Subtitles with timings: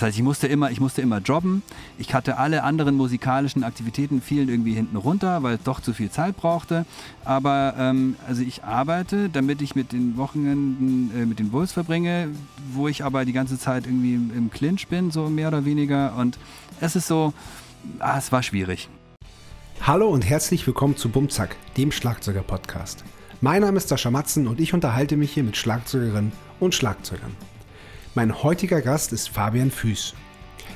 [0.00, 1.62] Das heißt, ich musste immer, ich musste immer jobben.
[1.98, 6.10] Ich hatte alle anderen musikalischen Aktivitäten fielen irgendwie hinten runter, weil es doch zu viel
[6.10, 6.86] Zeit brauchte.
[7.22, 12.28] Aber ähm, also ich arbeite, damit ich mit den Wochenenden äh, mit den Bulls verbringe,
[12.72, 16.16] wo ich aber die ganze Zeit irgendwie im, im Clinch bin, so mehr oder weniger.
[16.16, 16.38] Und
[16.80, 17.34] es ist so,
[17.98, 18.88] ah, es war schwierig.
[19.82, 23.04] Hallo und herzlich willkommen zu Bumzack, dem Schlagzeuger-Podcast.
[23.42, 27.36] Mein Name ist Sascha Matzen und ich unterhalte mich hier mit Schlagzeugerinnen und Schlagzeugern.
[28.16, 30.14] Mein heutiger Gast ist Fabian Füß.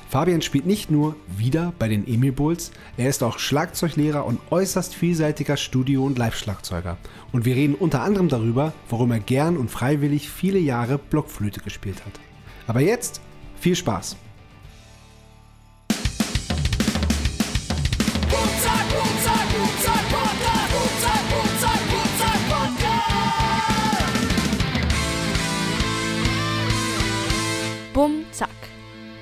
[0.09, 4.95] Fabian spielt nicht nur wieder bei den Emil Bulls, er ist auch Schlagzeuglehrer und äußerst
[4.95, 6.97] vielseitiger Studio- und Live-Schlagzeuger.
[7.33, 12.07] Und wir reden unter anderem darüber, warum er gern und freiwillig viele Jahre Blockflöte gespielt
[12.07, 12.21] hat.
[12.69, 13.21] Aber jetzt
[13.59, 14.17] viel Spaß!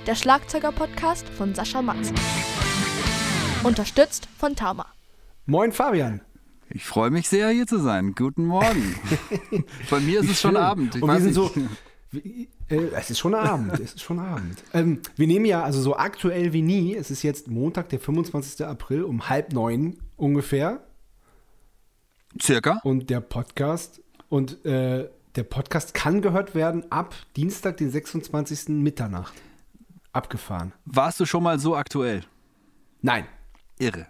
[0.07, 2.17] Der Schlagzeuger-Podcast von Sascha Matzen.
[3.63, 4.87] Unterstützt von Tama.
[5.47, 6.21] Moin Fabian!
[6.71, 8.15] Ich freue mich sehr, hier zu sein.
[8.17, 8.95] Guten Morgen.
[9.91, 10.57] Bei mir ist Wie es schon.
[10.57, 10.95] Abend.
[10.97, 11.51] Ich und wir sind so.
[11.55, 11.69] nicht.
[12.11, 14.63] wie- Äh, es ist schon Abend, es ist schon Abend.
[14.73, 16.95] Ähm, wir nehmen ja also so aktuell wie nie.
[16.97, 18.65] Es ist jetzt Montag, der 25.
[18.67, 20.81] April um halb neun ungefähr.
[22.41, 22.81] Circa.
[22.85, 24.01] Und der Podcast
[24.31, 28.69] und äh, der Podcast kann gehört werden ab Dienstag, den 26.
[28.71, 29.35] Mitternacht.
[30.13, 30.73] Abgefahren.
[30.85, 32.23] Warst du schon mal so aktuell?
[33.01, 33.27] Nein,
[33.79, 34.07] Irre.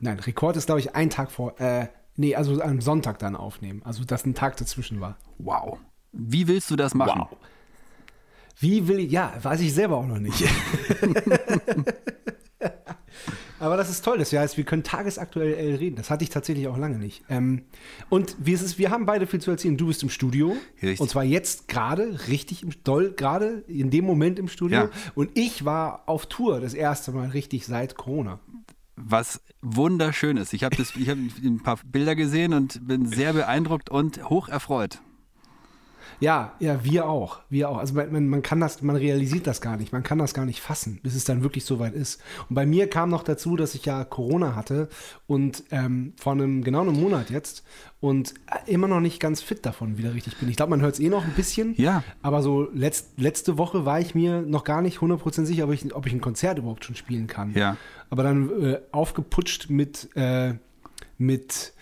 [0.00, 0.18] nein.
[0.18, 1.60] Rekord ist glaube ich ein Tag vor.
[1.60, 3.82] Äh, nee, also am Sonntag dann aufnehmen.
[3.84, 5.18] Also dass ein Tag dazwischen war.
[5.38, 5.78] Wow.
[6.12, 7.20] Wie willst du das machen?
[7.20, 7.36] Wow.
[8.58, 10.42] Wie will ich, ja, weiß ich selber auch noch nicht.
[13.58, 15.96] Aber das ist toll, das heißt, wir können tagesaktuell reden.
[15.96, 17.24] Das hatte ich tatsächlich auch lange nicht.
[17.28, 17.62] Ähm,
[18.08, 19.76] und wie ist wir haben beide viel zu erzählen.
[19.76, 20.56] Du bist im Studio.
[20.82, 21.00] Richtig.
[21.00, 24.78] Und zwar jetzt gerade, richtig im, doll, gerade in dem Moment im Studio.
[24.78, 24.90] Ja.
[25.14, 28.40] Und ich war auf Tour das erste Mal richtig seit Corona.
[28.96, 30.54] Was wunderschön ist.
[30.54, 35.00] Ich habe hab ein paar Bilder gesehen und bin sehr beeindruckt und hoch erfreut.
[36.20, 37.40] Ja, ja, wir auch.
[37.50, 37.78] Wir auch.
[37.78, 39.92] Also man, man, kann das, man realisiert das gar nicht.
[39.92, 42.20] Man kann das gar nicht fassen, bis es dann wirklich soweit ist.
[42.48, 44.88] Und bei mir kam noch dazu, dass ich ja Corona hatte
[45.26, 47.64] und ähm, vor einem genau einem Monat jetzt
[48.00, 48.34] und
[48.66, 50.48] immer noch nicht ganz fit davon wieder richtig bin.
[50.48, 51.74] Ich glaube, man hört es eh noch ein bisschen.
[51.76, 52.02] Ja.
[52.22, 55.94] Aber so letzt, letzte Woche war ich mir noch gar nicht 100% sicher, ob ich,
[55.94, 57.52] ob ich ein Konzert überhaupt schon spielen kann.
[57.54, 57.76] Ja.
[58.10, 60.54] Aber dann äh, aufgeputscht mit, äh,
[61.18, 61.72] mit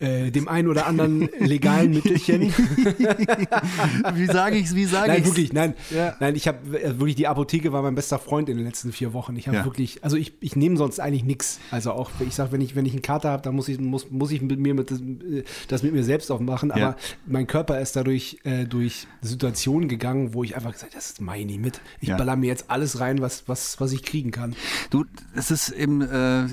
[0.00, 2.42] äh, dem einen oder anderen legalen Mittelchen.
[4.14, 4.74] Wie sage ich's?
[4.74, 5.26] Wie sage Nein, ich's?
[5.28, 5.74] wirklich, nein.
[5.90, 6.14] Ja.
[6.20, 9.36] Nein, ich habe wirklich, die Apotheke war mein bester Freund in den letzten vier Wochen.
[9.36, 9.64] Ich habe Ja.
[9.64, 11.58] wirklich, also ich, ich nehme sonst eigentlich nichts.
[11.70, 14.10] Also auch, ich sage, wenn ich, wenn ich einen Kater habe, dann muss ich, muss,
[14.10, 16.70] muss ich mit mir mit das, äh, das mit mir selbst aufmachen.
[16.70, 16.96] Aber Ja.
[17.26, 21.38] mein Körper ist dadurch äh, durch Situationen gegangen, wo ich einfach gesagt habe, das mache
[21.38, 21.80] ich nicht mit.
[22.00, 24.54] Ich baller mir jetzt alles rein, was, was, was ich kriegen kann.
[24.90, 25.04] Du,
[25.34, 26.46] es ist eben äh,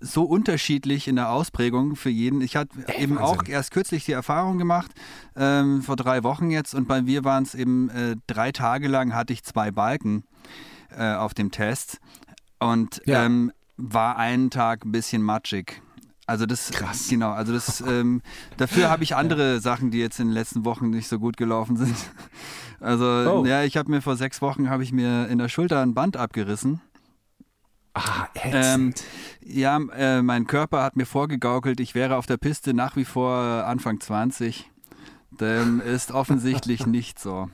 [0.00, 2.40] so unterschiedlich in der Ausprägung für jeden.
[2.40, 3.18] Ich hatte eben Wahnsinn.
[3.40, 4.90] auch erst kürzlich die Erfahrung gemacht,
[5.36, 9.14] ähm, vor drei Wochen jetzt, und bei mir waren es eben äh, drei Tage lang
[9.14, 10.24] hatte ich zwei Balken
[10.96, 11.98] äh, auf dem Test
[12.58, 13.24] und Ja.
[13.24, 15.80] ähm, war einen Tag ein bisschen matschig.
[16.26, 17.08] Also das, Krass.
[17.08, 18.22] genau, also das, ähm,
[18.56, 21.76] dafür habe ich andere Sachen, die jetzt in den letzten Wochen nicht so gut gelaufen
[21.76, 21.96] sind.
[22.82, 23.44] Also Oh.
[23.44, 26.16] ja, ich habe mir vor sechs Wochen habe ich mir in der Schulter ein Band
[26.16, 26.80] abgerissen.
[28.00, 28.94] Ah, Ähm,
[29.44, 33.34] ja, äh, mein Körper hat mir vorgegaukelt, ich wäre auf der Piste nach wie vor
[33.34, 34.70] Anfang 20.
[35.40, 37.48] Dem ist offensichtlich nicht so.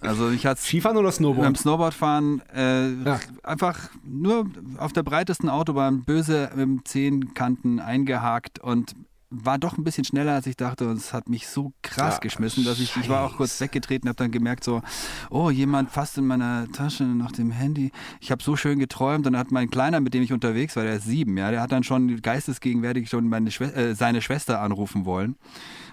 [0.00, 1.56] Also ich hatte Skifahren oder beim Snowboard?
[1.56, 3.18] Snowboardfahren äh, Ja.
[3.42, 8.94] einfach nur auf der breitesten Autobahn böse mit Zehenkanten eingehakt und
[9.30, 12.20] war doch ein bisschen schneller als ich dachte und es hat mich so krass Ja,
[12.20, 14.82] geschmissen, dass ich, ich war auch kurz weggetreten, habe dann gemerkt so,
[15.30, 17.90] oh, jemand fasst in meiner Tasche nach dem Handy.
[18.20, 20.84] Ich habe so schön geträumt und dann hat mein Kleiner, mit dem ich unterwegs war,
[20.84, 24.60] der ist sieben, ja, der hat dann schon geistesgegenwärtig schon meine Schwe äh, seine Schwester
[24.60, 25.36] anrufen wollen.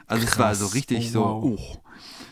[0.06, 0.60] Also es war Krass.
[0.60, 1.44] so richtig Oh, so, wow.
[1.60, 1.78] oh.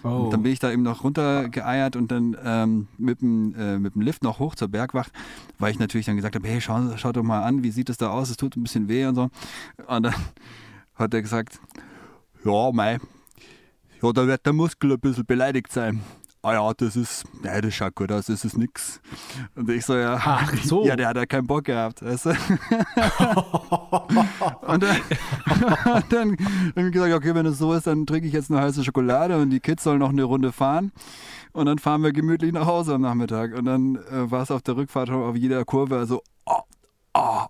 [0.03, 0.07] Oh.
[0.25, 3.93] Und dann bin ich da eben noch runtergeeiert und dann ähm, mit, dem, äh, mit
[3.93, 5.11] dem Lift noch hoch zur Bergwacht,
[5.59, 7.97] weil ich natürlich dann gesagt habe, hey, schau, schau doch mal an, wie sieht es
[7.97, 8.31] da aus?
[8.31, 9.29] Es tut ein bisschen weh und so.
[9.87, 10.15] Und dann
[11.01, 11.59] hat er gesagt,
[12.43, 12.99] ja, mei,
[14.01, 16.01] ja, da wird der Muskel ein bisschen beleidigt sein.
[16.43, 18.99] Ah ja, das ist, ja, das schaut gut aus, das ist nix.
[19.55, 20.83] Und ich so, ja, Ach so.
[20.83, 22.29] ja, der hat ja keinen Bock gehabt, weißt du?
[24.61, 24.97] und dann,
[25.93, 26.37] und dann
[26.75, 29.37] habe ich gesagt, okay, wenn es so ist, dann trinke ich jetzt eine heiße Schokolade
[29.39, 30.91] und die Kids sollen noch eine Runde fahren.
[31.53, 33.53] Und dann fahren wir gemütlich nach Hause am Nachmittag.
[33.55, 36.61] Und dann äh, war es auf der Rückfahrt auf jeder Kurve so, oh,
[37.13, 37.45] oh,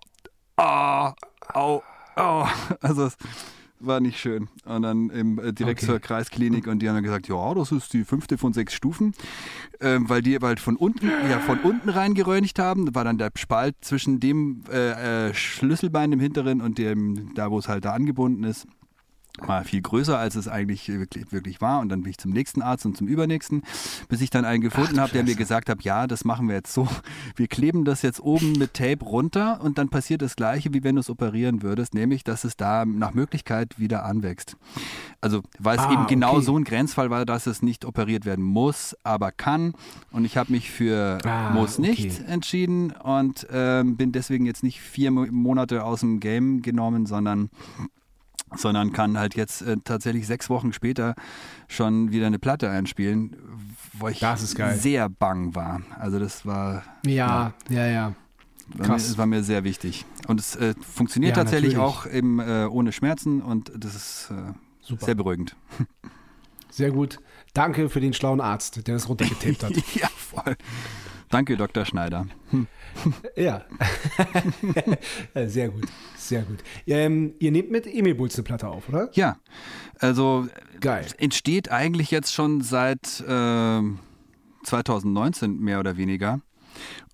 [0.58, 1.12] oh,
[1.54, 1.82] au,
[2.16, 2.46] oh.
[2.80, 3.16] Also es
[3.80, 4.48] war nicht schön.
[4.64, 5.86] Und dann im, äh, direkt Okay.
[5.86, 9.12] zur Kreisklinik und die haben dann gesagt, ja, das ist die fünfte von sechs Stufen,
[9.80, 12.86] ähm, weil die halt von unten, ja, von unten reingeröntgt haben.
[12.86, 17.50] Da war dann der Spalt zwischen dem äh, äh, Schlüsselbein im hinteren und dem, da
[17.50, 18.66] wo es halt da angebunden ist.
[19.38, 21.80] War viel größer, als es eigentlich wirklich, wirklich war.
[21.80, 23.62] Und dann bin ich zum nächsten Arzt und zum übernächsten,
[24.08, 26.74] bis ich dann einen gefunden habe, der mir gesagt hat, ja, das machen wir jetzt
[26.74, 26.86] so.
[27.36, 30.96] Wir kleben das jetzt oben mit Tape runter und dann passiert das Gleiche, wie wenn
[30.96, 34.56] du es operieren würdest, nämlich, dass es da nach Möglichkeit wieder anwächst.
[35.22, 36.42] Also, weil es Ah, eben genau okay.
[36.44, 39.72] so ein Grenzfall war, dass es nicht operiert werden muss, aber kann.
[40.10, 42.30] Und ich habe mich für Ah, muss nicht okay.
[42.30, 47.48] entschieden und ähm, bin deswegen jetzt nicht vier Mo Monate aus dem Game genommen, sondern
[48.56, 51.14] sondern kann halt jetzt äh, tatsächlich sechs Wochen später
[51.68, 53.36] schon wieder eine Platte einspielen,
[53.94, 55.82] wo ich Das sehr bang war.
[55.98, 58.14] Also das war, Ja, ja, ja.
[58.68, 59.08] war, mir, Krass.
[59.08, 60.04] es war mir sehr wichtig.
[60.28, 61.94] Und es äh, funktioniert Ja, tatsächlich natürlich.
[61.94, 65.06] auch eben äh, ohne Schmerzen und das ist äh, Super.
[65.06, 65.56] sehr beruhigend.
[66.70, 67.18] Sehr gut.
[67.54, 69.72] Danke für den schlauen Arzt, der das runtergetaped hat.
[69.94, 70.56] ja, voll.
[71.32, 71.86] Danke, Dr.
[71.86, 72.26] Schneider.
[73.36, 73.64] ja.
[75.34, 75.86] Ja, sehr gut.
[76.14, 76.58] Sehr gut.
[76.86, 79.08] Ähm, ihr nehmt mit Emil Bulls eine Platte auf, oder?
[79.14, 79.38] Ja,
[79.98, 80.46] also
[80.78, 81.06] Geil.
[81.16, 83.98] entsteht eigentlich jetzt schon seit ähm,
[84.64, 86.42] 2019 mehr oder weniger.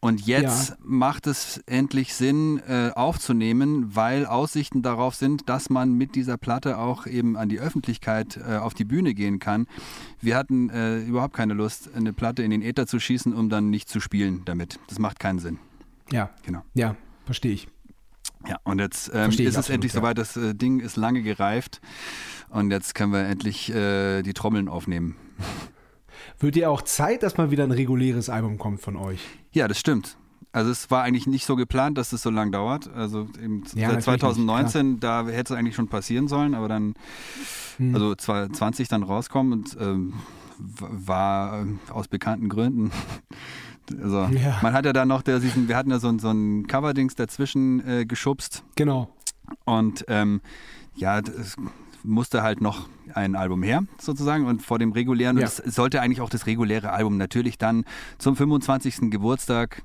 [0.00, 0.76] Und jetzt Ja.
[0.82, 6.78] macht es endlich Sinn, äh, aufzunehmen, weil Aussichten darauf sind, dass man mit dieser Platte
[6.78, 9.66] auch eben an die Öffentlichkeit äh, auf die Bühne gehen kann.
[10.20, 13.70] Wir hatten äh, überhaupt keine Lust, eine Platte in den Äther zu schießen, um dann
[13.70, 14.78] nicht zu spielen damit.
[14.88, 15.58] Das macht keinen Sinn.
[16.12, 16.30] Ja.
[16.44, 16.62] Genau.
[16.74, 16.94] Ja,
[17.26, 17.68] verstehe ich.
[18.46, 20.00] Ja, und jetzt ähm, ist es absolut, endlich ja.
[20.00, 21.80] soweit, das äh, Ding ist lange gereift
[22.50, 25.16] und jetzt können wir endlich äh, die Trommeln aufnehmen.
[26.38, 29.20] Wird ihr auch Zeit, dass mal wieder ein reguläres Album kommt von euch?
[29.52, 30.16] Ja, das stimmt.
[30.52, 32.88] Also es war eigentlich nicht so geplant, dass es so lange dauert.
[32.92, 36.94] Also im, Ja, seit natürlich 2019, da hätte es eigentlich schon passieren sollen, aber dann,
[37.76, 37.94] Hm.
[37.94, 40.14] also 2020 dann rauskommen und ähm,
[40.58, 42.90] war ähm, aus bekannten Gründen.
[44.02, 44.58] Also Ja.
[44.60, 47.80] man hat ja da noch der, wir hatten ja so, ein- so ein Coverdings dazwischen
[47.88, 49.08] äh, geschubst Genau.
[49.64, 50.42] und ähm,
[50.94, 51.56] ja, es
[52.08, 54.46] musste halt noch ein Album her, sozusagen.
[54.46, 55.46] Und vor dem regulären, und Ja.
[55.48, 57.84] es sollte eigentlich auch das reguläre Album natürlich dann
[58.18, 59.10] zum 25.
[59.10, 59.82] Geburtstag,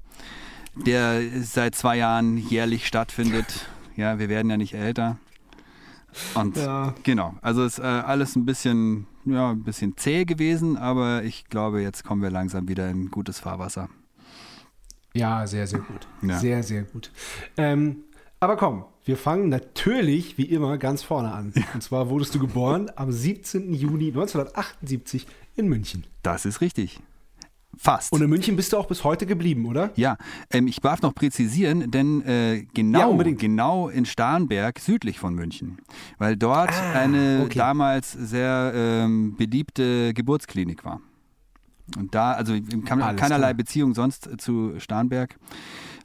[0.75, 3.67] der seit zwei Jahren jährlich stattfindet.
[3.95, 5.17] Ja, wir werden ja nicht älter.
[6.35, 6.93] Und Ja.
[7.03, 11.81] genau, also ist äh, alles ein bisschen, ja, ein bisschen zäh gewesen, aber ich glaube,
[11.81, 13.89] jetzt kommen wir langsam wieder in gutes Fahrwasser.
[15.15, 16.07] Ja, sehr, sehr gut.
[16.21, 16.39] Ja.
[16.39, 17.11] Sehr, sehr gut.
[17.57, 17.97] Ähm,
[18.43, 21.53] aber komm, wir fangen natürlich wie immer ganz vorne an.
[21.73, 23.73] Und zwar wurdest du geboren am 17.
[23.73, 26.05] Juni 1978 in München.
[26.21, 26.99] Das ist richtig.
[27.75, 28.13] Fast.
[28.13, 29.89] Und in München bist du auch bis heute geblieben, oder?
[29.95, 30.17] Ja,
[30.51, 33.39] ähm, ich darf noch präzisieren, denn äh, Ja, genau, unbedingt.
[33.39, 35.79] genau in Starnberg, südlich von München,
[36.19, 37.57] weil dort Ah, eine okay.
[37.57, 41.01] damals sehr ähm, beliebte Geburtsklinik war.
[41.97, 42.53] Und da, also
[42.85, 43.53] kam Alles keinerlei klar.
[43.55, 45.35] Beziehung sonst zu Starnberg,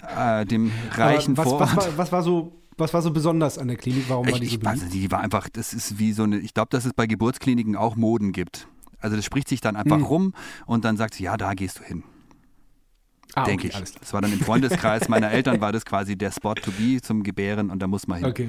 [0.02, 1.76] äh, dem reichen was, Vorort.
[1.76, 4.04] was, war, was, war so, was war so besonders an der Klinik?
[4.08, 4.94] Warum war Ich, die so ich, also beliebt?
[4.94, 7.96] die war einfach, das ist wie so eine, ich glaube, dass es bei Geburtskliniken auch
[7.96, 8.68] Moden gibt.
[9.00, 10.04] Also das spricht sich dann einfach Hm.
[10.04, 10.34] rum
[10.66, 12.02] und dann sagt sie, ja, da gehst du hin.
[13.34, 13.94] Ah, denke okay, ich.
[13.94, 17.22] Das war dann im Freundeskreis meiner Eltern, war das quasi der Spot to be zum
[17.22, 18.26] Gebären und da muss man hin.
[18.26, 18.48] Okay.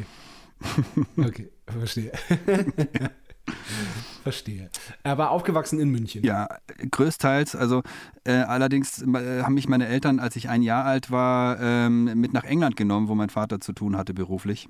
[1.17, 2.11] Okay, verstehe.
[4.23, 4.69] verstehe.
[5.03, 6.23] Er war aufgewachsen in München.
[6.23, 6.47] Ja,
[6.91, 7.55] größtenteils.
[7.55, 7.83] Also
[8.23, 12.33] äh, allerdings äh, haben mich meine Eltern, als ich ein Jahr alt war, ähm, mit
[12.33, 14.69] nach England genommen, wo mein Vater zu tun hatte beruflich.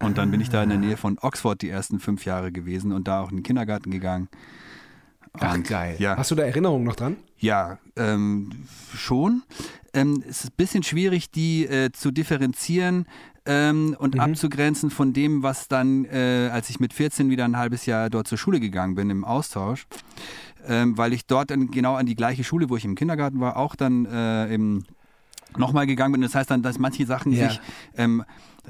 [0.00, 2.92] Und dann bin ich da in der Nähe von Oxford die ersten fünf Jahre gewesen
[2.92, 4.28] und da auch in den Kindergarten gegangen.
[5.40, 5.96] Ach, Und, geil.
[5.98, 7.16] Ja, Hast du da Erinnerungen noch dran?
[7.38, 8.50] Ja, ähm,
[8.94, 9.42] schon.
[9.92, 13.06] Ähm, es ist ein bisschen schwierig, die äh, zu differenzieren
[13.46, 14.20] ähm, und Mhm.
[14.20, 18.28] abzugrenzen von dem, was dann, äh, als ich mit 14 wieder ein halbes Jahr dort
[18.28, 19.86] zur Schule gegangen bin, im Austausch,
[20.66, 23.56] ähm, weil ich dort dann genau an die gleiche Schule, wo ich im Kindergarten war,
[23.56, 24.84] auch dann äh, im
[25.56, 26.20] nochmal gegangen bin.
[26.22, 27.48] Das heißt dann, dass manche Sachen Ja.
[27.48, 27.60] sich
[27.96, 28.24] ähm,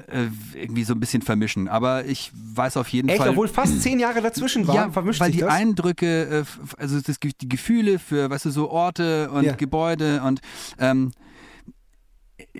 [0.09, 1.67] äh, irgendwie so ein bisschen vermischen.
[1.67, 3.29] Aber ich weiß auf jeden Echt, Fall.
[3.29, 5.53] obwohl fast zehn Jahre dazwischen waren, Ja, vermischt weil sich die das?
[5.53, 9.55] Eindrücke, äh, also das, die Gefühle für, weißt du, so Orte und Ja.
[9.55, 10.39] Gebäude und
[10.79, 11.11] ähm,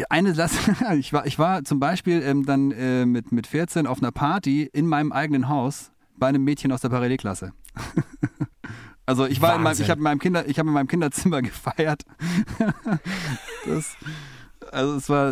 [0.10, 4.00] eine Sache, ich war, ich war zum Beispiel ähm, dann äh, mit, mit 14 auf
[4.00, 7.54] einer Party in meinem eigenen Haus bei einem Mädchen aus der Parallelklasse.
[9.10, 9.86] Also ich war in meinem, Wahnsinn.
[9.86, 12.04] ich habe in meinem Kinder, ich habe in meinem Kinderzimmer gefeiert.
[13.66, 13.96] das,
[14.70, 15.32] also es war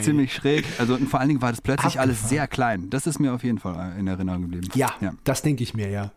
[0.00, 0.64] ziemlich schräg.
[0.78, 2.28] Also und vor allen Dingen war das plötzlich alles Abgefahren.
[2.30, 2.88] sehr klein.
[2.88, 4.66] Das ist mir auf jeden Fall in Erinnerung geblieben.
[4.74, 5.12] Ja, ja.
[5.24, 6.10] das denke ich mir, ja.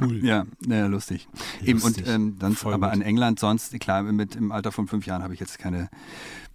[0.00, 0.24] Cool.
[0.24, 1.28] Ja, ja lustig.
[1.62, 2.08] Eben, und Lustig.
[2.08, 2.94] ähm, sonst, aber gut.
[2.94, 5.90] an England sonst, klar, mit im Alter von fünf Jahren habe ich jetzt keine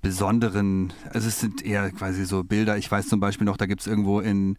[0.05, 2.77] besonderen, also es sind eher quasi so Bilder.
[2.77, 4.55] Ich weiß zum Beispiel noch, da gibt es irgendwo in,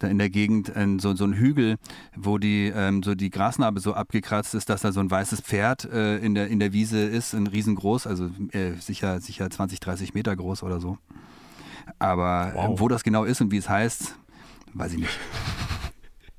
[0.00, 1.76] da in der Gegend ähm, so, so einen Hügel,
[2.16, 5.84] wo die ähm, so die Grasnarbe so abgekratzt ist, dass da so ein weißes Pferd
[5.84, 10.14] äh, in, der, in der Wiese ist, ein riesengroß, also äh, sicher, sicher 20, 30
[10.14, 10.98] Meter groß oder so.
[12.00, 12.64] Aber Wow.
[12.70, 14.16] ähm, wo das genau ist und wie es heißt,
[14.74, 15.18] weiß ich nicht.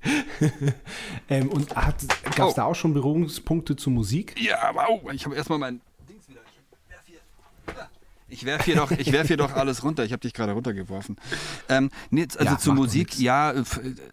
[1.27, 2.07] Ähm, und gab es
[2.39, 2.53] Oh.
[2.55, 4.33] da auch schon Berührungspunkte zu Musik?
[4.39, 6.39] Ja, wow, ich habe erstmal mein Dings wieder.
[6.47, 7.19] Ich werf hier,
[8.29, 10.03] ich werf hier, doch, ich werf hier doch alles runter.
[10.05, 11.17] Ich habe dich gerade runtergeworfen.
[11.67, 13.53] Ähm, nee, also Ja, zu macht doch Musik, ja,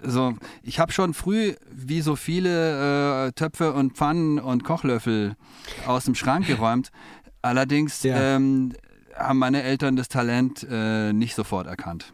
[0.02, 5.36] also ich habe schon früh, wie so viele äh, Töpfe und Pfannen und Kochlöffel
[5.86, 6.90] aus dem Schrank geräumt.
[7.42, 8.36] Allerdings Ja.
[8.36, 8.72] ähm,
[9.14, 12.12] haben meine Eltern das Talent äh, nicht sofort erkannt.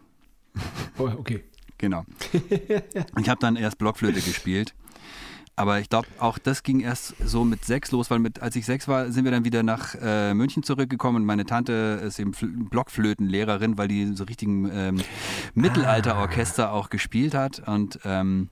[0.98, 1.44] Oh, okay.
[1.78, 2.04] Genau.
[3.18, 4.74] ich habe dann erst Blockflöte gespielt.
[5.54, 8.64] Aber ich glaube, auch das ging erst so mit sechs los, weil mit, als ich
[8.64, 12.32] sechs war, sind wir dann wieder nach äh, München zurückgekommen und meine Tante ist eben
[12.32, 15.00] Fl- Blockflötenlehrerin, weil die so richtigen ähm,
[15.54, 17.62] Mittelalterorchester auch gespielt hat.
[17.66, 18.48] Und ähm,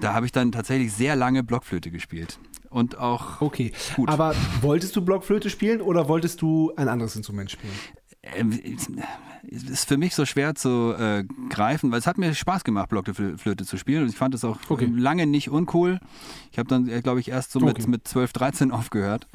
[0.00, 2.38] da habe ich dann tatsächlich sehr lange Blockflöte gespielt.
[2.70, 3.72] Und auch Okay.
[3.94, 4.08] Gut.
[4.08, 7.72] Aber wolltest du Blockflöte spielen oder wolltest du ein anderes Instrument spielen?
[8.36, 8.58] Ähm,
[9.50, 12.88] es ist für mich so schwer zu äh, greifen, weil es hat mir Spaß gemacht,
[12.88, 14.90] Blockflöte zu spielen und ich fand es auch Okay.
[14.94, 16.00] lange nicht uncool.
[16.50, 17.88] Ich habe dann, glaube ich, erst so mit, Okay.
[17.90, 19.26] mit 12, 13 aufgehört.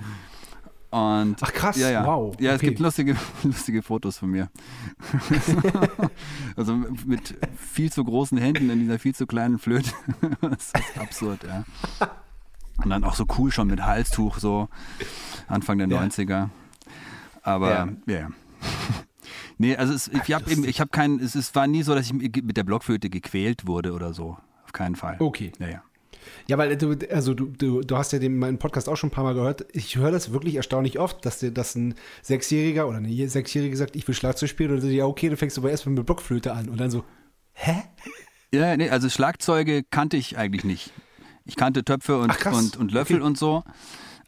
[0.91, 1.77] Und Ach, krass.
[1.77, 2.03] ja, ja.
[2.03, 2.36] Wow.
[2.39, 2.69] Ja, es Okay.
[2.69, 4.50] gibt lustige, lustige Fotos von mir.
[6.55, 6.74] also
[7.05, 9.91] mit viel zu großen Händen in dieser viel zu kleinen Flöte.
[10.41, 11.63] das ist absurd, ja.
[12.84, 14.69] Und dann auch so cool schon mit Halstuch, so
[15.48, 16.01] Anfang der Ja.
[16.01, 16.50] 90er.
[17.43, 17.88] Aber Ja.
[18.08, 18.27] ja.
[19.58, 22.06] Nee, also es, ich habe eben, ich habe keinen, es, es war nie so, dass
[22.06, 24.38] ich mit der Blockflöte gequält wurde oder so.
[24.63, 25.18] Auf keinen Fall.
[25.20, 25.51] Okay.
[25.60, 25.84] Ja, ja.
[26.48, 29.12] Ja, weil du, also du, du, du hast ja den, meinen Podcast auch schon ein
[29.12, 29.66] paar Mal gehört.
[29.74, 33.96] Ich höre das wirklich erstaunlich oft, dass dir das ein Sechsjähriger oder eine Sechsjährige sagt,
[33.96, 36.54] ich will Schlagzeug spielen und so, ja, okay, dann fängst du aber erstmal mit Blockflöte
[36.54, 37.04] an und dann so,
[37.54, 37.84] hä?
[38.54, 40.92] Ja, nee, also Schlagzeuge kannte ich eigentlich nicht.
[41.46, 43.25] Ich kannte Töpfe und, Ach, und, und Löffel Okay.
[43.25, 43.63] und so.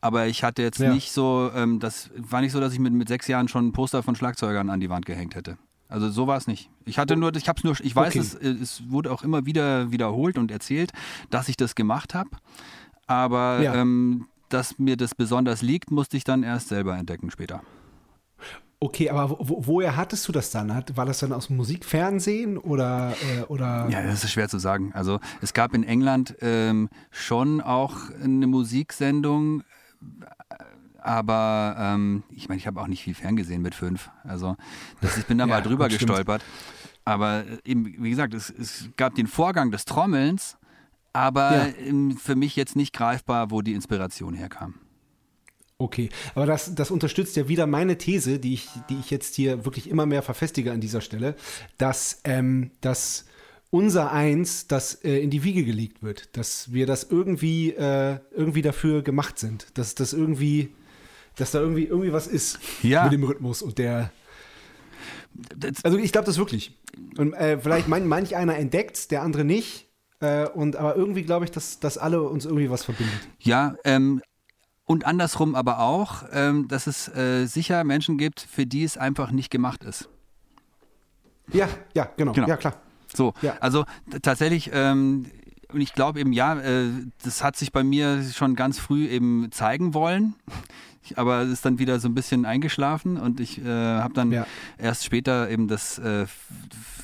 [0.01, 0.91] Aber ich hatte jetzt Ja.
[0.93, 3.72] nicht so, ähm, das war nicht so, dass ich mit, mit sechs Jahren schon ein
[3.72, 5.58] Poster von Schlagzeugern an die Wand gehängt hätte.
[5.88, 6.70] Also so war es nicht.
[6.86, 8.20] Ich hatte nur, ich hab's nur, ich weiß, Okay.
[8.20, 10.91] es, es wurde auch immer wieder wiederholt und erzählt,
[11.29, 12.29] dass ich das gemacht habe.
[13.08, 13.75] Aber Ja.
[13.75, 17.62] ähm, dass mir das besonders liegt, musste ich dann erst selber entdecken später.
[18.79, 20.70] Okay, aber wo, woher hattest du das dann?
[20.96, 23.88] War das dann aus dem Musikfernsehen oder, äh, oder?
[23.89, 24.91] Ja, das ist schwer zu sagen.
[24.96, 29.63] Also es gab in England ähm, schon auch eine Musiksendung,
[31.00, 34.10] aber ähm, ich meine, ich habe auch nicht viel ferngesehen mit fünf.
[34.24, 34.55] Also
[35.01, 36.43] das, ich bin da Ja, mal drüber gestolpert.
[37.05, 40.58] Aber äh, eben, wie gesagt, es, es gab den Vorgang des Trommelns,
[41.13, 42.15] aber Ja.
[42.17, 44.75] für mich jetzt nicht greifbar, wo die Inspiration herkam.
[45.79, 49.65] Okay, aber das, das unterstützt ja wieder meine These, die ich, die ich jetzt hier
[49.65, 51.36] wirklich immer mehr verfestige an dieser Stelle,
[51.79, 53.25] dass, ähm, dass
[53.72, 58.62] unser Eins, das äh, in die Wiege gelegt wird, dass wir das irgendwie, äh, irgendwie
[58.62, 60.70] dafür gemacht sind, dass das irgendwie,
[61.38, 63.06] dass da irgendwie, irgendwie was ist Ja.
[63.06, 64.12] mit dem Rhythmus und der.
[65.84, 66.78] Also ich glaube das wirklich.
[67.18, 69.88] Und äh, vielleicht mein, manch einer entdeckt, der andere nicht.
[70.20, 73.22] Äh, und aber irgendwie glaube ich, dass, dass alle uns irgendwie was verbindet.
[73.40, 74.22] Ja, ähm,
[74.84, 79.32] und andersrum aber auch, ähm, dass es äh, sicher Menschen gibt, für die es einfach
[79.32, 80.10] nicht gemacht ist.
[81.54, 82.34] Ja, ja, genau.
[82.34, 82.48] Genau.
[82.50, 82.75] Ja, klar.
[83.15, 83.58] So, Ja.
[83.60, 83.86] also
[84.22, 85.25] tatsächlich, ähm,
[85.74, 86.89] und ich glaube eben, ja, äh,
[87.24, 90.36] das hat sich bei mir schon ganz früh eben zeigen wollen.
[91.03, 94.32] Ich- Aber es ist dann wieder so ein bisschen eingeschlafen und ich äh, habe dann
[94.32, 94.46] Ja.
[94.77, 96.25] erst später eben das, äh,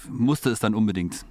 [0.10, 1.26] musste es dann unbedingt.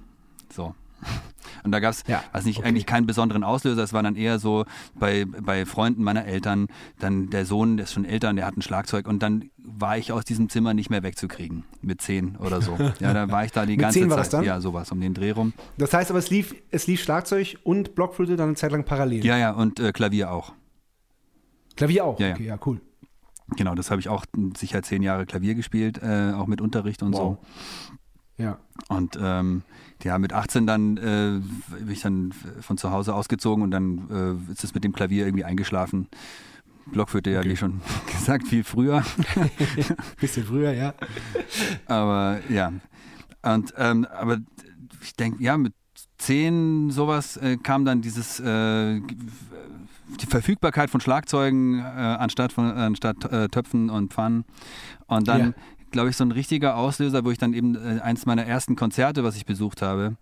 [0.53, 0.75] So.
[1.63, 2.67] Und da gab es, Ja, weiß nicht, okay.
[2.67, 3.83] eigentlich keinen besonderen Auslöser.
[3.83, 4.65] Es war dann eher so
[4.95, 6.67] bei, bei Freunden meiner Eltern,
[6.99, 9.97] dann der Sohn, der ist schon älter, und der hat ein Schlagzeug und dann war
[9.97, 11.65] ich aus diesem Zimmer nicht mehr wegzukriegen.
[11.81, 12.77] Mit zehn oder so.
[12.99, 14.25] Ja, da war ich da die Mit ganze zehn war Zeit.
[14.25, 14.43] das dann?
[14.45, 15.53] Ja, sowas um den Dreh rum.
[15.77, 19.25] Das heißt aber, es lief, es lief Schlagzeug und Blockflöte dann eine Zeit lang parallel.
[19.25, 20.53] Ja, ja, und äh, Klavier auch.
[21.75, 22.19] Klavier auch.
[22.19, 22.33] Ja, ja.
[22.33, 22.81] okay, ja, cool.
[23.55, 24.25] Genau, das habe ich auch
[24.57, 27.37] sicher zehn Jahre Klavier gespielt, äh, auch mit Unterricht und Wow.
[28.37, 28.57] Ja.
[28.89, 28.95] so.
[28.95, 29.63] Und ähm,
[30.03, 31.39] ja, mit 18 dann äh,
[31.79, 35.25] bin ich dann von zu Hause ausgezogen und dann äh, ist es mit dem Klavier
[35.25, 36.07] irgendwie eingeschlafen.
[36.91, 37.49] Blockflöte ja, Okay.
[37.51, 39.03] wie schon gesagt, viel früher.
[40.19, 40.93] Bisschen früher, ja.
[41.85, 42.71] Aber ja.
[43.41, 44.37] Und ähm, aber
[45.01, 45.73] ich denke, ja, mit
[46.17, 48.99] zehn sowas äh, kam dann dieses äh,
[50.21, 54.45] die Verfügbarkeit von Schlagzeugen äh, anstatt von anstatt äh, Töpfen und Pfannen.
[55.07, 55.53] Und dann, Ja.
[55.91, 59.23] glaube ich, so ein richtiger Auslöser, wo ich dann eben äh, eins meiner ersten Konzerte,
[59.23, 60.17] was ich besucht habe,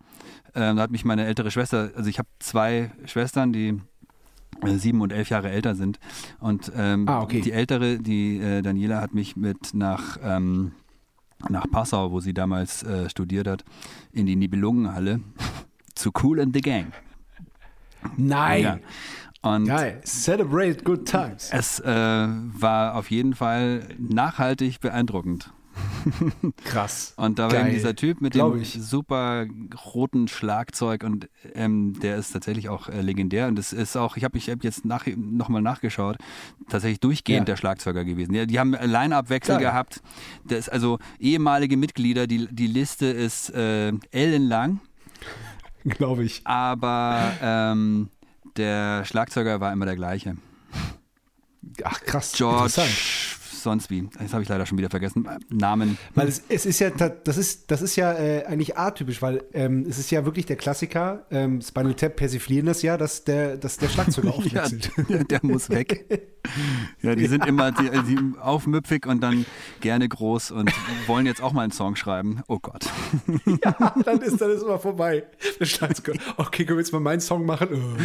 [0.53, 3.79] äh, da hat mich meine ältere Schwester, also ich habe zwei Schwestern, die
[4.77, 5.99] sieben und elf Jahre älter sind.
[6.39, 7.41] Und ähm, Ah, okay.
[7.41, 10.71] die ältere, die äh, Daniela, hat mich mit nach, ähm,
[11.49, 13.63] nach Passau, wo sie damals äh, studiert hat,
[14.11, 15.19] in die Nibelungenhalle
[15.95, 16.93] zu Cool and the Gang.
[18.17, 18.63] Nein.
[18.63, 18.79] Ja.
[19.41, 20.01] Und Geil.
[20.03, 21.49] Celebrate good times.
[21.51, 25.51] es äh, war auf jeden Fall nachhaltig beeindruckend.
[26.65, 27.13] Krass.
[27.17, 27.65] Und da war Geil.
[27.67, 28.73] eben dieser Typ mit Glaub dem ich.
[28.73, 29.45] super
[29.93, 34.23] roten Schlagzeug und ähm, der ist tatsächlich auch äh, legendär und es ist auch, ich
[34.23, 36.17] habe ich hab jetzt nach, nochmal nachgeschaut,
[36.69, 37.53] tatsächlich durchgehend Ja.
[37.53, 38.33] der Schlagzeuger gewesen.
[38.33, 39.63] Die, die haben Line-Up-Wechsel Geil.
[39.65, 40.01] gehabt.
[40.45, 44.79] Das also ehemalige Mitglieder, die, die Liste ist äh, ellenlang,
[45.85, 46.41] Glaube ich.
[46.45, 48.09] aber ähm,
[48.57, 50.37] der Schlagzeuger war immer der gleiche.
[51.83, 52.33] Ach, krass.
[52.35, 52.71] George.
[53.65, 54.07] Sonst wie.
[54.17, 55.27] Das habe ich leider schon wieder vergessen.
[55.49, 55.97] Namen.
[56.13, 59.85] Weil es, es ist ja, das ist, das ist ja äh, eigentlich atypisch, weil ähm,
[59.89, 63.77] es ist ja wirklich der Klassiker, ähm, Spinal Tap persiflieren das ja, dass der, dass
[63.77, 64.91] der Schlagzeuger Ja, aufwechselt.
[65.09, 66.05] der, der muss weg.
[67.01, 69.45] Ja, die sind immer die, die aufmüpfig und dann
[69.81, 70.71] gerne groß und
[71.07, 72.43] wollen jetzt auch mal einen Song schreiben.
[72.47, 72.85] Oh Gott.
[73.63, 75.23] ja, dann ist ist immer vorbei.
[75.59, 76.19] Der Schlagzeuger.
[76.37, 77.69] Okay, können wir jetzt mal meinen Song machen?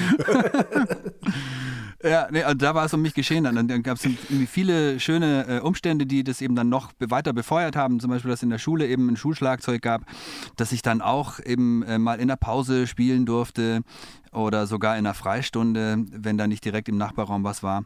[2.02, 3.44] Ja, nee, also da war es um mich geschehen.
[3.44, 7.10] Dann, dann gab es irgendwie viele schöne äh, Umstände, die das eben dann noch be-
[7.10, 8.00] weiter befeuert haben.
[8.00, 10.06] Zum Beispiel, dass in der Schule eben ein Schulschlagzeug gab,
[10.56, 13.82] dass ich dann auch eben äh, mal in der Pause spielen durfte
[14.32, 17.84] oder sogar in der Freistunde, wenn da nicht direkt im Nachbarraum was war.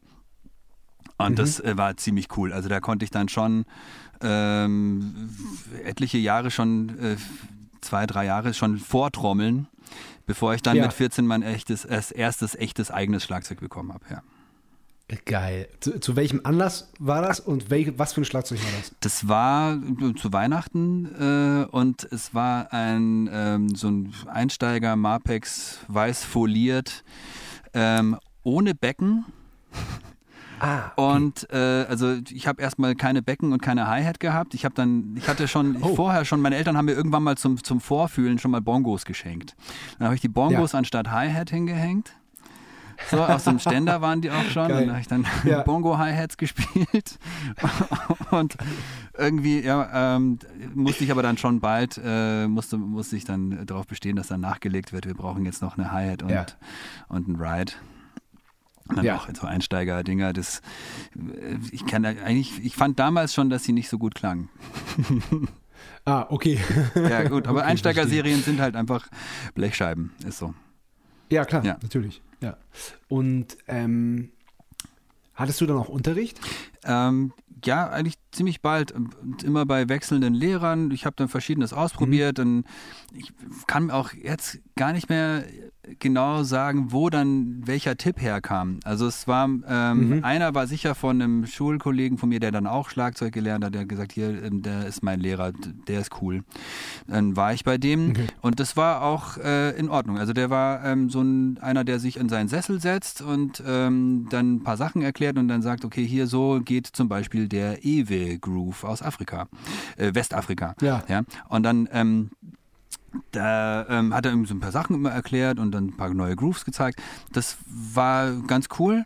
[1.17, 2.53] Und das äh, war ziemlich cool.
[2.53, 3.65] Also da konnte ich dann schon
[4.21, 5.31] ähm,
[5.85, 7.17] etliche Jahre schon, äh,
[7.81, 9.67] zwei, drei Jahre schon vortrommeln,
[10.27, 10.85] bevor ich dann Ja.
[10.85, 14.05] mit 14 mein echtes, erstes echtes eigenes Schlagzeug bekommen habe.
[14.11, 14.23] Ja.
[15.27, 15.69] Geil.
[15.81, 18.93] Zu, zu welchem Anlass war das und welch, was für ein Schlagzeug war das?
[19.01, 25.81] Das war äh, zu Weihnachten äh, und es war ein ähm, so ein Einsteiger Marpex
[25.89, 27.05] weiß foliert
[27.75, 29.27] ähm, ohne Becken
[30.61, 34.55] Ah, und äh, also ich habe erstmal keine Becken und keine Hi-Hat gehabt.
[34.55, 35.95] Ich habe dann, ich hatte schon Oh.
[35.95, 39.57] vorher schon, meine Eltern haben mir irgendwann mal zum, zum Vorfühlen schon mal Bongos geschenkt.
[39.99, 40.79] Dann habe ich die Bongos Ja.
[40.79, 42.13] anstatt Hi-Hat hingehängt.
[43.11, 44.69] So, auf so einem Ständer waren die auch schon.
[44.69, 44.83] Geil.
[44.83, 45.63] Und dann habe ich dann Ja.
[45.67, 47.19] Bongo-Hi-Hats gespielt.
[48.31, 48.57] und
[49.19, 50.39] irgendwie, ja, ähm,
[50.75, 54.41] musste ich aber dann schon bald, äh, musste, musste ich dann darauf bestehen, dass dann
[54.41, 55.07] nachgelegt wird.
[55.07, 56.47] Wir brauchen jetzt noch eine Hi-Hat und, Ja.
[57.09, 57.73] und ein Ride.
[58.89, 59.17] Und dann Ja.
[59.17, 60.61] auch so Einsteiger-Dinger, das,
[61.17, 64.49] äh, ich kann eigentlich, ich fand damals schon, dass sie nicht so gut klangen.
[66.05, 66.59] ah okay.
[66.95, 69.09] Ja, gut, aber Okay, Einsteigerserien sind halt einfach
[69.55, 70.55] Blechscheiben, ist so.
[71.31, 71.79] Ja, klar, Ja.
[71.83, 72.21] natürlich.
[72.41, 72.59] Ja.
[73.09, 74.31] Und ähm,
[75.35, 76.39] hattest du dann auch Unterricht?
[76.85, 77.33] Ähm,
[77.65, 78.93] ja, eigentlich ziemlich bald.
[78.93, 80.91] Und immer bei wechselnden Lehrern.
[80.91, 82.39] Ich habe dann Verschiedenes ausprobiert.
[82.39, 82.65] Und
[83.15, 83.33] ich
[83.67, 85.45] kann auch jetzt gar nicht mehr
[85.99, 88.81] genau sagen, wo dann welcher Tipp herkam.
[88.85, 89.61] Also es war, ähm,
[90.19, 90.25] Mhm.
[90.25, 93.83] einer war sicher von einem Schulkollegen von mir, der dann auch Schlagzeug gelernt hat, der
[93.83, 95.53] hat gesagt, hier, ähm, der ist mein Lehrer,
[95.89, 96.43] der ist cool.
[97.07, 98.27] Dann war ich bei dem Okay.
[98.41, 100.19] und das war auch äh, in Ordnung.
[100.19, 104.27] Also der war ähm, so ein, einer, der sich in seinen Sessel setzt und ähm,
[104.31, 107.85] dann ein paar Sachen erklärt und dann sagt, okay, hier so geht zum Beispiel der
[107.85, 109.49] Ewe Groove aus Afrika,
[109.97, 110.75] äh, Westafrika.
[110.81, 111.03] Ja.
[111.09, 111.23] ja.
[111.49, 112.31] Und dann ähm,
[113.33, 116.13] da ähm, hat er ihm so ein paar Sachen immer erklärt und dann ein paar
[116.13, 117.01] neue Grooves gezeigt.
[117.33, 119.05] Das war ganz cool,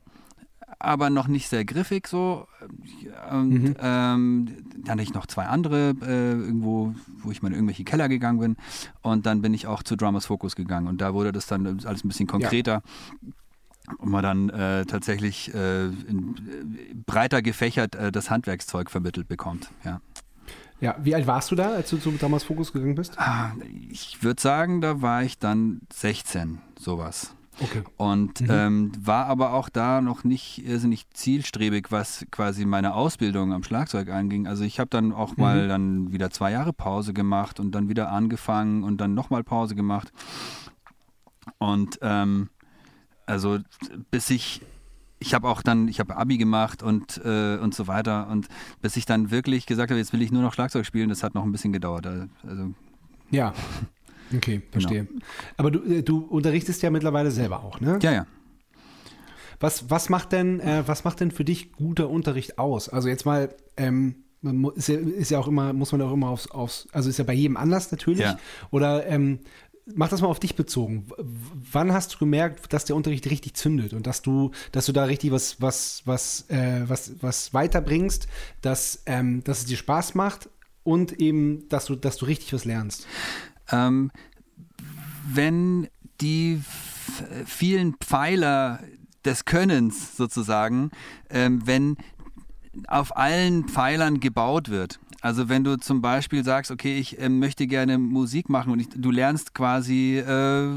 [0.78, 2.46] aber noch nicht sehr griffig so.
[3.30, 3.76] Und Mhm.
[3.80, 4.48] ähm,
[4.84, 8.38] dann hatte ich noch zwei andere äh, irgendwo, wo ich mal in irgendwelche Keller gegangen
[8.38, 8.56] bin.
[9.02, 12.04] Und dann bin ich auch zu Drummers Focus gegangen und da wurde das dann alles
[12.04, 12.82] ein bisschen konkreter.
[13.98, 19.70] Und man dann äh, tatsächlich äh, in, äh, breiter gefächert äh, das Handwerkszeug vermittelt bekommt.
[19.82, 20.00] Ja.
[20.80, 23.18] Ja, wie alt warst du da, als du zu damals Fokus gegangen bist?
[23.18, 23.52] Ah,
[23.90, 27.34] Ich würde sagen, da war ich dann 16, sowas.
[27.60, 27.82] Okay.
[27.96, 33.64] Und ähm, war aber auch da noch nicht irrsinnig zielstrebig, was quasi meine Ausbildung am
[33.64, 34.46] Schlagzeug anging.
[34.46, 38.12] Also ich habe dann auch mal dann wieder zwei Jahre Pause gemacht und dann wieder
[38.12, 40.12] angefangen und dann nochmal Pause gemacht.
[41.58, 42.48] Und ähm,
[43.26, 43.58] also
[44.12, 44.62] bis ich,
[45.18, 48.28] ich habe auch dann, ich habe Abi gemacht und, äh, und so weiter.
[48.28, 48.48] Und
[48.80, 51.34] bis ich dann wirklich gesagt habe, jetzt will ich nur noch Schlagzeug spielen, das hat
[51.34, 52.06] noch ein bisschen gedauert.
[52.06, 52.74] Also
[53.30, 53.52] Ja.
[54.34, 55.08] Okay, verstehe.
[55.56, 57.98] Aber du, äh, du unterrichtest ja mittlerweile selber auch, ne?
[58.02, 58.26] ja, ja.
[59.60, 62.88] Was, was, macht denn, äh, was macht denn für dich guter Unterricht aus?
[62.88, 64.16] Also jetzt mal, ähm,
[64.76, 67.24] ist ja, ist ja auch immer, muss man auch immer aufs, aufs, also ist ja
[67.24, 68.20] bei jedem anders natürlich.
[68.20, 68.38] Ja.
[68.70, 69.40] Oder ähm,
[69.94, 71.06] mach das mal auf dich bezogen.
[71.18, 75.04] Wann hast du gemerkt, dass der Unterricht richtig zündet und dass du, dass du da
[75.04, 78.28] richtig was, was, was, äh, was, was weiterbringst,
[78.60, 80.48] dass, ähm, dass es dir Spaß macht
[80.84, 83.06] und eben, dass du, dass du richtig was lernst?
[83.70, 84.10] Ähm,
[85.30, 85.88] wenn
[86.20, 86.60] die
[87.44, 88.80] vielen Pfeiler,
[89.24, 90.90] des Könnens sozusagen,
[91.30, 91.96] ähm, wenn
[92.86, 94.98] auf allen Pfeilern gebaut wird.
[95.20, 98.88] Also wenn du zum Beispiel sagst, okay, ich äh, möchte gerne Musik machen und ich,
[98.88, 100.68] du lernst quasi äh,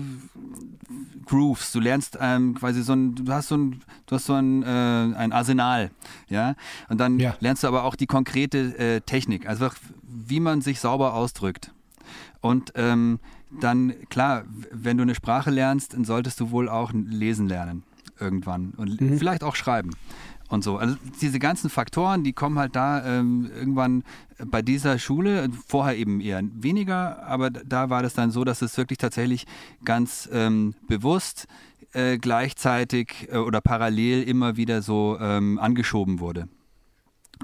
[1.26, 4.64] Grooves, du lernst ähm, quasi so ein, du hast so ein, du hast so ein,
[4.64, 4.66] äh,
[5.16, 5.92] ein Arsenal,
[6.28, 6.56] ja,
[6.90, 7.36] und dann Ja.
[7.40, 9.70] lernst du aber auch die konkrete äh, Technik, also
[10.04, 11.72] wie man sich sauber ausdrückt.
[12.42, 13.20] Und ähm,
[13.60, 17.84] dann, klar, wenn du eine Sprache lernst, dann solltest du wohl auch lesen lernen
[18.20, 19.92] irgendwann und vielleicht auch schreiben
[20.52, 20.78] und so.
[20.78, 24.04] Also diese ganzen Faktoren, die kommen halt da ähm, irgendwann
[24.46, 28.78] bei dieser Schule, vorher eben eher weniger, aber da war das dann so, dass es
[28.78, 29.46] wirklich tatsächlich
[29.86, 31.48] ganz ähm, bewusst
[31.94, 36.48] äh, gleichzeitig äh, oder parallel immer wieder so ähm, angeschoben wurde.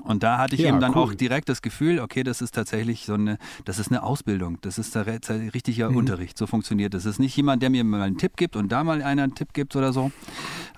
[0.03, 1.01] Und da hatte ich Ja, eben dann cool.
[1.01, 4.77] auch direkt das Gefühl, okay, das ist tatsächlich so eine, das ist eine Ausbildung, das
[4.77, 5.97] ist der richtiger Mhm.
[5.97, 7.05] Unterricht, so funktioniert das.
[7.05, 9.33] Es ist nicht jemand, der mir mal einen Tipp gibt und da mal einer einen
[9.35, 10.11] Tipp gibt oder so,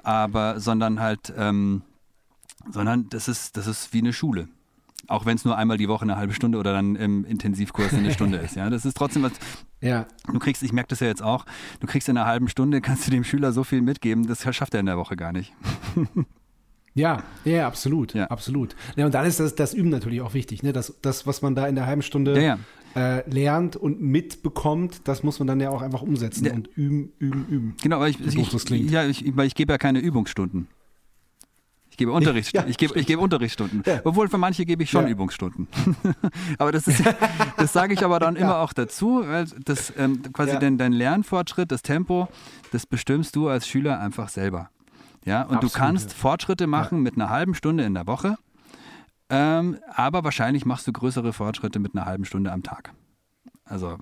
[0.04, 1.82] aber sondern halt, ähm,
[2.72, 4.48] sondern das ist, das ist wie eine Schule.
[5.08, 8.12] Auch wenn es nur einmal die Woche eine halbe Stunde oder dann im Intensivkurs eine
[8.14, 8.56] Stunde ist.
[8.56, 9.32] Ja, das ist trotzdem was,
[9.82, 11.46] Ja, du kriegst, ich merke das ja jetzt auch,
[11.80, 14.74] du kriegst in einer halben Stunde, kannst du dem Schüler so viel mitgeben, das schafft
[14.74, 15.54] er in der Woche gar nicht.
[16.94, 18.26] ja, ja, absolut, Ja.
[18.28, 18.76] absolut.
[18.98, 20.74] Ja, und dann ist das, das Üben natürlich auch wichtig, ne?
[20.74, 22.60] Das, das, was man da in der halben Stunde Ja,
[22.96, 26.54] Äh, lernt und mitbekommt, das muss man dann ja auch einfach umsetzen Ja.
[26.54, 27.76] und üben, üben, üben.
[27.84, 28.90] Genau, aber ich, So ich, klingt.
[28.90, 30.68] ja, ich, weil ich gebe ja keine Übungsstunden.
[32.00, 33.84] Ich gebe, Unterrichts, Ja, ich gebe, ich gebe Unterrichtsstunden.
[33.86, 34.00] Ja.
[34.06, 35.10] Obwohl für manche gebe ich schon Ja.
[35.12, 35.68] Übungsstunden.
[36.58, 37.04] aber das ist,
[37.58, 41.74] das sage ich aber dann immer auch dazu, weil das ähm, quasi dein, dein Lernfortschritt,
[41.74, 42.30] das Tempo,
[42.72, 44.70] das bestimmst du als Schüler einfach selber.
[45.26, 46.14] Ja, und Absolut, du kannst.
[46.14, 48.38] Fortschritte machen mit einer halben Stunde in der Woche,
[49.30, 52.94] ähm, aber wahrscheinlich machst du größere Fortschritte mit einer halben Stunde am Tag.
[53.66, 53.98] Also,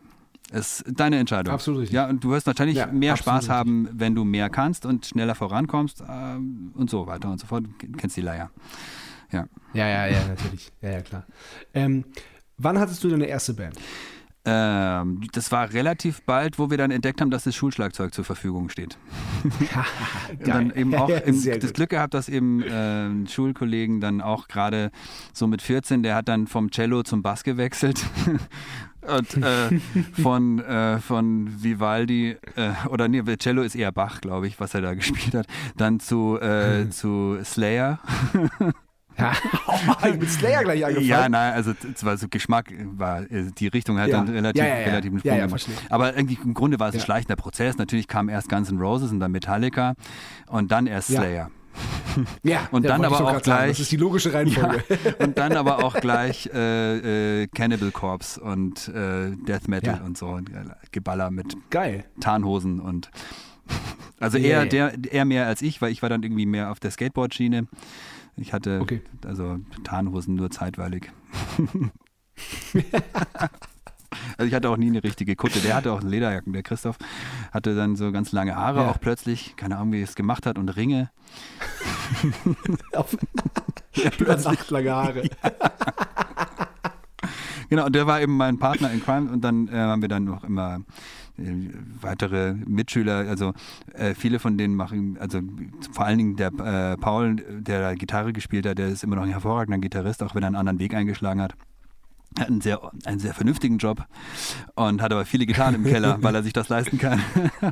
[0.52, 1.54] ist deine Entscheidung.
[1.54, 1.96] Absolut richtig.
[1.96, 3.50] Ja, und du wirst natürlich Ja, mehr Spaß richtig.
[3.52, 7.66] haben, wenn du mehr kannst und schneller vorankommst ähm, und so weiter und so fort.
[7.82, 8.50] Du kennst die Leier.
[9.32, 9.46] Ja.
[9.74, 10.72] Ja, ja, ja, natürlich.
[10.82, 11.26] Ja, ja, klar.
[11.74, 12.06] Ähm,
[12.58, 13.76] wann hattest du deine erste Band?
[14.50, 18.70] Ähm, das war relativ bald, wo wir dann entdeckt haben, dass das Schulschlagzeug zur Verfügung
[18.70, 18.98] steht.
[20.40, 21.74] Und dann eben auch Ja, im, das.
[21.74, 24.92] Glück gehabt, dass eben äh, ein Schulkollegen dann auch gerade
[25.34, 28.02] so mit 14, der hat dann vom Cello zum Bass gewechselt.
[29.08, 29.80] Und äh,
[30.22, 34.82] von, äh, von Vivaldi, äh, oder nee, Cello ist eher Bach, glaube ich, was er
[34.82, 38.00] da gespielt hat, dann zu, äh, zu Slayer.
[39.20, 39.32] Ja,
[40.10, 41.08] ich bin Slayer gleich angefangen.
[41.08, 44.18] Ja, nein, also es war so Geschmack, war äh, die Richtung hat Ja.
[44.18, 45.48] dann relativ, Ja, ja, relativ Ja, ja.
[45.90, 47.78] Aber irgendwie im Grunde war es ein schleichender Prozess.
[47.80, 49.96] Natürlich kam erst Guns N' Roses und dann Metallica
[50.48, 51.08] und dann erst.
[51.08, 51.50] Slayer.
[52.44, 53.58] Ja Und ja, dann aber auch grad sagen.
[53.64, 54.84] gleich- Das ist die logische Reihenfolge.
[55.20, 60.06] und dann aber auch gleich äh, äh, Cannibal Corpse und äh, Death Metal Ja.
[60.06, 60.44] und so äh,
[60.92, 62.06] Geballer mit Geil.
[62.20, 63.10] Tarnhosen und
[64.20, 64.90] also Ja, eher ja.
[64.90, 67.68] der eher mehr als ich, weil ich war dann irgendwie mehr auf der Skateboard-Schiene.
[68.38, 69.02] Ich hatte Okay.
[69.26, 71.12] also Tarnhosen nur zeitweilig.
[74.38, 75.60] Also ich hatte auch nie eine richtige Kutte.
[75.60, 76.54] Der hatte auch Lederjacken.
[76.54, 76.98] Der Christoph
[77.52, 78.90] hatte dann so ganz lange Haare Ja.
[78.90, 79.56] auch plötzlich.
[79.56, 80.58] Keine Ahnung, wie er es gemacht hat.
[80.58, 81.10] Und Ringe.
[84.20, 85.24] Über Nacht lange Haare.
[87.70, 89.30] Genau, und der war eben mein Partner in Crime.
[89.30, 90.80] Und dann äh, haben wir dann noch immer
[91.38, 91.52] äh,
[92.00, 93.28] weitere Mitschüler.
[93.28, 93.52] Also
[93.94, 95.42] äh, viele von denen machen, also
[95.92, 99.24] vor allen Dingen der äh, Paul, der da Gitarre gespielt hat, der ist immer noch
[99.24, 101.56] ein hervorragender Gitarrist, auch wenn er einen anderen Weg eingeschlagen hat.
[102.38, 104.06] Er hat einen sehr, einen sehr vernünftigen Job
[104.76, 107.20] und hat aber viele Gitarren im Keller, weil er sich das leisten kann.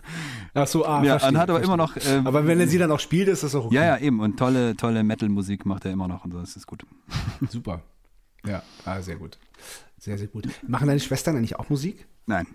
[0.56, 1.74] Ach so, ah, ja, verstehe, und hat aber verstehe.
[1.76, 1.96] immer noch.
[2.06, 3.76] ähm, Aber wenn er sie dann auch spielt, ist das auch okay.
[3.76, 4.20] Ja, ja, eben.
[4.20, 6.40] Und tolle, tolle Metal-Musik macht er immer noch und so.
[6.40, 6.86] Das ist gut.
[7.50, 7.82] Super.
[8.46, 9.38] Ja, ah, sehr gut.
[10.00, 10.48] Sehr, sehr gut.
[10.68, 12.08] Machen deine Schwestern eigentlich auch Musik?
[12.26, 12.48] Nein.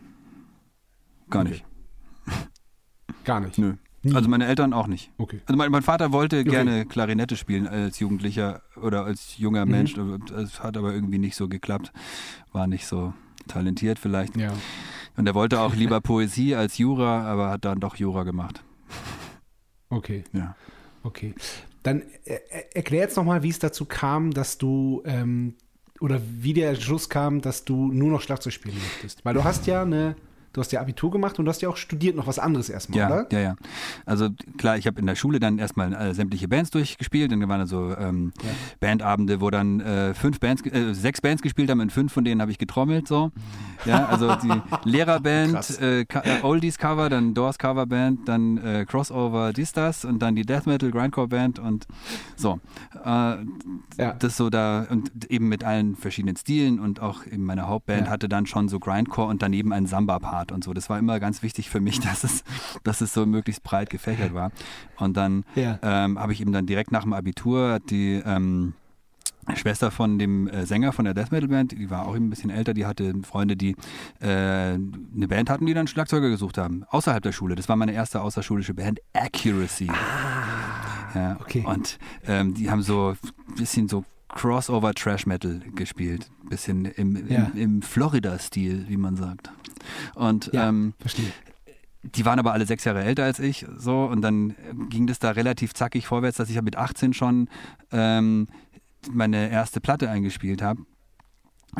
[1.30, 1.50] Gar Okay.
[1.52, 1.64] nicht.
[3.24, 3.58] Gar nicht.
[3.58, 3.74] Nö.
[4.02, 4.14] Nie.
[4.14, 5.10] Also meine Eltern auch nicht.
[5.18, 5.40] Okay.
[5.46, 9.70] Also mein, mein Vater wollte gerne Klarinette spielen als Jugendlicher oder als junger Mhm.
[9.70, 9.94] Mensch.
[10.36, 11.92] Es hat aber irgendwie nicht so geklappt.
[12.52, 13.12] War nicht so
[13.46, 14.36] talentiert vielleicht.
[14.36, 14.52] Ja.
[15.16, 18.62] Und er wollte auch lieber Poesie als Jura, aber hat dann doch Jura gemacht.
[19.90, 20.24] Okay.
[20.32, 20.56] Ja.
[21.02, 21.34] Okay.
[21.82, 22.40] Dann äh, äh,
[22.74, 25.54] erklär jetzt nochmal, wie es dazu kam, dass du ähm,
[26.00, 29.24] oder wie der Entschluss kam, dass du nur noch Schlagzeug spielen möchtest.
[29.24, 30.16] Weil du hast ja eine,
[30.52, 32.98] du hast ja Abitur gemacht und du hast ja auch studiert noch was anderes erstmal,
[32.98, 33.26] Ja, oder?
[33.32, 33.56] ja, ja.
[34.06, 37.30] Also klar, ich habe in der Schule dann erstmal äh, sämtliche Bands durchgespielt.
[37.32, 38.50] Dann waren da so ähm, Ja.
[38.80, 42.40] Bandabende, wo dann äh, fünf Bands, äh, sechs Bands gespielt haben und fünf von denen
[42.40, 43.06] habe ich getrommelt.
[43.08, 43.30] So,
[43.84, 44.50] ja, also die
[44.88, 46.06] Lehrerband, äh, äh,
[46.42, 50.66] Oldies Cover, dann Doors Cover Band, dann äh, Crossover, dies das und dann die Death
[50.66, 51.86] Metal Grindcore Band und
[52.36, 52.60] so.
[53.98, 54.12] Ja.
[54.18, 58.10] Das so da und eben mit allen verschiedenen Stilen und auch eben meine Hauptband Ja.
[58.10, 60.39] hatte dann schon so Grindcore und daneben einen Samba-Part.
[60.40, 60.72] Art und so.
[60.72, 62.42] Das war immer ganz wichtig für mich, dass es,
[62.82, 64.50] dass es so möglichst breit gefächert war.
[64.98, 65.78] Und dann Ja.
[65.82, 68.74] ähm, habe ich eben dann direkt nach dem Abitur die ähm,
[69.54, 72.50] Schwester von dem äh, Sänger von der Death Metal Band, die war auch ein bisschen
[72.50, 73.74] älter, die hatte Freunde, die
[74.20, 77.54] äh, eine Band hatten, die dann Schlagzeuger gesucht haben, außerhalb der Schule.
[77.56, 79.90] Das war meine erste außerschulische Band, Accuracy.
[81.14, 81.64] ja, okay.
[81.66, 83.16] Und ähm, die haben so
[83.48, 87.50] ein bisschen so Crossover Trash Metal gespielt, bisschen im, im, Ja.
[87.54, 89.50] im Florida-Stil, wie man sagt.
[90.14, 91.26] Und Ja, ähm, verstehe.
[92.02, 94.54] die waren aber alle sechs Jahre älter als ich, so und dann
[94.88, 97.48] ging das da relativ zackig vorwärts, dass ich ja mit 18 schon
[97.92, 98.48] ähm,
[99.10, 100.82] meine erste Platte eingespielt habe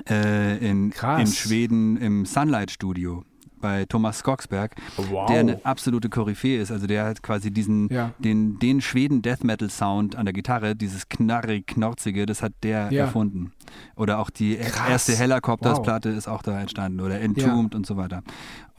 [0.08, 3.24] äh, in, in Schweden im Sunlight Studio
[3.60, 5.26] bei Thomas Skogsberg, Wow.
[5.28, 6.70] der eine absolute Koryphäe ist.
[6.70, 8.12] Also der hat quasi diesen, Ja.
[8.18, 12.90] den, den Schweden Death Metal Sound an der Gitarre, dieses knarrig, knorzige, das hat der
[12.92, 13.04] Ja.
[13.04, 13.52] erfunden.
[13.96, 14.88] Oder auch die Krass.
[14.88, 15.82] erste Helicopters Wow.
[15.84, 18.22] Platte ist auch da entstanden oder Entombed und so weiter.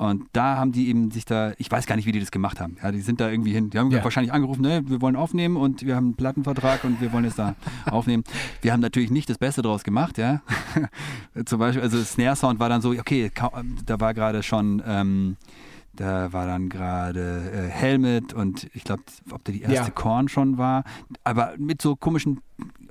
[0.02, 2.60] Und da haben die eben sich da, ich weiß gar nicht, wie die das gemacht
[2.60, 2.76] haben.
[2.82, 3.70] Ja, die sind da irgendwie hin.
[3.70, 4.04] Die haben Ja.
[4.04, 7.38] wahrscheinlich angerufen, ne, wir wollen aufnehmen und wir haben einen Plattenvertrag und wir wollen jetzt
[7.38, 8.24] da aufnehmen.
[8.64, 10.42] Wir haben natürlich nicht das Beste draus gemacht, ja.
[11.46, 13.30] Zum Beispiel, also Snare Sound war dann so, okay,
[13.86, 15.38] da war gerade schon, ähm,
[15.94, 19.90] da war dann gerade äh, Helmet und ich glaube, ob da die erste Ja.
[19.92, 20.84] Korn schon war,
[21.24, 22.40] aber mit so komischen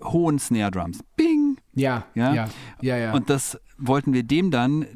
[0.05, 1.01] hohen Snare Drums.
[1.17, 1.57] Bing!
[1.75, 2.35] Ja, Ja?
[2.35, 2.49] ja,
[2.83, 3.13] ja, ja.
[3.15, 4.87] Und das wollten wir dem dann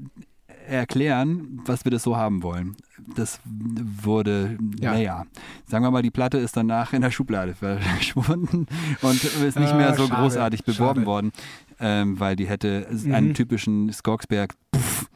[0.69, 2.77] erklären, was wir das so haben wollen.
[3.17, 4.93] Das wurde, Ja.
[4.93, 5.25] naja,
[5.67, 8.67] sagen wir mal, die Platte ist danach in der Schublade verschwunden
[9.03, 11.07] und ist nicht Ah, mehr so schade, großartig beworben schade.
[11.07, 11.33] worden,
[11.81, 13.35] ähm, weil die hätte einen Mhm.
[13.35, 15.09] typischen Skogsberg, puff,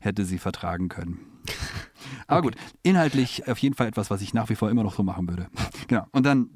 [0.00, 1.18] hätte sie vertragen können.
[2.26, 5.02] Aber gut, inhaltlich auf jeden Fall etwas, was ich nach wie vor immer noch so
[5.02, 5.48] machen würde.
[5.88, 6.06] Genau.
[6.12, 6.48] Und dann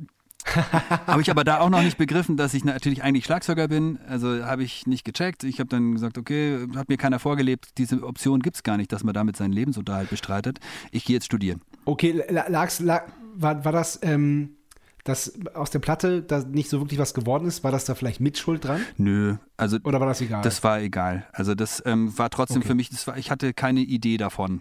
[1.06, 3.98] habe ich aber da auch noch nicht begriffen, dass ich natürlich eigentlich Schlagzeuger bin.
[4.08, 5.44] Also habe ich nicht gecheckt.
[5.44, 8.92] Ich habe dann gesagt, okay, hat mir keiner vorgelebt, diese Option gibt es gar nicht,
[8.92, 10.58] dass man damit seinen Lebensunterhalt bestreitet.
[10.90, 11.60] Ich gehe jetzt studieren.
[11.84, 14.50] Okay, la- lag's, lag, war, war das, ähm,
[15.04, 18.20] das aus der Platte, da nicht so wirklich was geworden ist, war das da vielleicht
[18.20, 18.82] mit Schuld dran?
[18.98, 20.42] Nö, also Oder war das egal?
[20.42, 21.26] das war egal.
[21.32, 22.68] Also das ähm, war trotzdem Okay.
[22.68, 24.60] für mich, das war, ich hatte keine Idee davon.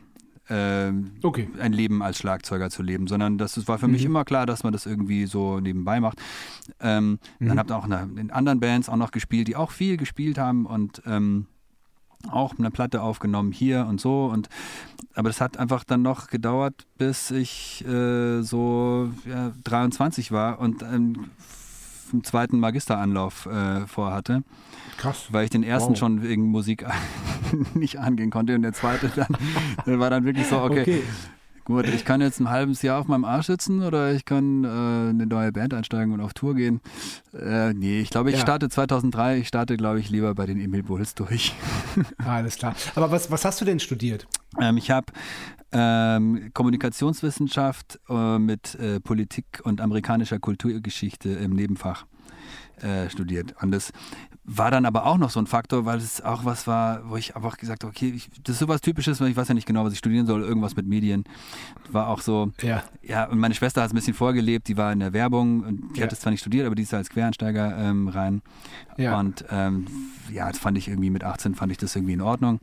[0.50, 1.50] Ähm, okay.
[1.60, 4.08] ein Leben als Schlagzeuger zu leben, sondern das, das war für mich Mhm.
[4.12, 6.20] immer klar, dass man das irgendwie so nebenbei macht.
[6.80, 7.48] Ähm, Mhm.
[7.48, 7.86] Dann habe ich auch
[8.18, 11.48] in anderen Bands auch noch gespielt, die auch viel gespielt haben und ähm,
[12.32, 14.26] auch eine Platte aufgenommen hier und so.
[14.26, 14.50] Und
[15.14, 20.82] aber das hat einfach dann noch gedauert, bis ich äh, so ja, 23 war und
[20.84, 21.30] ähm,
[22.13, 24.43] einen zweiten Magisteranlauf äh, vorhatte,
[24.98, 25.28] Krass.
[25.32, 25.98] weil ich den ersten Wow.
[26.00, 26.86] schon wegen Musik
[27.74, 29.38] nicht angehen konnte und der zweite dann,
[30.00, 31.04] war dann wirklich so, okay, Okay.
[31.67, 34.67] Gut, ich kann jetzt ein halbes Jahr auf meinem Arsch sitzen oder ich kann äh,
[34.69, 36.80] eine neue Band einsteigen und auf Tour gehen.
[37.38, 38.41] Äh, nee, ich glaube, ich Ja.
[38.41, 39.39] starte 2003.
[39.39, 41.53] Ich starte, glaube ich, lieber bei den Emil Bulls durch.
[42.25, 42.73] Alles klar.
[42.95, 44.27] Aber was, was hast du denn studiert?
[44.62, 45.08] Ähm, ich habe
[45.73, 52.06] ähm, Kommunikationswissenschaft äh, mit äh, Politik und amerikanischer Kulturgeschichte im Nebenfach
[52.82, 53.56] äh, studiert.
[53.62, 53.91] Und das
[54.50, 57.36] war dann aber auch noch so ein Faktor, weil es auch was war, wo ich
[57.36, 59.84] einfach gesagt habe, okay, ich, das ist sowas Typisches, weil ich weiß ja nicht genau,
[59.84, 61.26] was ich studieren soll, irgendwas mit Medien.
[61.92, 62.82] War auch so, Ja.
[63.04, 65.96] ja, und meine Schwester hat es ein bisschen vorgelebt, die war in der Werbung und
[65.96, 66.06] die Ja.
[66.06, 68.42] hat es zwar nicht studiert, aber die ist als Quereinsteiger ähm, rein.
[68.96, 69.20] Ja.
[69.20, 69.86] Und ähm,
[70.32, 72.60] ja, das fand ich irgendwie mit 18 fand ich das irgendwie in Ordnung.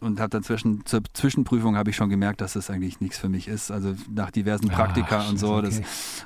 [0.00, 3.28] Und habe dann zwischen, zur Zwischenprüfung habe ich schon gemerkt, dass das eigentlich nichts für
[3.28, 3.70] mich ist.
[3.70, 5.66] Also nach diversen Ah, Praktika und so, okay.
[5.66, 5.80] das,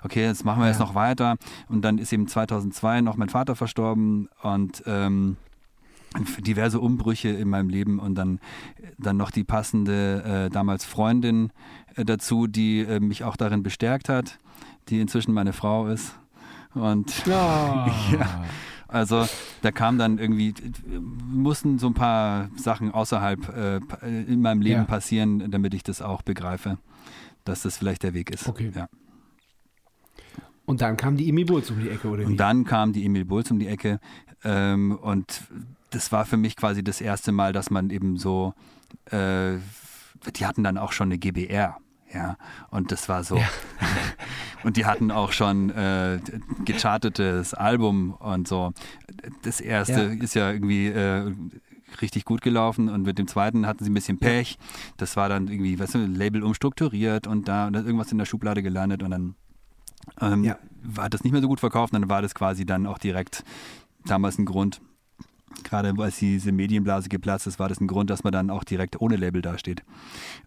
[0.04, 0.86] okay, jetzt machen wir jetzt Ja.
[0.86, 1.36] noch weiter.
[1.68, 5.36] Und dann ist eben 2002 noch mein Vater verstorben und ähm,
[6.38, 8.38] diverse Umbrüche in meinem Leben und dann,
[8.98, 11.50] dann noch die passende äh, damals Freundin
[11.96, 14.38] äh, dazu, die äh, mich auch darin bestärkt hat,
[14.88, 16.14] die inzwischen meine Frau ist.
[16.74, 17.88] Und Ja.
[18.12, 18.44] Ja.
[18.94, 19.26] Also
[19.62, 20.54] da kam dann irgendwie,
[20.88, 23.48] mussten so ein paar Sachen außerhalb
[24.02, 24.84] äh, in meinem Leben Ja.
[24.84, 26.78] passieren, damit ich das auch begreife,
[27.44, 28.48] dass das vielleicht der Weg ist.
[28.48, 28.70] Okay.
[28.74, 28.88] Ja.
[30.64, 32.26] Und dann kam die Emi Bulls um die Ecke, oder wie?
[32.26, 34.00] Und dann kam die Emil Bulls um die Ecke
[34.44, 35.42] ähm, und
[35.90, 38.54] das war für mich quasi das erste Mal, dass man eben so,
[39.10, 39.56] äh,
[40.36, 41.76] die hatten dann auch schon eine GBR.
[42.14, 42.36] Ja,
[42.70, 43.40] und das war so.
[44.64, 46.20] und die hatten auch schon äh,
[46.64, 48.72] gechartetes Album und so.
[49.42, 50.22] Das erste Ja.
[50.24, 51.32] ist ja irgendwie äh,
[52.00, 54.58] richtig gut gelaufen und mit dem zweiten hatten sie ein bisschen Pech.
[54.96, 58.62] Das war dann irgendwie, weißt du, Label umstrukturiert und da und irgendwas in der Schublade
[58.62, 59.34] gelandet und dann
[60.20, 60.58] ähm, Ja.
[60.82, 63.42] war das nicht mehr so gut verkauft, und dann war das quasi dann auch direkt
[64.06, 64.80] damals ein Grund,
[65.62, 69.00] gerade als diese Medienblase geplatzt ist, war das ein Grund, dass man dann auch direkt
[69.00, 69.82] ohne Label dasteht.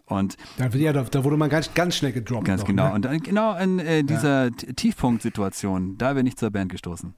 [0.06, 2.46] Und Da, ja, da, da wurde man ganz, ganz schnell gedroppt.
[2.46, 2.94] ganz noch, genau, Ne?
[2.96, 7.14] und dann genau in äh, dieser T- Tiefpunktsituation, da bin ich zur Band gestoßen.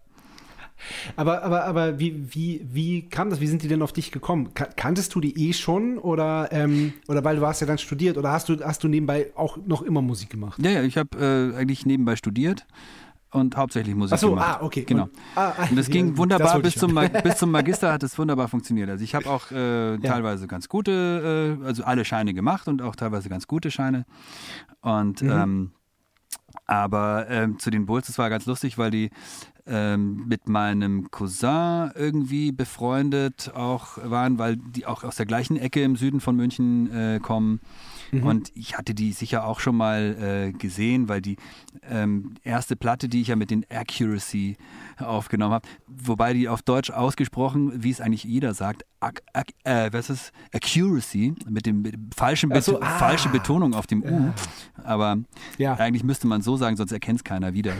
[1.18, 3.42] Aber, aber, aber wie, wie, wie kam das?
[3.42, 4.54] Wie sind die denn auf dich gekommen?
[4.54, 8.18] Ka- Kanntest du die eh schon oder, ähm, oder weil du hast ja dann studiert
[8.18, 10.58] oder hast du, hast du nebenbei auch noch immer Musik gemacht?
[10.64, 11.18] Ja, ja, ich habe
[11.54, 12.66] äh, eigentlich nebenbei studiert
[13.32, 14.58] und hauptsächlich Musik Ach so, gemacht.
[14.60, 14.84] ah, okay.
[14.84, 15.04] Genau.
[15.04, 17.92] Und, ah, ah, Und das ja, ging das wunderbar wollte bis zum, bis zum Magister
[17.92, 18.90] hat es wunderbar funktioniert.
[18.90, 22.96] Also ich habe auch äh, teilweise ganz gute, äh, also alle Scheine gemacht und auch
[22.96, 24.06] teilweise ganz gute Scheine.
[24.82, 25.30] Und Mhm.
[25.32, 25.72] ähm,
[26.66, 29.10] aber ähm, zu den Bulls, das war ganz lustig, weil die
[29.66, 35.84] ähm, mit meinem Cousin irgendwie befreundet auch waren, weil die auch aus der gleichen Ecke
[35.84, 37.60] im Süden von München äh, kommen.
[38.12, 41.38] Und ich hatte die sicher auch schon mal äh, gesehen, weil die
[41.90, 44.58] ähm, erste Platte, die ich ja mit den Accuracy
[44.98, 49.22] aufgenommen habe, wobei die auf Deutsch ausgesprochen, wie es eigentlich jeder sagt, ac,
[49.64, 52.86] äh, was ist Accuracy mit dem, mit falschen Ach so, ah.
[52.98, 54.34] falsche Betonung auf dem U.
[54.84, 55.18] Aber
[55.58, 55.76] Ja.
[55.76, 57.74] eigentlich müsste man so sagen, sonst erkennt es keiner wieder.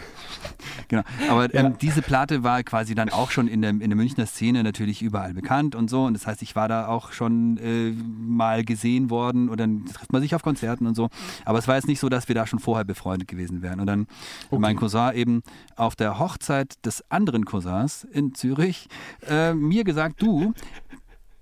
[0.88, 1.04] Genau.
[1.30, 4.64] Aber ähm, diese Platte war quasi dann auch schon in der, in der Münchner Szene
[4.64, 6.06] natürlich überall bekannt und so.
[6.06, 10.14] Und das heißt, ich war da auch schon äh, mal gesehen worden oder dann trifft
[10.14, 11.10] man sich auf Konzerten und so.
[11.46, 13.80] Aber es war jetzt nicht so, dass wir da schon vorher befreundet gewesen wären.
[13.80, 14.08] Und dann
[14.52, 15.42] mein Cousin eben
[15.76, 18.88] auf der Hochzeit des anderen Cousins in Zürich
[19.28, 20.54] äh, mir gesagt, du,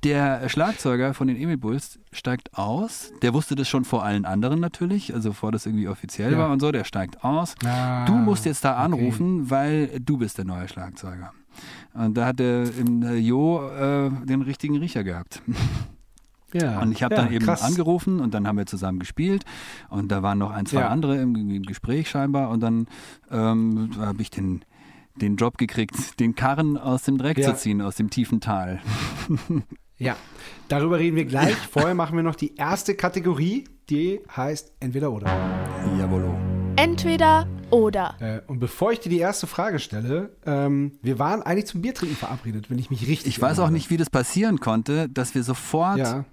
[0.04, 3.12] der Schlagzeuger von den Emil Bulls steigt aus.
[3.24, 6.38] Der wusste das schon vor allen anderen natürlich, also bevor das irgendwie offiziell Ja.
[6.38, 6.72] war und so.
[6.72, 7.56] Der steigt aus.
[7.66, 11.34] Ah, du musst jetzt da anrufen, weil du bist der neue Schlagzeuger.
[11.96, 15.42] Und da hat der im äh, Jo äh, den richtigen Riecher gehabt.
[16.54, 16.80] Ja.
[16.82, 17.62] Und ich habe ja, dann eben krass.
[17.64, 19.44] angerufen und dann haben wir zusammen gespielt
[19.90, 20.88] und da waren noch ein, zwei Ja.
[20.90, 22.88] andere im, im Gespräch scheinbar und dann
[23.32, 24.64] ähm, habe ich den,
[25.16, 27.50] den Job gekriegt, den Karren aus dem Dreck Ja.
[27.54, 28.80] zu ziehen, aus dem tiefen Tal.
[30.00, 30.16] Ja,
[30.68, 31.56] darüber reden wir gleich.
[31.56, 35.26] Vorher machen wir noch die erste Kategorie, die heißt Entweder oder.
[35.98, 36.36] Jawollo.
[36.76, 38.14] Entweder oder.
[38.20, 42.16] Äh, und bevor ich dir die erste Frage stelle, ähm, wir waren eigentlich zum Biertrinken
[42.16, 43.74] verabredet, wenn ich mich richtig Ich weiß auch erinnere.
[43.74, 46.26] nicht, wie das passieren konnte, dass wir sofort Ja.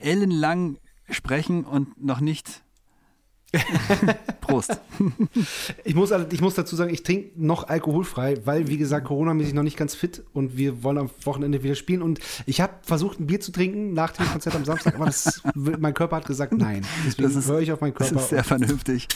[0.00, 0.76] Ellenlang
[1.10, 2.62] sprechen und noch nicht.
[4.42, 4.78] Prost.
[5.84, 9.62] Ich muss, ich muss dazu sagen, ich trinke noch alkoholfrei, weil, wie gesagt, Corona-mäßig noch
[9.62, 12.02] nicht ganz fit und wir wollen am Wochenende wieder spielen.
[12.02, 15.42] Und ich habe versucht, ein Bier zu trinken nach dem Konzert am Samstag, aber das,
[15.54, 16.84] mein Körper hat gesagt, nein.
[17.06, 18.22] Deswegen Das ist- höre ich auf meinen Das Körper.
[18.22, 19.08] ist sehr vernünftig.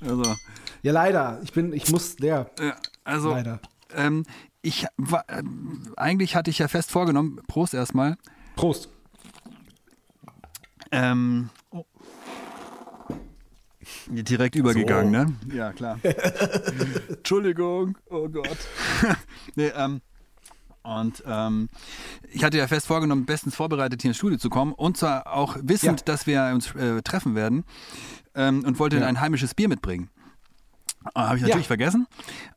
[0.00, 0.34] Also,
[0.82, 1.40] ja, leider.
[1.44, 3.60] Ich bin, ich muss, der, ja, also leider.
[3.94, 4.24] ähm,
[4.62, 8.16] ich war, ähm, eigentlich hatte ich ja fest vorgenommen, Prost erstmal,
[8.56, 8.88] Prost.
[10.92, 11.50] Ähm,
[14.06, 15.32] direkt übergegangen, ne?
[15.54, 15.98] Ja, klar.
[17.08, 18.58] Entschuldigung, oh Gott.
[19.54, 20.00] nee, ähm,
[20.82, 21.68] und ähm,
[22.30, 25.56] ich hatte ja fest vorgenommen, bestens vorbereitet hier ins Studio zu kommen und zwar auch
[25.60, 26.04] wissend, Ja.
[26.04, 27.64] dass wir uns äh, treffen werden
[28.34, 29.06] ähm, und wollte Ja.
[29.06, 30.10] ein heimisches Bier mitbringen.
[31.14, 31.58] Habe ich natürlich Ja.
[31.58, 31.64] Mhm.
[31.64, 32.06] vergessen.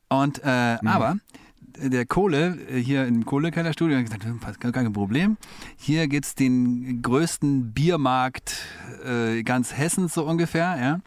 [0.08, 1.16] Und äh, aber
[1.88, 5.36] der Kohle äh, hier im Kohlekellerstudio hat gesagt, "Hm, gar kein Problem.
[5.76, 8.56] Hier gibt es den größten Biermarkt
[9.04, 11.00] äh, ganz Hessens so ungefähr, ja.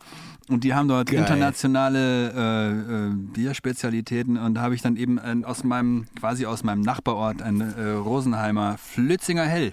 [0.50, 1.20] Und die haben dort Geil.
[1.22, 6.64] internationale äh, äh, Bierspezialitäten und da habe ich dann eben ein, aus meinem, quasi aus
[6.64, 9.72] meinem Nachbarort ein äh, Rosenheimer Flützinger Hell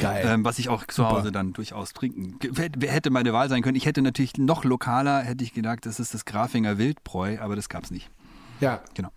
[0.00, 0.24] Geil.
[0.28, 2.38] ähm, was ich auch zu Hause dann durchaus trinken.
[2.56, 3.76] Hätte meine Wahl sein können.
[3.76, 7.68] Ich hätte natürlich noch lokaler, hätte ich gedacht, das ist das Grafinger Wildbräu, aber das
[7.68, 8.10] gab es nicht.
[8.60, 8.80] ja.
[8.94, 9.10] Genau.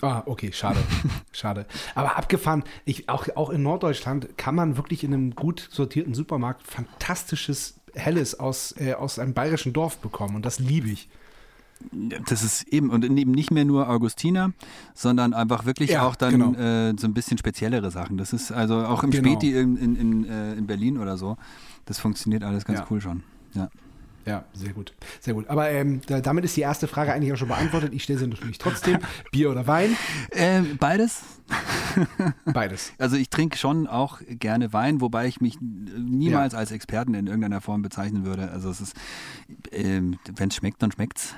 [0.00, 0.78] Ah, okay, schade.
[1.32, 1.66] schade.
[1.94, 6.66] Aber abgefahren, ich, auch, auch in Norddeutschland kann man wirklich in einem gut sortierten Supermarkt
[6.66, 10.34] fantastisches Helles aus, äh, aus einem bayerischen Dorf bekommen.
[10.36, 11.08] Und das liebe ich.
[12.28, 14.52] Das ist eben, und eben nicht mehr nur Augustiner,
[14.94, 16.52] sondern einfach wirklich Ja, auch dann genau.
[16.58, 18.16] äh, so ein bisschen speziellere Sachen.
[18.16, 19.28] Das ist also auch im Genau.
[19.30, 21.36] Späti in, in, in, äh, in Berlin oder so.
[21.84, 22.86] Das funktioniert alles ganz Ja.
[22.90, 23.22] cool schon.
[23.54, 23.68] Ja.
[24.26, 24.94] Ja, sehr gut.
[25.20, 25.48] Sehr gut.
[25.48, 27.92] Aber ähm, da, damit ist die erste Frage eigentlich auch schon beantwortet.
[27.92, 28.98] Ich stelle sie natürlich trotzdem.
[29.32, 29.96] Bier oder Wein?
[30.30, 31.22] Äh, beides.
[32.46, 32.92] Beides.
[32.98, 37.60] Also ich trinke schon auch gerne Wein, wobei ich mich niemals als Experten in irgendeiner
[37.60, 38.50] Form bezeichnen würde.
[38.50, 38.96] Also es ist,
[39.72, 41.34] ähm, wenn es schmeckt, dann schmeckt's.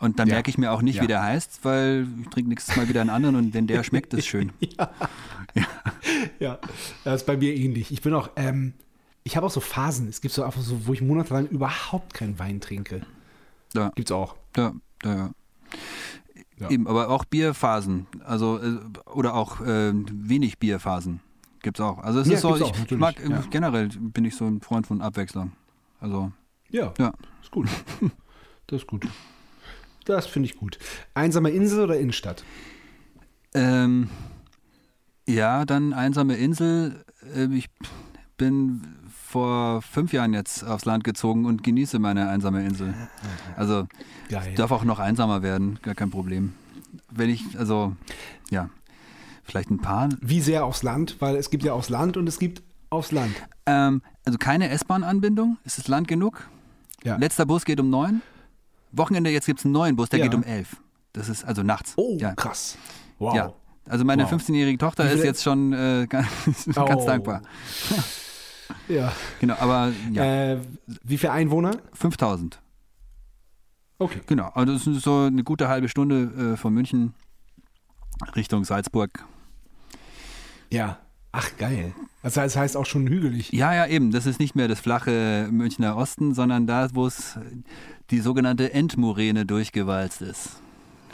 [0.00, 0.34] Und dann Ja.
[0.34, 1.02] merke ich mir auch nicht, Ja.
[1.02, 4.12] wie der heißt, weil ich trinke nächstes Mal wieder einen anderen und wenn der schmeckt,
[4.14, 4.52] ist schön.
[6.40, 6.58] Ja,
[7.04, 7.92] das ist bei mir ähnlich.
[7.92, 8.74] Ich bin auch, ähm,
[9.24, 10.08] ich habe auch so Phasen.
[10.08, 13.04] Es gibt so einfach so, wo ich monatelang überhaupt keinen Wein trinke.
[13.74, 14.36] Ja, Gibt's auch.
[14.56, 14.72] ja,
[15.04, 15.14] ja.
[15.14, 15.30] ja.
[16.60, 16.70] Ja.
[16.70, 18.78] Eben, aber auch Bierphasen, also äh,
[19.12, 21.18] oder auch äh, wenig Bierphasen
[21.62, 21.98] gibt's auch.
[21.98, 23.42] Also es Ja, ist so, ich auch, mag äh, ja.
[23.50, 25.50] generell bin ich so ein Freund von Abwechslung.
[26.00, 26.30] Also
[26.70, 27.68] Ja, ja, ist gut.
[28.68, 29.06] Das ist gut.
[30.06, 30.78] Das finde ich gut.
[31.12, 32.44] Einsame Insel oder Innenstadt?
[33.52, 34.08] Ähm,
[35.28, 37.04] ja, dann einsame Insel.
[37.34, 37.68] Ähm, ich
[38.38, 38.80] bin
[39.34, 42.94] vor fünf Jahren jetzt aufs Land gezogen und genieße meine einsame Insel.
[43.56, 43.88] Also
[44.28, 44.54] Geil.
[44.54, 46.52] darf auch noch einsamer werden, gar kein Problem.
[47.10, 47.96] wenn ich, also,
[48.50, 48.70] ja,
[49.42, 50.08] vielleicht ein paar.
[50.20, 51.16] Wie sehr aufs Land?
[51.18, 53.34] Weil es gibt ja aufs Land und es gibt aufs Land.
[53.66, 55.56] Ähm, also keine S-Bahn-Anbindung.
[55.64, 56.48] Ist das Land genug?
[57.02, 57.16] Ja.
[57.16, 58.22] Letzter Bus geht um neun.
[58.92, 60.26] Wochenende, jetzt gibt es einen neuen Bus, der Ja.
[60.26, 60.76] geht um elf.
[61.12, 61.94] Das ist also nachts.
[61.96, 62.34] Oh, ja.
[62.36, 62.78] krass.
[63.18, 63.34] Wow.
[63.34, 63.52] Ja.
[63.88, 64.34] Also meine Wow.
[64.34, 66.28] 15-jährige Tochter ist jetzt schon äh, ganz,
[66.72, 67.04] ganz Oh.
[67.06, 67.42] dankbar.
[68.88, 69.12] Ja.
[69.40, 70.58] Genau, aber ja, Äh,
[71.02, 71.78] wie viele Einwohner?
[71.92, 72.60] 5000.
[73.98, 74.20] Okay.
[74.26, 77.14] Genau, also das ist so eine gute halbe Stunde äh, von München
[78.36, 79.24] Richtung Salzburg.
[80.70, 80.98] Ja.
[81.36, 81.92] Ach, geil.
[82.22, 83.50] Also das heißt auch schon hügelig.
[83.52, 84.12] Ja, ja, eben.
[84.12, 87.36] Das ist nicht mehr das flache Münchner Osten, sondern da, wo es
[88.10, 90.60] die sogenannte Endmoräne durchgewalzt ist.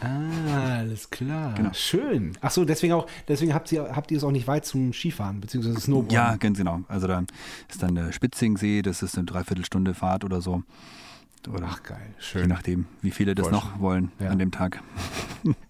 [0.00, 1.54] Ah, alles klar.
[1.54, 1.72] Genau.
[1.74, 2.32] Schön.
[2.40, 5.40] Ach so, deswegen auch, deswegen habt ihr, habt ihr es auch nicht weit zum Skifahren,
[5.40, 6.14] beziehungsweise Snowboarden.
[6.14, 6.80] Ja, ganz genau.
[6.88, 7.22] Also da
[7.68, 10.62] ist dann der Spitzingsee, das ist eine Dreiviertelstunde Fahrt oder so.
[11.50, 12.14] Oder Ach, geil.
[12.18, 12.48] je Schön.
[12.48, 14.28] nachdem, wie viele das Voll noch wollen Ja.
[14.28, 14.82] an dem Tag.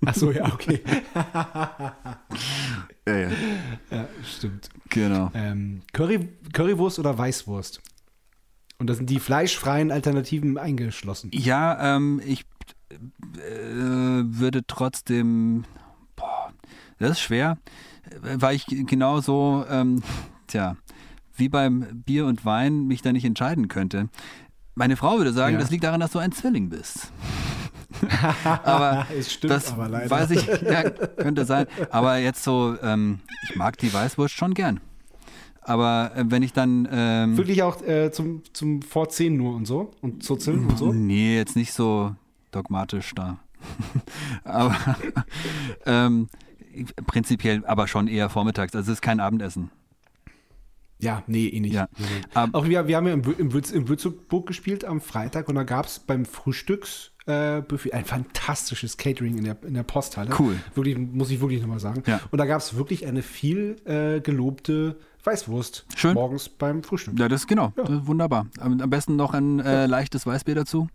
[0.05, 0.81] Ach so, ja, okay.
[3.07, 3.29] Ja, ja.
[3.91, 4.69] ja, stimmt.
[4.91, 5.31] Genau.
[5.35, 7.81] Ähm, Curry, Currywurst oder Weißwurst?
[8.79, 11.31] Und da sind die fleischfreien Alternativen eingeschlossen.
[11.35, 12.45] Ja, ähm, ich
[12.93, 15.65] würde trotzdem,
[16.17, 16.53] boah,
[16.99, 17.59] das ist schwer,
[18.11, 20.03] äh, weil ich genauso, ähm,
[20.47, 20.77] tja,
[21.37, 24.09] wie beim Bier und Wein mich da nicht entscheiden könnte.
[24.75, 25.61] Meine Frau würde sagen, Ja.
[25.61, 27.13] das liegt daran, dass du ein Zwilling bist.
[28.65, 30.11] aber es stimmt das aber leider.
[30.11, 31.67] weiß ich, ja, könnte sein.
[31.91, 33.19] Aber jetzt so, ähm,
[33.49, 34.81] ich mag die Weißwurst schon gern.
[35.63, 39.91] Aber äh, wenn ich dann ähm, Wirklich auch äh, zum, zum Vorziehen nur und so?
[40.01, 40.93] Und Zuzeln und so?
[40.93, 42.15] Nee, jetzt nicht so
[42.51, 43.39] dogmatisch da.
[44.45, 44.77] aber
[45.87, 46.29] ähm,
[47.07, 48.75] prinzipiell aber schon eher vormittags.
[48.75, 49.71] Also es ist kein Abendessen.
[51.03, 51.73] Ja, nee, eh nicht.
[51.73, 51.89] Ja.
[52.35, 55.63] Ab- Auch wir, wir haben ja im, im, im Würzburg gespielt am Freitag und da
[55.63, 60.31] gab es beim Frühstücks äh, ein fantastisches Catering in der, in der Posthalle.
[60.39, 60.57] Cool.
[60.75, 62.03] Wirklich, muss ich wirklich nochmal sagen.
[62.07, 62.21] Ja.
[62.31, 66.15] Und da gab es wirklich eine viel äh, gelobte Weißwurst Schön.
[66.15, 67.19] morgens beim Frühstück.
[67.19, 67.73] Ja, das ist genau.
[67.77, 68.47] Das ist wunderbar.
[68.59, 70.89] Am am besten noch ein äh, leichtes Weißbier dazu.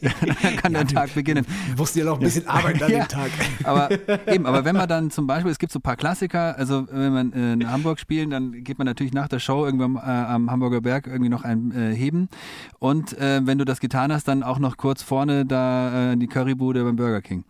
[0.00, 1.44] Dann kann der Tag beginnen.
[1.68, 3.04] Wir mussten ja noch ein bisschen arbeiten an Ja.
[3.04, 3.30] dem Tag.
[3.64, 3.88] Aber
[4.32, 7.12] eben, aber wenn man dann zum Beispiel, es gibt so ein paar Klassiker, also wenn
[7.12, 10.50] man äh, in Hamburg spielen, dann geht man natürlich nach der Show irgendwann äh, am
[10.50, 12.28] Hamburger Berg irgendwie noch ein äh, Heben.
[12.78, 16.26] Und äh, wenn du das getan hast, dann auch noch kurz vorne da äh, die
[16.26, 17.44] Currybude beim Burger King.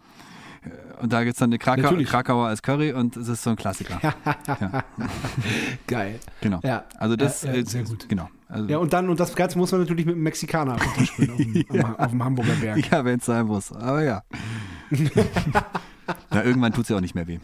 [0.65, 2.09] Äh, Und da gibt es dann eine Krakau Natürlich.
[2.09, 4.01] Krakauer als Curry und es ist so ein Klassiker.
[5.87, 6.19] Geil.
[6.41, 6.61] Genau.
[6.65, 6.85] Ja.
[6.99, 8.09] Also das Ja, ja, sehr gut.
[8.09, 8.29] Genau.
[8.49, 11.37] Also, Ja, und dann, und das Ganze muss man natürlich mit einem Mexikaner runterspülen auf,
[11.39, 12.91] dem, am, auf dem Hamburger Berg.
[12.91, 13.73] Ja, wenn es sein muss.
[13.73, 14.23] Aber ja.
[16.31, 17.39] Na, irgendwann tut es ja auch nicht mehr weh.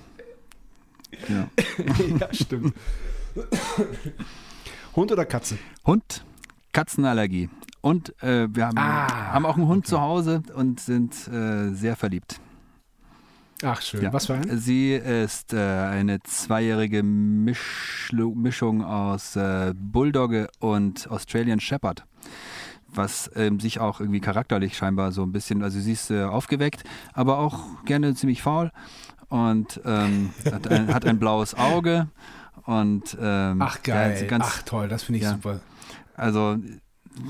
[1.26, 1.46] Genau.
[2.20, 2.74] ja, stimmt.
[4.94, 5.58] Hund oder Katze?
[5.86, 6.24] Hund,
[6.72, 7.48] Katzenallergie.
[7.80, 11.96] Und äh, wir haben, Ah, haben auch einen Hund zu Hause und sind äh, sehr
[11.96, 12.40] verliebt.
[13.64, 14.02] Ach, schön.
[14.02, 14.12] Ja.
[14.12, 14.58] Was für ein?
[14.58, 22.04] Sie ist äh, eine zweijährige Mischlu Mischung aus äh, Bulldogge und Australian Shepherd.
[22.94, 26.84] Was ähm, sich auch irgendwie charakterlich scheinbar so ein bisschen, also sie ist äh, aufgeweckt,
[27.14, 28.70] aber auch gerne ziemlich faul
[29.28, 32.08] und ähm, hat, ein, hat ein blaues Auge
[32.64, 34.16] und ähm, Ach, ja, geil.
[34.18, 34.88] sie ganz, Ach, toll.
[34.88, 35.30] Das finde ich Ja.
[35.32, 35.60] super.
[36.14, 36.58] also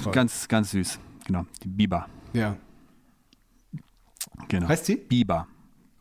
[0.02, 0.12] Toll.
[0.12, 0.98] ganz, ganz süß.
[1.26, 2.06] Genau, die Biber.
[2.32, 2.56] Ja.
[4.48, 4.68] Genau.
[4.68, 4.96] Heißt sie?
[4.96, 5.46] Biber.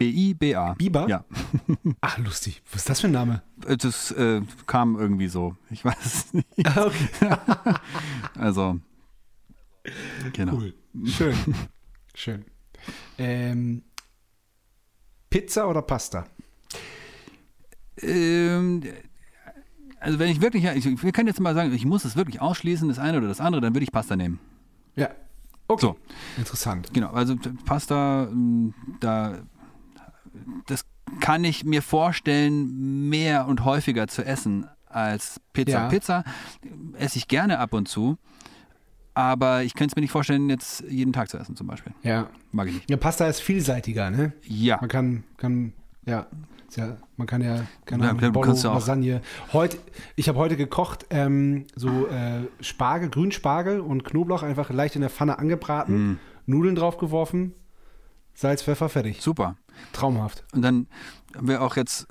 [0.02, 0.74] B-I-B-A.
[0.74, 1.08] Biber?
[1.08, 1.26] Ja.
[2.02, 2.64] Ach, lustig.
[2.72, 3.44] Was ist das für ein Name?
[3.58, 5.56] Das äh, kam irgendwie so.
[5.70, 6.48] Ich weiß es nicht.
[6.76, 7.36] Okay.
[8.40, 8.80] Also,
[10.34, 10.54] genau.
[10.54, 10.74] Cool.
[11.06, 11.36] Schön.
[12.16, 12.46] Schön.
[13.20, 13.84] Ähm,
[15.30, 16.26] Pizza oder Pasta?
[18.02, 18.82] Ähm,
[20.00, 22.88] also, wenn ich wirklich, ich, wir können jetzt mal sagen, ich muss es wirklich ausschließen,
[22.88, 24.40] das eine oder das andere, dann würde ich Pasta nehmen.
[24.96, 25.10] Ja.
[25.68, 25.82] Okay.
[25.82, 25.96] So.
[26.38, 26.92] Interessant.
[26.92, 27.36] Genau, also
[27.66, 29.44] Pasta, ähm, da,
[30.68, 30.86] das
[31.20, 35.72] kann ich mir vorstellen, mehr und häufiger zu essen als Pizza.
[35.72, 35.88] Ja.
[35.90, 36.24] Pizza
[36.98, 38.18] esse ich gerne ab und zu,
[39.14, 41.94] aber ich könnte es mir nicht vorstellen, jetzt jeden Tag zu essen zum Beispiel.
[42.04, 42.30] Ja.
[42.52, 42.90] Mag ich nicht.
[42.90, 44.34] Ja, Pasta ist vielseitiger, ne?
[44.44, 44.78] Ja.
[44.80, 45.74] Man kann, kann,
[46.06, 46.28] ja,
[46.76, 49.22] ja man kann ja, keine Ja, Ahnung, ja auch- Lasagne.
[49.52, 49.78] Heute,
[50.16, 55.10] ich habe heute gekocht, ähm, so äh, Spargel, Grünspargel und Knoblauch einfach leicht in der
[55.10, 56.20] Pfanne angebraten, Mm.
[56.48, 57.54] Nudeln draufgeworfen,
[58.42, 59.22] Salz, Pfeffer, fertig.
[59.22, 59.56] Super.
[59.94, 60.44] Traumhaft.
[60.52, 60.88] Und dann
[61.36, 62.08] haben wir auch jetzt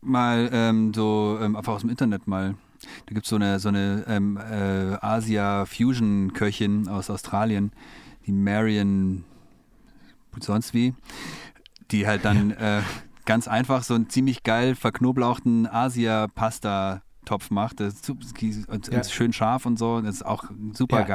[0.00, 2.54] mal ähm, so ähm, einfach aus dem Internet mal.
[3.06, 7.72] Da gibt so es eine, so eine ähm, äh, Asia-Fusion-Köchin aus Australien,
[8.26, 9.24] die Marion
[10.38, 10.94] sonst wie,
[11.90, 12.82] die halt dann äh,
[13.24, 17.80] ganz einfach so einen ziemlich geil verknoblauchten Asia-Pasta-Topf macht.
[17.80, 18.08] Das ist,
[18.92, 19.02] Ja.
[19.04, 20.00] schön scharf und so.
[20.00, 21.06] Das ist auch super Ja.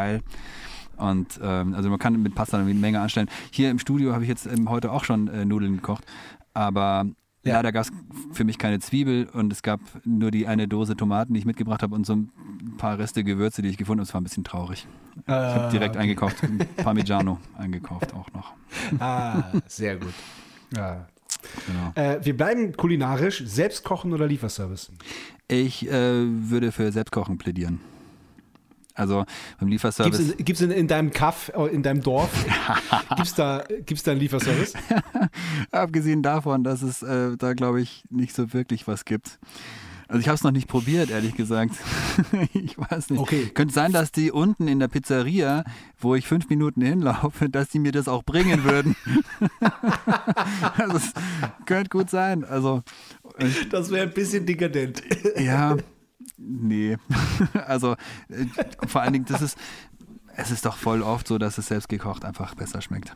[0.97, 3.29] Und ähm, also man kann mit Pasta eine Menge anstellen.
[3.51, 6.03] Hier im Studio habe ich jetzt ähm, heute auch schon äh, Nudeln gekocht,
[6.53, 7.05] aber
[7.43, 7.55] Ja.
[7.55, 7.91] leider gab es
[8.33, 11.83] für mich keine Zwiebel und es gab nur die eine Dose Tomaten, die ich mitgebracht
[11.83, 12.31] habe und so ein
[12.77, 14.07] paar Reste Gewürze, die ich gefunden habe.
[14.07, 14.87] Es war ein bisschen traurig.
[15.25, 16.03] Ich habe direkt okay.
[16.03, 16.37] eingekauft,
[16.77, 18.53] Parmigiano eingekauft auch noch.
[18.99, 20.13] Ah, sehr gut.
[20.75, 21.07] Ja.
[21.67, 21.91] Genau.
[21.93, 23.43] Äh, wir bleiben kulinarisch.
[23.45, 24.91] Selbst kochen oder Lieferservice?
[25.47, 27.79] Ich äh, würde für Selbstkochen plädieren.
[28.97, 29.25] Also
[29.59, 30.31] beim Lieferservice.
[30.31, 32.31] in, gibt's in, in deinem Kaff, äh, in deinem Dorf,
[33.15, 34.73] gibt's da, gibt's da einen Lieferservice?
[35.71, 39.39] Abgesehen davon, dass es äh, da, glaube ich, nicht so wirklich was gibt.
[40.07, 41.75] Also ich habe es noch nicht probiert, ehrlich gesagt.
[42.53, 43.19] ich weiß nicht.
[43.19, 43.51] Okay.
[43.53, 45.63] Könnte sein, dass die unten in der Pizzeria,
[45.99, 48.95] wo ich fünf Minuten hinlaufe, dass die mir das auch bringen würden.
[50.77, 51.13] also es
[51.65, 52.45] könnte gut sein.
[52.45, 52.83] Also
[53.69, 55.03] Das wäre ein bisschen dekadent.
[55.37, 55.75] ja,
[56.37, 56.97] nee.
[57.65, 57.93] also
[58.29, 58.45] äh,
[58.87, 59.57] vor allen Dingen, das ist,
[60.35, 63.15] es ist doch voll oft so, dass es selbst gekocht einfach besser schmeckt.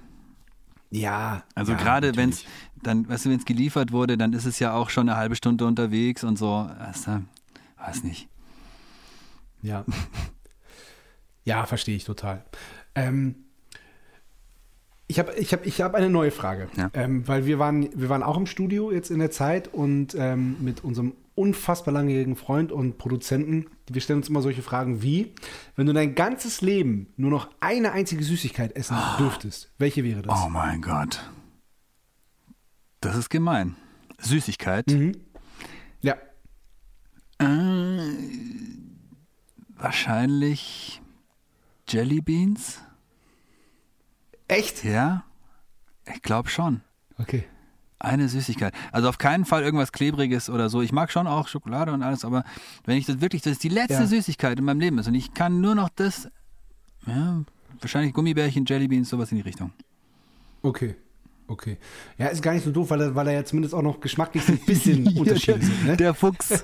[0.89, 1.43] Ja.
[1.55, 2.43] Also ja, gerade wenn es
[2.83, 5.35] dann, weißt du, wenn es geliefert wurde, dann ist es ja auch schon eine halbe
[5.35, 6.69] Stunde unterwegs und so.
[6.79, 7.21] Also,
[7.77, 8.27] weiß nicht.
[9.61, 9.85] Ja.
[11.43, 12.45] Ja, verstehe ich total.
[12.93, 13.35] Ähm,
[15.07, 16.69] ich habe ich hab, ich hab eine neue Frage.
[16.77, 16.91] Ja.
[16.93, 20.57] Ähm, weil wir waren, wir waren auch im Studio jetzt in der Zeit und ähm,
[20.61, 25.33] mit unserem unfassbar langjährigen Freund und Produzenten, wir stellen uns immer solche Fragen wie,
[25.75, 30.39] wenn du dein ganzes Leben nur noch eine einzige Süßigkeit essen dürftest, welche wäre das?
[30.43, 31.29] Oh mein Gott.
[32.99, 33.75] Das ist gemein.
[34.19, 34.87] Süßigkeit.
[34.87, 35.13] Mhm.
[36.01, 36.15] Ja.
[37.39, 38.11] Äh,
[39.75, 41.01] wahrscheinlich
[41.87, 42.79] Jelly Beans.
[44.47, 44.83] Echt?
[44.83, 45.23] Ja?
[46.13, 46.81] Ich glaube schon.
[47.17, 47.45] Okay.
[48.03, 48.73] Eine Süßigkeit.
[48.91, 50.81] Also auf keinen Fall irgendwas Klebriges oder so.
[50.81, 52.43] Ich mag schon auch Schokolade und alles, aber
[52.85, 54.07] wenn ich das wirklich, das ist die letzte Ja.
[54.07, 56.27] Süßigkeit in meinem Leben ist und ich kann nur noch das,
[57.05, 57.41] ja,
[57.79, 59.71] wahrscheinlich Gummibärchen, Jellybeans, sowas in die Richtung.
[60.63, 60.95] Okay.
[61.47, 61.77] Okay.
[62.17, 64.43] Ja, ist gar nicht so doof, weil er, weil er ja zumindest auch noch geschmacklich
[64.45, 65.85] so ein bisschen Unterschiede sind.
[65.85, 65.97] Ne?
[65.97, 66.63] Der Fuchs.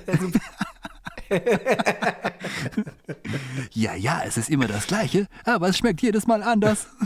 [3.74, 6.86] ja, ja, es ist immer das Gleiche, aber es schmeckt jedes Mal anders.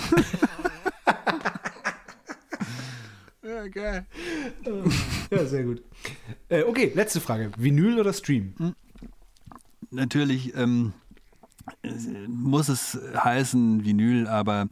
[3.53, 4.07] ja, geil.
[5.31, 5.83] Ja, sehr gut.
[6.49, 7.51] Äh, okay, letzte Frage.
[7.57, 8.55] Vinyl oder Stream?
[9.91, 10.93] Natürlich ähm,
[11.83, 11.91] äh,
[12.29, 14.69] muss es heißen Vinyl, aber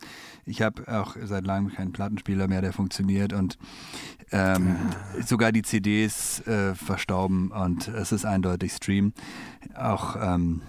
[0.46, 3.58] ich habe auch seit langem keinen Plattenspieler mehr, der funktioniert und
[4.32, 4.76] ähm,
[5.24, 9.12] sogar die CDs äh, verstauben und es ist eindeutig Stream.
[9.74, 10.62] Auch ähm,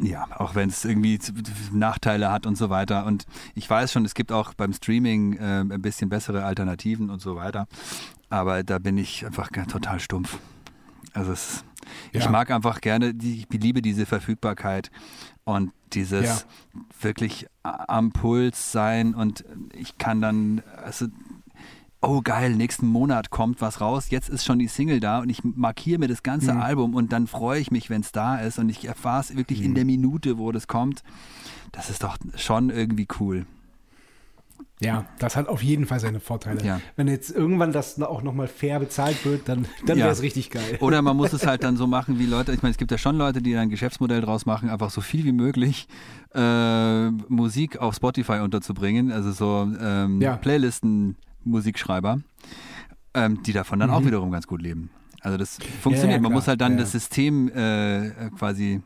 [0.00, 1.18] ja, auch wenn es irgendwie
[1.72, 3.04] Nachteile hat und so weiter.
[3.06, 3.24] Und
[3.54, 7.36] ich weiß schon, es gibt auch beim Streaming äh, ein bisschen bessere Alternativen und so
[7.36, 7.66] weiter.
[8.30, 10.38] Aber da bin ich einfach total stumpf.
[11.12, 11.64] Also es,
[12.12, 12.30] ich Ja.
[12.30, 14.90] mag einfach gerne, ich liebe diese Verfügbarkeit
[15.44, 16.38] und dieses Ja.
[17.00, 21.06] wirklich am Puls sein und ich kann dann, also
[22.02, 25.42] oh geil, nächsten Monat kommt was raus, jetzt ist schon die Single da und ich
[25.44, 26.60] markiere mir das ganze Mhm.
[26.60, 29.60] Album und dann freue ich mich, wenn es da ist und ich erfahre es wirklich
[29.60, 29.64] Mhm.
[29.66, 31.02] in der Minute, wo das kommt.
[31.70, 33.46] Das ist doch schon irgendwie cool.
[34.80, 36.64] Ja, das hat auf jeden Fall seine Vorteile.
[36.64, 36.80] Ja.
[36.96, 40.04] Wenn jetzt irgendwann das auch nochmal fair bezahlt wird, dann, dann Ja.
[40.06, 40.78] wäre es richtig geil.
[40.80, 42.98] Oder man muss es halt dann so machen wie Leute, ich meine, es gibt ja
[42.98, 45.86] schon Leute, die dann ein Geschäftsmodell draus machen, einfach so viel wie möglich
[46.34, 50.36] äh, Musik auf Spotify unterzubringen, also so ähm, Ja.
[50.36, 52.20] Playlisten, Musikschreiber,
[53.14, 54.90] ähm, die davon dann auch wiederum ganz gut leben.
[55.20, 56.20] Also das funktioniert.
[56.20, 56.38] Man klar.
[56.40, 56.82] muss halt dann Ja, ja.
[56.84, 58.82] das System äh, quasi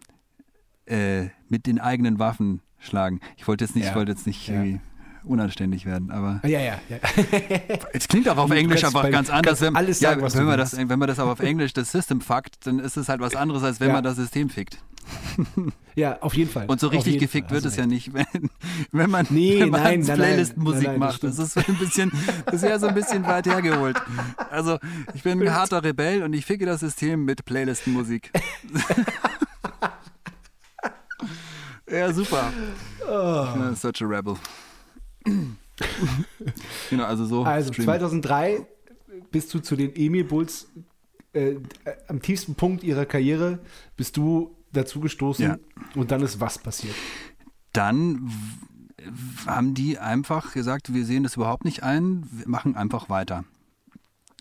[0.86, 3.20] äh, mit den eigenen Waffen schlagen.
[3.36, 3.90] Ich wollte jetzt nicht, Ja.
[3.90, 4.54] ich wollte jetzt nicht Ja.
[4.54, 4.80] irgendwie
[5.26, 6.98] unanständig werden, aber Ja, ja, ja.
[7.92, 9.60] es klingt auch auf Englisch bei- ganz anders.
[9.60, 11.92] Wenn, alles ja, sagen, was wenn, man das, wenn man das aber auf Englisch das
[11.92, 13.94] System fuckt, dann ist es halt was anderes, als wenn Ja.
[13.94, 14.78] man das System fickt.
[15.98, 16.66] Ja, auf jeden Fall.
[16.66, 17.54] Und so richtig gefickt Fall.
[17.56, 18.26] wird Hast es ja nicht, wenn,
[18.92, 20.02] wenn man, Nee, wenn man nein.
[20.04, 21.24] Playlist-Musik Nein, nein, das macht.
[21.24, 22.12] Das ist ein bisschen,
[22.44, 23.96] das ja so ein bisschen weit hergeholt.
[24.50, 24.78] Also
[25.14, 28.30] ich bin ein harter Rebell und ich ficke das System mit Playlisten-Musik.
[31.90, 32.52] ja, super.
[33.08, 33.12] Oh.
[33.12, 34.34] Ja, such a rebel.
[36.90, 37.44] genau, also so.
[37.44, 37.84] Also Stream.
[37.84, 38.66] 2003
[39.30, 40.68] bist du zu den Emil Bulls
[41.32, 41.58] äh, äh,
[42.08, 43.58] am tiefsten Punkt ihrer Karriere,
[43.96, 45.58] bist du dazu gestoßen Ja.
[45.94, 46.94] und dann ist was passiert?
[47.72, 48.30] dann
[49.46, 53.44] haben die einfach gesagt, wir sehen das überhaupt nicht ein, wir machen einfach weiter.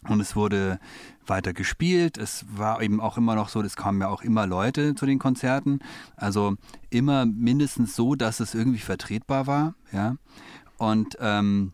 [0.07, 0.79] Und es wurde
[1.25, 2.17] weiter gespielt.
[2.17, 5.19] Es war eben auch immer noch so, es kamen ja auch immer Leute zu den
[5.19, 5.79] Konzerten.
[6.15, 6.55] Also
[6.89, 9.75] immer mindestens so, dass es irgendwie vertretbar war.
[9.91, 10.15] Ja.
[10.77, 11.71] Und, ähm,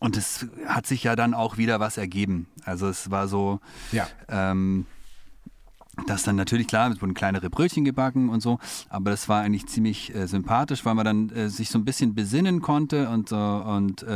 [0.00, 2.46] und es hat sich ja dann auch wieder was ergeben.
[2.64, 3.60] Also es war so,
[3.92, 4.06] Ja.
[4.28, 4.86] ähm,
[6.06, 9.66] das dann natürlich klar, es wurden kleinere Brötchen gebacken und so, aber das war eigentlich
[9.66, 13.34] ziemlich äh, sympathisch, weil man dann äh, sich so ein bisschen besinnen konnte und, äh,
[13.34, 14.06] und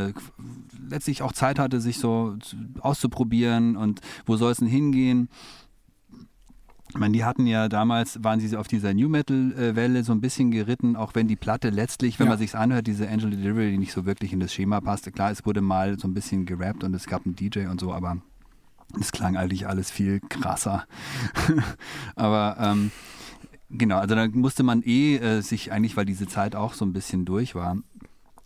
[0.88, 5.28] letztlich auch Zeit hatte, sich so zu- auszuprobieren und wo soll es denn hingehen.
[6.94, 10.50] Ich meine, die hatten ja damals, waren sie auf dieser New Metal-Welle so ein bisschen
[10.50, 12.32] geritten, auch wenn die Platte letztlich, wenn Ja.
[12.32, 15.10] man sich's anhört, diese Angel Delivery nicht so wirklich in das Schema passte.
[15.10, 17.94] Klar, es wurde mal so ein bisschen gerappt und es gab einen DJ und so,
[17.94, 18.18] aber
[19.00, 20.84] es klang eigentlich alles viel krasser.
[22.14, 22.90] aber ähm,
[23.70, 26.92] genau, also da musste man eh äh, sich eigentlich, weil diese Zeit auch so ein
[26.92, 27.78] bisschen durch war,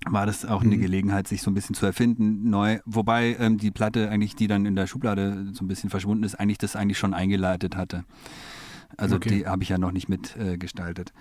[0.09, 0.73] war das auch Mhm.
[0.73, 2.79] eine Gelegenheit, sich so ein bisschen zu erfinden, neu.
[2.87, 6.35] Wobei ähm, die Platte eigentlich, die dann in der Schublade so ein bisschen verschwunden ist,
[6.37, 8.05] eigentlich das eigentlich schon eingeleitet hatte.
[8.97, 9.29] Also Okay.
[9.31, 10.55] die habe ich ja noch nicht mitgestaltet.
[10.55, 11.13] Äh, gestaltet.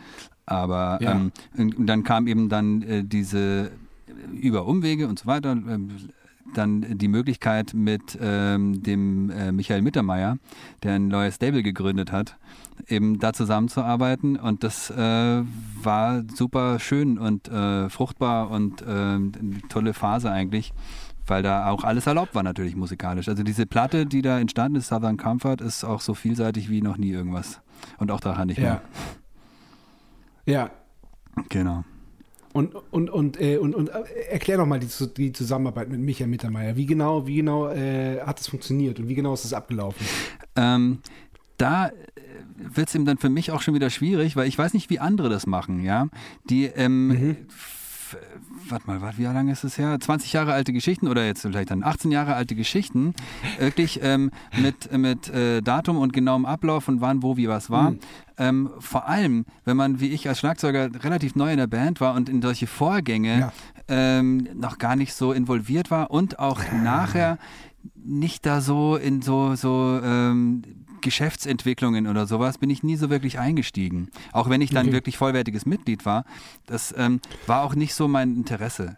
[0.45, 1.13] Aber Ja.
[1.13, 3.71] ähm, und und dann kam eben dann äh, diese
[4.31, 5.89] über Umwege und so weiter, ähm,
[6.53, 10.37] dann die Möglichkeit mit ähm, dem äh, Michael Mittermeier,
[10.83, 12.37] der ein neues Stable gegründet hat,
[12.87, 14.95] eben da zusammenzuarbeiten und das äh,
[15.81, 19.33] war super schön und äh, fruchtbar und äh, eine
[19.69, 20.73] tolle Phase eigentlich,
[21.27, 23.27] weil da auch alles erlaubt war natürlich musikalisch.
[23.27, 26.97] Also diese Platte, die da entstanden ist, Southern Comfort, ist auch so vielseitig wie noch
[26.97, 27.61] nie irgendwas
[27.97, 28.63] und auch daran nicht Ja.
[28.63, 28.81] mehr.
[30.45, 30.69] Ja.
[31.49, 31.83] Genau.
[32.53, 36.27] Und, und, und, äh, und, und äh, erklär doch mal die, die Zusammenarbeit mit Michael
[36.29, 36.77] Mittermeier.
[36.77, 40.05] Wie genau, wie genau äh, hat es funktioniert und wie genau ist es abgelaufen?
[40.55, 40.99] Ähm,
[41.57, 41.91] da
[42.55, 44.99] wird es eben dann für mich auch schon wieder schwierig, weil ich weiß nicht, wie
[44.99, 46.07] andere das machen, ja.
[46.49, 48.17] Die, ähm, f-
[48.69, 49.97] warte mal, warte, wie lange ist es her?
[49.99, 53.13] 20 Jahre alte Geschichten oder jetzt vielleicht dann 18 Jahre alte Geschichten,
[53.59, 54.31] wirklich ähm,
[54.61, 57.93] mit, mit äh, Datum und genauem Ablauf und wann, wo, wie, was war.
[58.37, 62.13] Ähm, vor allem, wenn man wie ich als Schlagzeuger relativ neu in der Band war
[62.15, 63.53] und in solche Vorgänge Ja.
[63.87, 67.37] ähm, noch gar nicht so involviert war und auch nachher
[67.95, 70.63] nicht da so in so, so ähm,
[71.05, 74.09] Geschäftsentwicklungen oder sowas bin ich nie so wirklich eingestiegen.
[74.31, 74.93] Auch wenn ich dann Okay.
[74.93, 76.25] wirklich vollwertiges Mitglied war,
[76.65, 78.97] das ähm, war auch nicht so mein Interesse.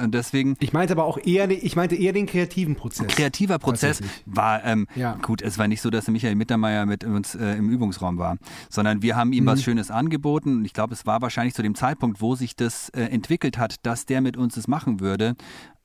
[0.00, 3.08] Und deswegen Ich meinte aber auch eher, ich meinte eher den kreativen Prozess.
[3.08, 5.14] kreativer Prozess war ähm, Ja.
[5.14, 5.42] gut.
[5.42, 8.36] Es war nicht so, dass Michael Mittermeier mit uns äh, im Übungsraum war,
[8.68, 9.48] sondern wir haben ihm Mhm.
[9.48, 10.58] was Schönes angeboten.
[10.58, 13.84] Und ich glaube, es war wahrscheinlich zu dem Zeitpunkt, wo sich das äh, entwickelt hat,
[13.84, 15.34] dass der mit uns das machen würde,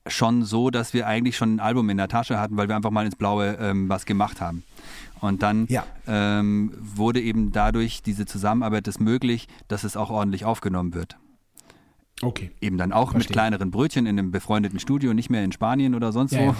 [0.08, 2.92] schon so, dass wir eigentlich schon ein Album in der Tasche hatten, weil wir einfach
[2.92, 4.62] mal ins Blaue ähm, was gemacht haben.
[5.20, 5.84] Und dann Ja.
[6.06, 11.16] ähm, wurde eben dadurch diese Zusammenarbeit es möglich, dass es auch ordentlich aufgenommen wird.
[12.22, 12.50] Okay.
[12.62, 13.34] Eben dann auch mit Verstehe.
[13.34, 16.54] kleineren Brötchen in einem befreundeten Studio, nicht mehr in Spanien oder sonst Ja,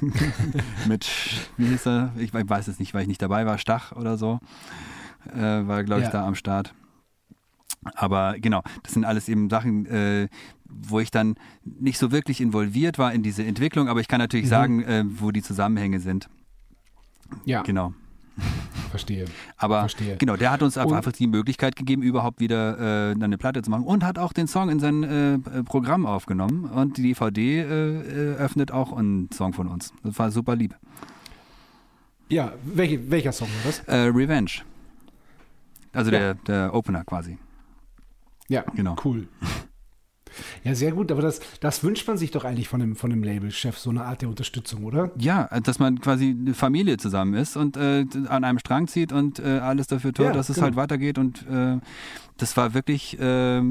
[0.00, 0.06] wo.
[0.88, 1.08] mit,
[1.56, 2.12] wie hieß er?
[2.18, 4.38] Ich weiß es nicht, weil ich nicht dabei war, Stach oder so.
[5.34, 6.12] Äh, war, glaube ich, Ja.
[6.12, 6.72] da am Start.
[7.94, 10.28] Aber genau, das sind alles eben Sachen, äh,
[10.64, 11.34] wo ich dann
[11.64, 14.50] nicht so wirklich involviert war in diese Entwicklung, aber ich kann natürlich Mhm.
[14.50, 16.28] sagen, äh, wo die Zusammenhänge sind.
[17.44, 17.92] Ja, Genau.
[18.90, 19.24] verstehe.
[19.56, 20.16] Aber Verstehe.
[20.18, 23.84] genau, der hat uns einfach, die Möglichkeit gegeben, überhaupt wieder äh, eine Platte zu machen
[23.84, 27.62] und hat auch den Song in sein äh, äh, Programm aufgenommen und die DVD äh,
[27.62, 29.92] äh, öffnet auch einen Song von uns.
[30.02, 30.76] Das war super lieb.
[32.28, 33.80] Ja, welche, welcher Song war das?
[33.80, 34.50] Äh, Revenge.
[35.92, 36.18] Also Ja.
[36.18, 37.38] der, der Opener quasi.
[38.48, 38.96] Ja, Genau.
[39.04, 39.28] cool.
[40.64, 43.22] Ja, sehr gut, aber das, das wünscht man sich doch eigentlich von dem, von dem
[43.22, 45.10] Labelchef, so eine Art der Unterstützung, oder?
[45.18, 49.38] Ja, dass man quasi eine Familie zusammen ist und äh, an einem Strang zieht und
[49.38, 50.66] äh, alles dafür tut, Ja, dass es genau.
[50.66, 51.18] halt weitergeht.
[51.18, 51.78] Und äh,
[52.38, 53.62] das war wirklich äh,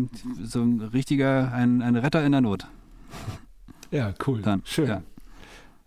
[0.43, 2.67] so ein richtiger, ein, ein Retter in der Not.
[3.91, 4.41] Ja, cool.
[4.41, 4.87] Dann, Schön.
[4.87, 5.01] ja.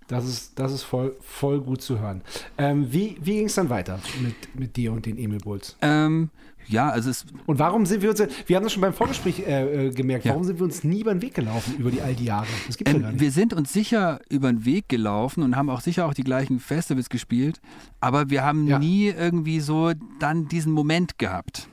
[0.06, 2.22] Das ist, das ist voll, voll gut zu hören.
[2.56, 5.76] Ähm, wie wie ging es dann weiter mit, mit dir und den Emil Bulls?
[5.82, 6.30] Ähm,
[6.68, 9.86] ja, also es Und warum sind wir uns, wir haben das schon beim Vorgespräch äh,
[9.88, 10.32] äh, gemerkt, Ja.
[10.32, 12.46] warum sind wir uns nie über den Weg gelaufen über die all die Jahre?
[12.66, 13.22] Das gibt's ja gar Ähm, nicht.
[13.22, 16.60] wir sind uns sicher über den Weg gelaufen und haben auch sicher auch die gleichen
[16.60, 17.60] Festivals gespielt,
[18.00, 18.78] aber wir haben Ja.
[18.78, 21.68] nie irgendwie so dann diesen Moment gehabt.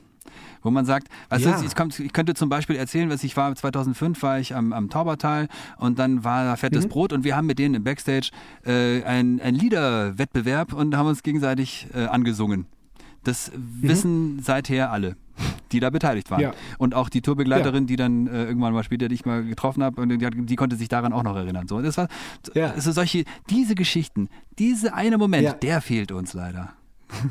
[0.62, 1.60] Wo man sagt, weißt Ja.
[1.60, 4.90] du, ich, ich könnte zum Beispiel erzählen, was ich war 2005 war ich am, am
[4.90, 5.46] Taubertal
[5.78, 6.88] und dann war da fettes Mhm.
[6.88, 8.30] Brot und wir haben mit denen im Backstage
[8.64, 12.66] äh, ein, ein Liederwettbewerb und haben uns gegenseitig äh, angesungen.
[13.26, 15.16] Das wissen seither alle,
[15.72, 16.38] die da beteiligt waren.
[16.40, 16.44] Mhm.
[16.44, 16.52] Ja.
[16.78, 20.00] Und auch die Tourbegleiterin, die dann äh, irgendwann mal später, die ich mal getroffen habe,
[20.00, 21.66] und die, hat- die konnte sich daran auch noch erinnern.
[21.68, 22.08] So, das war
[22.54, 22.70] Ja.
[22.70, 25.52] also solche, diese Geschichten, diese eine Moment, Ja.
[25.52, 26.72] der fehlt uns leider.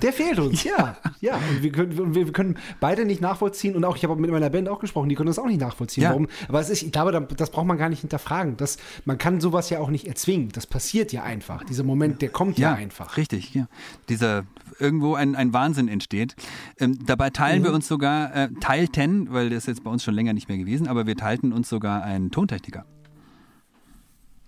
[0.01, 0.95] Der fehlt uns, ja.
[1.19, 4.49] Ja, und wir können, wir können beide nicht nachvollziehen und auch, ich habe mit meiner
[4.49, 6.03] Band auch gesprochen, die können das auch nicht nachvollziehen.
[6.03, 6.11] Ja.
[6.11, 6.27] Warum?
[6.47, 8.55] Aber es ist, ich glaube, da- das braucht man gar nicht hinterfragen.
[8.57, 10.49] Das, man kann sowas ja auch nicht erzwingen.
[10.53, 11.63] Das passiert ja einfach.
[11.65, 13.17] Dieser Moment, der kommt ja, einfach.
[13.17, 13.67] Richtig, ja.
[14.07, 14.43] Dieser
[14.79, 16.35] irgendwo ein, ein Wahnsinn entsteht.
[16.79, 17.65] Ähm, dabei teilen Mhm.
[17.65, 20.57] wir uns sogar, äh, teilten, weil das ist jetzt bei uns schon länger nicht mehr
[20.57, 22.85] gewesen, aber wir teilten uns sogar einen Tontechniker.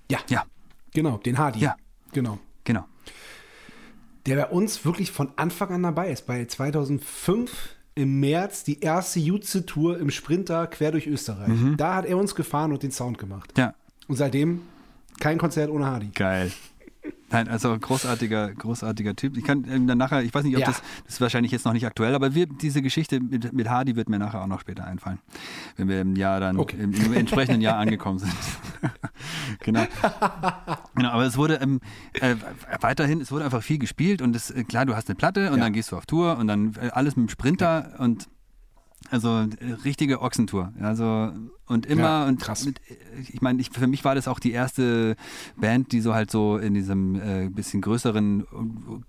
[0.09, 0.43] Ja, Ja,
[0.93, 1.59] genau, den Hardy.
[1.59, 1.75] Ja.
[2.13, 2.39] Genau.
[4.27, 6.27] Der bei uns wirklich von Anfang an dabei ist.
[6.27, 7.51] Bei 2005
[7.95, 11.51] im März die erste Jutze-Tour im Sprinter quer durch Österreich.
[11.77, 13.53] Da hat er uns gefahren und den Sound gemacht.
[13.57, 13.73] Ja,
[14.07, 14.61] Und seitdem
[15.19, 16.09] kein Konzert ohne Hardy.
[16.13, 16.51] geil.
[17.29, 19.35] Nein, also großartiger, großartiger Typ.
[19.35, 20.67] Ich kann ähm, dann nachher, ich weiß nicht, ob Ja.
[20.67, 23.97] das, das ist wahrscheinlich jetzt noch nicht aktuell, aber wir, diese Geschichte mit, mit Hardy
[23.97, 25.19] wird mir nachher auch noch später einfallen,
[25.75, 26.77] wenn wir im Jahr dann, Okay.
[26.79, 28.33] im, im entsprechenden Jahr angekommen sind.
[29.59, 29.83] genau.
[30.95, 31.09] genau.
[31.09, 31.81] Aber es wurde ähm,
[32.13, 32.35] äh,
[32.81, 35.57] weiterhin, es wurde einfach viel gespielt und es, äh, klar, du hast eine Platte und
[35.57, 35.65] Ja.
[35.65, 38.27] dann gehst du auf Tour und dann äh, alles mit dem Sprinter und
[39.11, 39.29] also
[39.59, 40.71] äh, richtige Ochsentour.
[40.81, 41.33] Also
[41.67, 42.65] und immer Ja, und krass.
[42.65, 42.93] mit, äh,
[43.31, 45.15] ich meine, ich, für mich war das auch die erste
[45.57, 48.45] Band, die so halt so in diesem äh, bisschen größeren äh,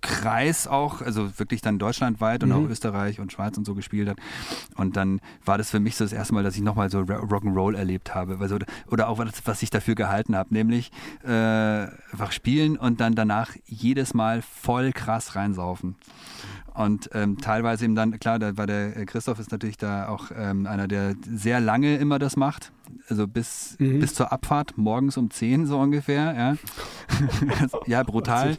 [0.01, 2.55] Kreis auch, also wirklich dann deutschlandweit und Mhm.
[2.57, 4.19] auch Österreich und Schweiz und so gespielt hat.
[4.77, 7.77] Und dann war das für mich so das erste Mal, dass ich nochmal so Rock'n'Roll
[7.77, 8.39] erlebt habe.
[8.41, 8.59] Also,
[8.91, 10.91] oder auch was, was ich dafür gehalten habe, nämlich
[11.25, 15.95] äh, einfach spielen und dann danach jedes Mal voll krass reinsaufen.
[16.75, 20.31] Und ähm, teilweise eben dann, klar, da war der äh, Christoph ist natürlich da auch
[20.37, 22.48] ähm, einer, der sehr lange immer das macht.
[23.09, 24.01] Also bis, Mhm.
[24.01, 26.35] bis zur Abfahrt, morgens um 10 so ungefähr.
[26.35, 26.57] Ja,
[27.87, 28.57] ja brutal.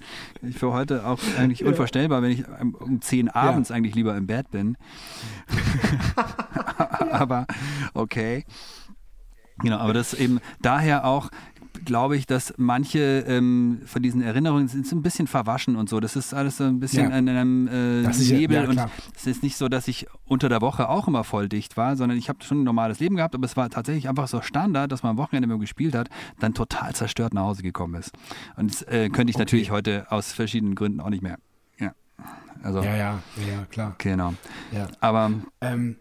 [0.51, 2.45] Für heute auch eigentlich unvorstellbar, wenn ich
[2.79, 4.77] um 10 abends eigentlich lieber im Bett bin.
[7.11, 7.45] aber
[7.93, 8.45] okay.
[9.61, 11.29] Genau, aber das eben daher auch
[11.85, 15.99] glaube ich, dass manche ähm, von diesen Erinnerungen sind so ein bisschen verwaschen und so.
[15.99, 17.17] Das ist alles so ein bisschen Ja.
[17.17, 18.81] in einem äh, ist ja- Nebel ja, und
[19.15, 22.17] es ist nicht so, dass ich unter der Woche auch immer voll dicht war, sondern
[22.17, 25.03] ich habe schon ein normales Leben gehabt, aber es war tatsächlich einfach so Standard, dass
[25.03, 26.09] man am Wochenende, man gespielt hat,
[26.39, 28.11] dann total zerstört nach Hause gekommen ist.
[28.57, 29.41] Und das äh, könnte ich Okay.
[29.43, 31.37] natürlich heute aus verschiedenen Gründen auch nicht mehr.
[31.79, 31.93] Ja.
[32.63, 33.95] Also, Ja, ja, ja, ja, klar.
[33.99, 34.33] genau.
[34.71, 34.87] Ja.
[34.99, 35.95] Aber Ähm,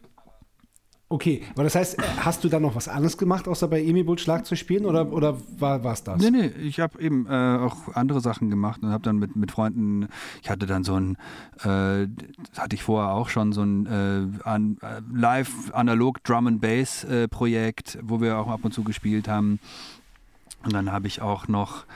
[1.08, 4.18] okay, aber das heißt, hast du dann noch was anderes gemacht, außer bei Emi Bull
[4.18, 6.20] Schlagzeug spielen oder, oder war es das?
[6.20, 9.50] Nee, nee, ich habe eben äh, auch andere Sachen gemacht und habe dann mit, mit
[9.50, 10.08] Freunden,
[10.42, 11.16] ich hatte dann so ein,
[11.60, 12.08] äh,
[12.58, 17.04] hatte ich vorher auch schon, so ein äh, an, äh, live analog Drum and Bass
[17.04, 19.60] äh, Projekt, wo wir auch ab und zu gespielt haben.
[20.64, 21.86] Und dann habe ich auch noch,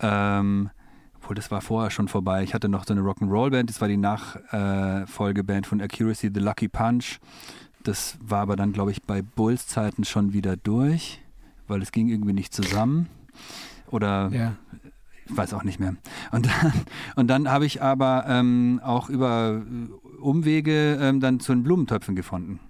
[0.00, 0.70] ähm,
[1.16, 3.96] obwohl das war vorher schon vorbei, ich hatte noch so eine Rock'n'Roll-Band, das war die
[3.96, 7.20] Nachfolgeband von Accuracy, The Lucky Punch.
[7.82, 11.20] Das war aber dann, glaube ich, bei Bulls Zeiten schon wieder durch,
[11.66, 13.08] weil es ging irgendwie nicht zusammen.
[13.90, 14.56] Oder Ja.
[15.26, 15.96] ich weiß auch nicht mehr.
[16.30, 16.72] Und dann,
[17.16, 19.62] und dann habe ich aber ähm, auch über
[20.20, 22.60] Umwege ähm, dann zu den Blumentöpfen gefunden.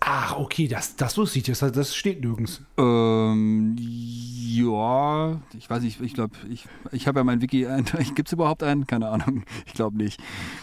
[0.00, 2.62] Ach, okay, das, das wusste ich, das, das steht nirgends.
[2.76, 7.66] Ähm, ja, ich weiß nicht, ich glaube, ich, ich habe ja mein Wiki,
[8.14, 8.86] gibt es überhaupt einen?
[8.86, 10.20] Keine Ahnung, ich glaube nicht.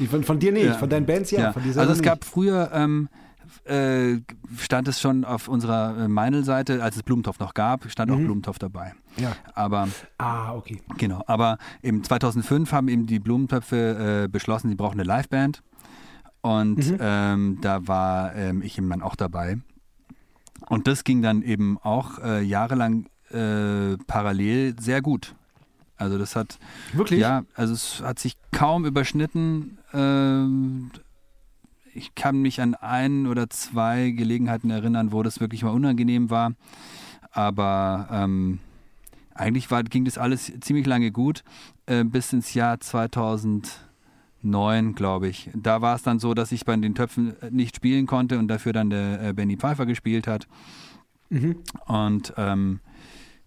[0.09, 0.73] Von, von dir nicht, Ja.
[0.75, 2.05] von deinen Bands ja, von dir also es nicht.
[2.05, 3.09] gab früher, ähm,
[3.65, 4.17] äh,
[4.59, 8.59] stand es schon auf unserer äh, Meinl-Seite, als es Blumentopf noch gab, stand auch Blumentopf
[8.59, 8.93] dabei.
[9.17, 9.35] Ja.
[9.55, 10.81] Aber Ah, okay.
[10.97, 15.61] Genau, aber im 2005 haben eben die Blumentöpfe äh, beschlossen, sie brauchen eine Liveband.
[16.43, 19.57] Und ähm, da war ähm, ich eben dann auch dabei.
[20.67, 25.35] Und das ging dann eben auch äh, jahrelang äh, parallel sehr gut.
[25.95, 26.59] Also das hat,
[26.91, 27.21] Wirklich?
[27.21, 29.77] ja, also es hat sich kaum überschnitten.
[29.93, 30.91] Ähm,
[31.93, 36.55] ich kann mich an ein oder zwei Gelegenheiten erinnern, wo das wirklich mal unangenehm war.
[37.31, 38.59] Aber ähm,
[39.33, 41.45] eigentlich war, ging das alles ziemlich lange gut,
[41.85, 42.81] äh, bis ins Jahr
[44.43, 45.49] 2009, glaube ich.
[45.55, 48.73] Da war es dann so, dass ich bei den Töpfen nicht spielen konnte und dafür
[48.73, 50.47] dann der äh, Benny Pfeiffer gespielt hat.
[51.29, 51.57] Mhm.
[51.87, 52.79] Und ähm,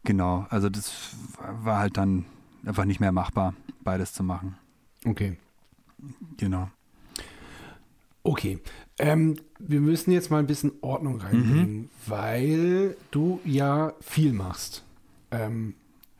[0.04, 1.14] genau, also das
[1.62, 2.24] war halt dann
[2.64, 4.56] einfach nicht mehr machbar, beides zu machen.
[5.04, 5.36] Okay.
[6.38, 6.68] Genau.
[8.22, 8.58] Okay.
[8.98, 11.88] Ähm, wir müssen jetzt mal ein bisschen Ordnung reinbringen, Mhm.
[12.06, 14.82] weil du ja viel machst.
[15.30, 15.74] Ähm,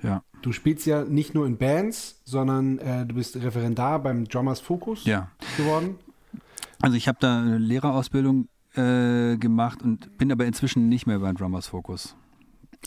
[0.06, 0.22] Ja.
[0.42, 5.04] du spielst ja nicht nur in Bands, sondern äh, du bist Referendar beim Drummers Focus
[5.04, 5.28] Ja.
[5.56, 5.96] geworden.
[6.80, 11.36] Also ich habe da eine Lehrerausbildung äh, gemacht und bin aber inzwischen nicht mehr beim
[11.36, 12.14] Drummers Focus.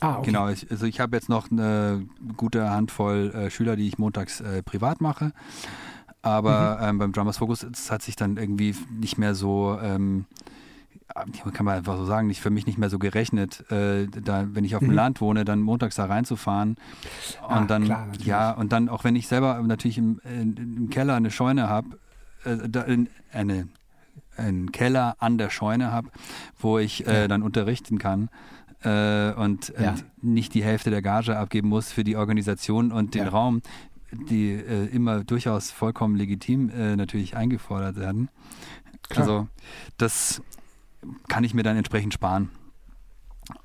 [0.01, 0.27] Ah, okay.
[0.27, 2.05] Genau, ich, also ich habe jetzt noch eine
[2.37, 5.33] gute Handvoll äh, Schüler, die ich montags äh, privat mache.
[6.21, 6.87] Aber Mhm.
[6.89, 10.25] ähm, beim Drummers Focus, hat sich dann irgendwie nicht mehr so, ähm,
[11.53, 14.63] kann man einfach so sagen, nicht für mich nicht mehr so gerechnet, äh, da, wenn
[14.63, 16.71] ich auf dem Land wohne, dann montags da reinzufahren.
[16.71, 17.53] Und Mhm.
[17.53, 21.15] Ah, dann, klar, ja, und dann auch wenn ich selber natürlich im, in, im Keller
[21.15, 21.97] eine Scheune habe,
[22.45, 23.67] äh, da, in, eine,
[24.37, 26.09] einen Keller an der Scheune habe,
[26.59, 28.29] wo ich äh, dann unterrichten kann
[28.83, 29.95] äh, und äh, Ja.
[30.21, 33.29] nicht die Hälfte der Gage abgeben muss für die Organisation und den Ja.
[33.29, 33.61] Raum,
[34.29, 38.29] die äh, immer durchaus vollkommen legitim natürlich eingefordert werden.
[39.09, 39.19] Klar.
[39.27, 39.47] Also
[39.97, 40.41] das
[41.27, 42.49] kann ich mir dann entsprechend sparen.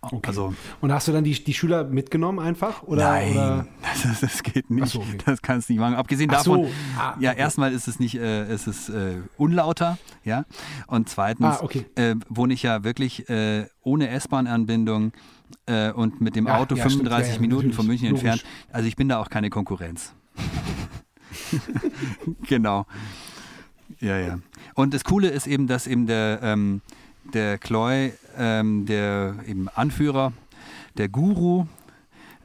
[0.00, 0.28] Okay.
[0.28, 2.84] Also Und hast du dann die, die Schüler mitgenommen einfach?
[2.84, 3.66] Oder, Nein, Oder?
[4.02, 4.86] Das, das geht nicht.
[4.88, 5.18] So, okay.
[5.26, 5.94] Das kannst du nicht machen.
[5.96, 6.56] Abgesehen Ach so.
[6.56, 7.40] davon, Ah, ja, okay.
[7.40, 10.44] erstmal ist es nicht, äh, es ist äh, unlauter, ja.
[10.86, 15.12] Und zweitens Ah, äh, wohne ich ja wirklich äh, ohne S-Bahn-Anbindung
[15.66, 17.02] äh, und mit dem Ja, Auto ja, stimmt.
[17.08, 17.86] 35 Ja, ja, Minuten von.
[17.86, 18.24] München Logisch.
[18.24, 18.44] entfernt.
[18.72, 20.14] Also ich bin da auch keine Konkurrenz.
[22.48, 22.86] genau.
[24.00, 24.38] Ja, ja.
[24.74, 26.80] Und das Coole ist eben, dass eben der, ähm,
[27.32, 30.32] der Chloe, ähm, der eben Anführer,
[30.96, 31.66] der Guru,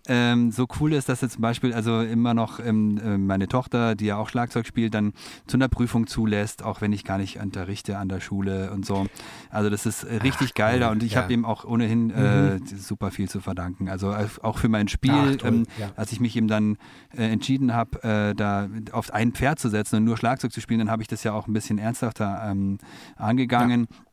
[0.10, 3.96] ähm, so cool ist, dass er zum Beispiel also immer noch ähm, äh, meine Tochter,
[3.96, 5.14] die ja auch Schlagzeug spielt, dann
[5.46, 9.06] zu einer Prüfung zulässt, auch wenn ich gar nicht unterrichte an der Schule und so.
[9.52, 11.22] Also das ist richtig geil da und ich ja.
[11.22, 13.88] habe ihm auch ohnehin äh, super viel zu verdanken.
[13.88, 15.92] Also auch für mein Spiel, Ach, ähm, ja.
[15.96, 16.78] als ich mich eben dann
[17.16, 20.80] äh, entschieden habe, äh, da auf ein Pferd zu setzen und nur Schlagzeug zu spielen,
[20.80, 22.80] dann habe ich das ja auch ein bisschen ernsthafter ähm,
[23.16, 23.82] angegangen.
[23.82, 24.09] Und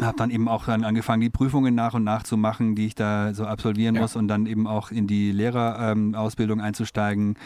[0.00, 2.94] habe dann eben auch dann angefangen, die Prüfungen nach und nach zu machen, die ich
[2.94, 4.02] da so absolvieren Ja.
[4.02, 7.36] muss und dann eben auch in die Lehrerausbildung ähm, einzusteigen.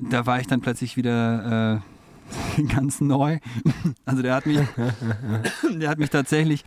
[0.00, 1.82] Da war ich dann plötzlich wieder
[2.56, 3.38] äh, ganz neu.
[4.04, 4.58] Also der hat mich,
[5.74, 6.64] der hat mich tatsächlich,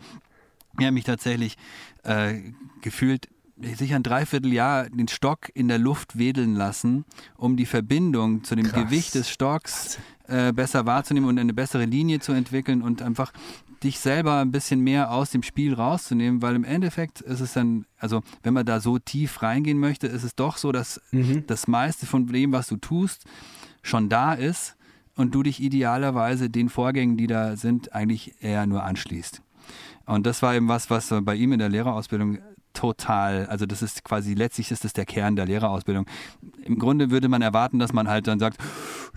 [0.78, 1.56] der hat mich tatsächlich
[2.04, 2.40] äh,
[2.80, 3.28] gefühlt
[3.74, 7.04] sicher ein Dreivierteljahr den Stock in der Luft wedeln lassen,
[7.36, 8.84] um die Verbindung zu dem Krass.
[8.84, 13.32] Gewicht des Stocks äh, besser wahrzunehmen und eine bessere Linie zu entwickeln und einfach
[13.82, 17.86] dich selber ein bisschen mehr aus dem Spiel rauszunehmen, weil im Endeffekt ist es dann,
[17.98, 21.00] also wenn man da so tief reingehen möchte, ist es doch so, dass
[21.46, 23.24] das meiste von dem, was du tust,
[23.82, 24.76] schon da ist
[25.16, 29.40] und du dich idealerweise den Vorgängen, die da sind, eigentlich eher nur anschließt.
[30.04, 32.38] Und das war eben was, was bei ihm in der Lehrerausbildung
[32.72, 36.06] total, also das ist quasi, letztlich ist das der Kern der Lehrerausbildung.
[36.64, 38.58] Im Grunde würde man erwarten, dass man halt dann sagt,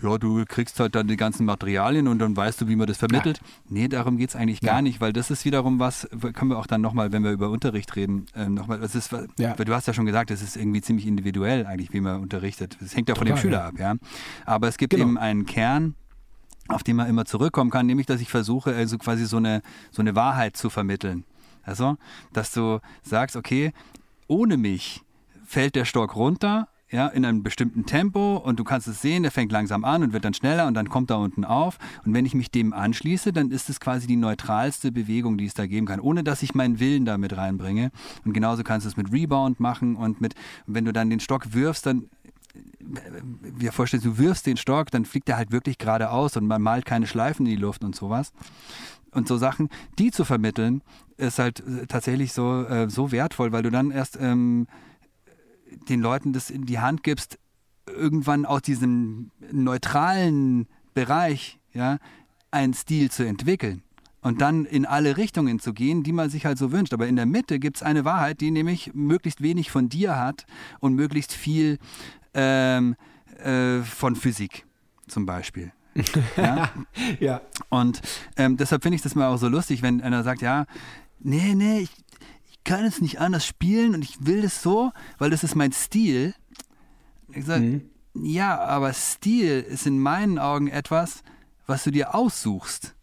[0.02, 2.98] ja, du kriegst halt dann die ganzen Materialien und dann weißt du, wie man das
[2.98, 3.42] vermittelt.
[3.70, 4.82] Nee, darum geht es eigentlich gar Ja.
[4.82, 7.96] nicht, weil das ist wiederum was, können wir auch dann nochmal, wenn wir über Unterricht
[7.96, 9.54] reden, ähm, nochmal, das ist, Ja.
[9.56, 12.78] du hast ja schon gesagt, es ist irgendwie ziemlich individuell eigentlich, wie man unterrichtet.
[12.82, 13.68] Das hängt ja von dem Total, Schüler ja.
[13.68, 13.96] ab, ja.
[14.46, 15.04] Aber es gibt Genau.
[15.06, 15.96] eben einen Kern,
[16.70, 20.02] auf den man immer zurückkommen kann, nämlich, dass ich versuche, also quasi so eine, so
[20.02, 21.24] eine Wahrheit zu vermitteln.
[21.64, 21.98] Also,
[22.34, 23.74] dass du sagst, okay,
[24.28, 25.02] ohne mich
[25.46, 29.32] fällt der Stock runter, ja, in einem bestimmten Tempo und du kannst es sehen, der
[29.32, 31.80] fängt langsam an und wird dann schneller und dann kommt er unten auf.
[32.06, 35.56] Und wenn ich mich dem anschließe, dann ist es quasi die neutralste Bewegung, die es
[35.56, 37.90] da geben kann, ohne dass ich meinen Willen damit reinbringe.
[38.26, 40.36] Und genauso kannst du es mit Rebound machen und mit,
[40.68, 42.10] wenn du dann den Stock wirfst, dann
[43.42, 46.86] wir vorstellen, du wirfst den Stock, dann fliegt er halt wirklich geradeaus und man malt
[46.86, 48.32] keine Schleifen in die Luft und sowas.
[49.14, 50.82] Und so Sachen, die zu vermitteln,
[51.18, 54.68] ist halt äh, tatsächlich so, äh, so wertvoll, weil du dann erst ähm,
[55.90, 57.38] den Leuten das in die Hand gibst,
[57.88, 61.98] irgendwann aus diesem neutralen Bereich ja,
[62.52, 63.84] einen Stil zu entwickeln.
[64.22, 66.94] Und dann in alle Richtungen zu gehen, die man sich halt so wünscht.
[66.94, 70.46] Aber in der Mitte gibt es eine Wahrheit, die nämlich möglichst wenig von dir hat
[70.80, 71.78] und möglichst viel
[72.34, 72.96] ähm,
[73.44, 74.66] äh, von Physik
[75.10, 75.74] zum Beispiel.
[76.38, 76.72] ja?
[77.20, 77.42] Ja.
[77.70, 78.02] Und
[78.38, 80.66] ähm, deshalb finde ich das mal auch so lustig, wenn einer sagt, ja,
[81.20, 81.92] nee, nee, ich,
[82.52, 85.72] ich kann es nicht anders spielen und ich will das so, weil das ist mein
[85.72, 86.34] Stil.
[87.34, 87.82] Ich sage,
[88.14, 91.24] ja, aber Stil ist in meinen Augen etwas,
[91.66, 92.94] was du dir aussuchst.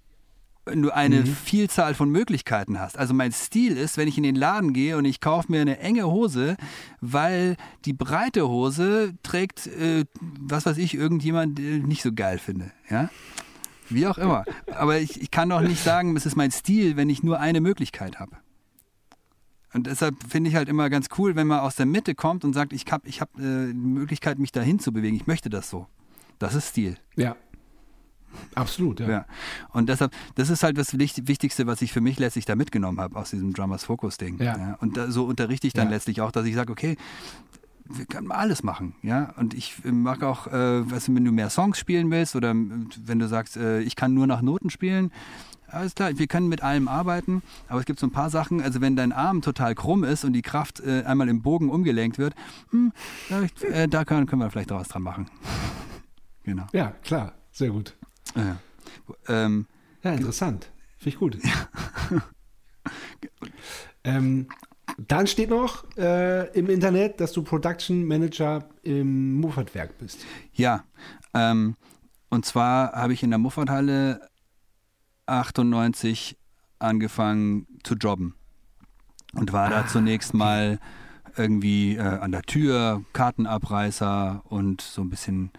[0.70, 2.96] Wenn du eine Vielzahl von Möglichkeiten hast.
[2.96, 5.78] Also mein Stil ist, wenn ich in den Laden gehe und ich kaufe mir eine
[5.80, 6.56] enge Hose,
[7.00, 12.70] weil die breite Hose trägt, äh, was weiß ich, irgendjemand äh, nicht so geil finde.
[12.88, 13.10] Ja?
[13.88, 14.44] Wie auch immer.
[14.72, 17.60] Aber ich, ich kann doch nicht sagen, es ist mein Stil, wenn ich nur eine
[17.60, 18.36] Möglichkeit habe.
[19.72, 22.52] Und deshalb finde ich halt immer ganz cool, wenn man aus der Mitte kommt und
[22.52, 25.16] sagt, ich habe ich hab, äh, die Möglichkeit, mich dahin zu bewegen.
[25.16, 25.86] Ich möchte das so.
[26.38, 26.96] Das ist Stil.
[27.16, 27.36] Ja.
[28.54, 29.08] Absolut, ja.
[29.10, 29.24] Ja.
[29.70, 33.00] Und deshalb, das ist halt das Wicht- Wichtigste, was ich für mich letztlich da mitgenommen
[33.00, 34.40] habe aus diesem Drummers Focus Ding.
[34.42, 34.76] Ja.
[34.80, 35.94] Und da, so unterrichte ich dann Ja.
[35.94, 36.96] letztlich auch, dass ich sage, okay,
[37.92, 39.34] wir können mal alles machen, ja.
[39.36, 42.54] Und ich äh, mag auch, äh, du, wenn du mehr Songs spielen willst oder äh,
[43.04, 45.10] wenn du sagst, äh, ich kann nur nach Noten spielen,
[45.66, 48.80] alles klar, wir können mit allem arbeiten, aber es gibt so ein paar Sachen, also
[48.80, 52.34] wenn dein Arm total krumm ist und die Kraft äh, einmal im Bogen umgelenkt wird,
[52.70, 52.92] hm,
[53.28, 55.26] da, äh, da können, können wir vielleicht auch was dran machen.
[56.44, 56.66] genau.
[56.72, 57.32] Ja, klar.
[57.52, 57.96] Sehr gut.
[58.34, 58.56] Ja.
[59.28, 59.66] Ähm,
[60.02, 60.70] Ja, interessant.
[60.96, 61.38] Finde ich gut.
[64.04, 64.48] ähm,
[65.08, 70.24] Dann steht noch äh, im Internet, dass du Production Manager im Muffatwerk bist.
[70.52, 70.84] Ja,
[71.34, 71.76] ähm,
[72.28, 74.28] und zwar habe ich in der Muffathalle
[75.26, 76.36] 98
[76.78, 78.34] angefangen zu jobben
[79.34, 80.78] und war da zunächst mal
[81.36, 85.50] irgendwie äh, an der Tür, Kartenabreißer und so ein bisschen.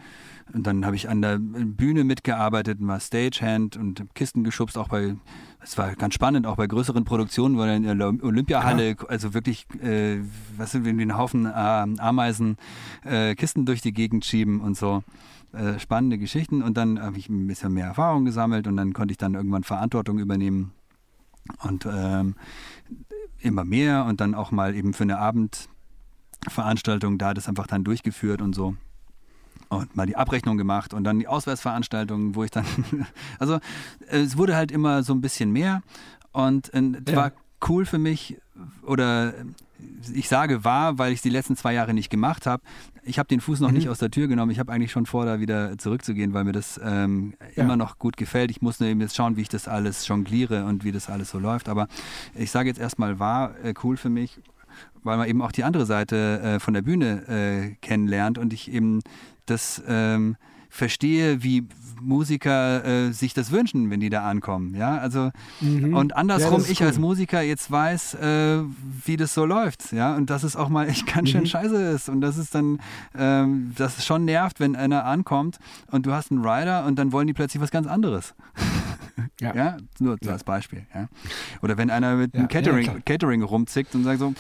[0.54, 5.16] Und dann habe ich an der Bühne mitgearbeitet, war Stagehand und Kisten geschubst, auch bei,
[5.62, 9.66] es war ganz spannend, auch bei größeren Produktionen, wo dann in der Olympiahalle, also wirklich,
[9.82, 10.20] äh,
[10.58, 12.58] was sind wir, einen Haufen äh, Ameisen,
[13.06, 15.04] äh, Kisten durch die Gegend schieben und so.
[15.54, 19.12] Äh, spannende Geschichten und dann habe ich ein bisschen mehr Erfahrung gesammelt und dann konnte
[19.12, 20.72] ich dann irgendwann Verantwortung übernehmen
[21.64, 22.36] und ähm,
[23.40, 28.42] immer mehr und dann auch mal eben für eine Abendveranstaltung da das einfach dann durchgeführt
[28.42, 28.78] und so
[29.72, 32.66] und mal die Abrechnung gemacht und dann die Auswärtsveranstaltungen, wo ich dann,
[33.40, 33.60] also
[34.08, 35.82] es wurde halt immer so ein bisschen mehr
[36.32, 37.18] und äh, es Ja.
[37.18, 37.32] war
[37.70, 38.38] cool für mich
[38.84, 39.34] oder
[40.14, 42.62] ich sage war, weil ich es die letzten zwei Jahre nicht gemacht habe.
[43.04, 43.76] Ich habe den Fuß noch Mhm.
[43.76, 44.52] nicht aus der Tür genommen.
[44.52, 47.64] Ich habe eigentlich schon vor, da wieder zurückzugehen, weil mir das ähm, Ja.
[47.64, 48.52] immer noch gut gefällt.
[48.52, 51.32] Ich muss nur eben jetzt schauen, wie ich das alles jongliere und wie das alles
[51.32, 51.68] so läuft.
[51.70, 51.88] Aber
[52.36, 54.40] ich sage jetzt erstmal war äh, cool für mich,
[55.04, 58.72] weil man eben auch die andere Seite äh, von der Bühne äh, kennenlernt und ich
[58.72, 59.00] eben
[59.46, 60.36] das ähm,
[60.70, 61.68] verstehe, wie
[62.00, 64.74] Musiker äh, sich das wünschen, wenn die da ankommen.
[64.74, 65.94] Ja, also Mhm.
[65.94, 66.88] und Ja, andersrum, das ist ich cool.
[66.88, 68.62] als Musiker jetzt weiß, äh,
[69.06, 71.46] wie das so läuft, ja, und dass es auch mal echt ganz schön Mhm.
[71.48, 72.80] scheiße ist und dass es dann,
[73.16, 75.60] ähm, dass es schon nervt, wenn einer ankommt
[75.92, 78.34] und du hast einen Rider und dann wollen die plötzlich was ganz anderes.
[79.40, 79.54] Ja.
[79.56, 80.32] Ja, nur Ja.
[80.32, 80.86] als Beispiel.
[80.96, 81.08] Ja.
[81.62, 82.96] Oder wenn einer mit Ja, einem Catering, ja.
[83.06, 84.34] Catering rumzickt und sagt so,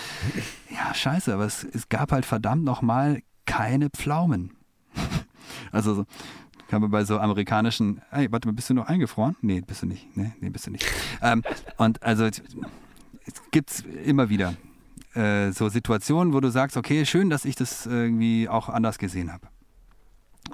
[0.69, 4.51] ja, scheiße, aber es, es gab halt verdammt nochmal keine Pflaumen.
[5.71, 6.05] Also so,
[6.67, 9.35] kann man bei so amerikanischen, hey, warte mal, bist du noch eingefroren?
[9.41, 10.15] Nee, bist du nicht.
[10.15, 10.85] Nee, nee bist du nicht.
[11.21, 11.43] Ähm,
[11.77, 12.41] und also es
[13.51, 14.53] gibt immer wieder
[15.13, 19.31] äh, so Situationen, wo du sagst, okay, schön, dass ich das irgendwie auch anders gesehen
[19.33, 19.47] habe.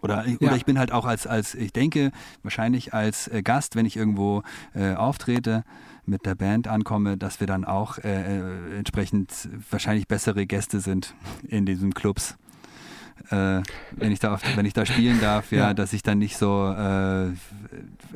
[0.01, 0.47] Oder, ich- Ja.
[0.49, 2.11] oder ich bin halt auch als, als, ich denke,
[2.43, 4.43] wahrscheinlich als äh, Gast, wenn ich irgendwo
[4.73, 5.63] äh, auftrete,
[6.05, 11.13] mit der Band ankomme, dass wir dann auch äh, äh, entsprechend wahrscheinlich bessere Gäste sind
[11.47, 12.37] in diesen Clubs.
[13.29, 13.61] Äh,
[13.91, 15.73] wenn ich da auf, wenn ich da spielen darf, ja, Ja.
[15.73, 17.29] dass ich dann nicht so äh,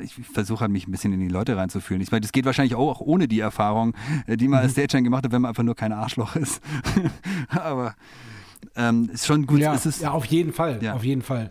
[0.02, 2.00] ich versuche halt mich ein bisschen in die Leute reinzufühlen.
[2.02, 3.94] Ich meine, das geht wahrscheinlich auch ohne die Erfahrung,
[4.26, 4.64] äh, die man Mhm.
[4.64, 6.62] als Stagehand gemacht hat, wenn man einfach nur kein Arschloch ist.
[7.48, 7.94] Aber
[8.76, 10.82] ähm, ist schon gut, ja, es ist, ja, auf jeden Fall.
[10.82, 10.94] Ja.
[10.94, 11.50] Auf jeden Fall.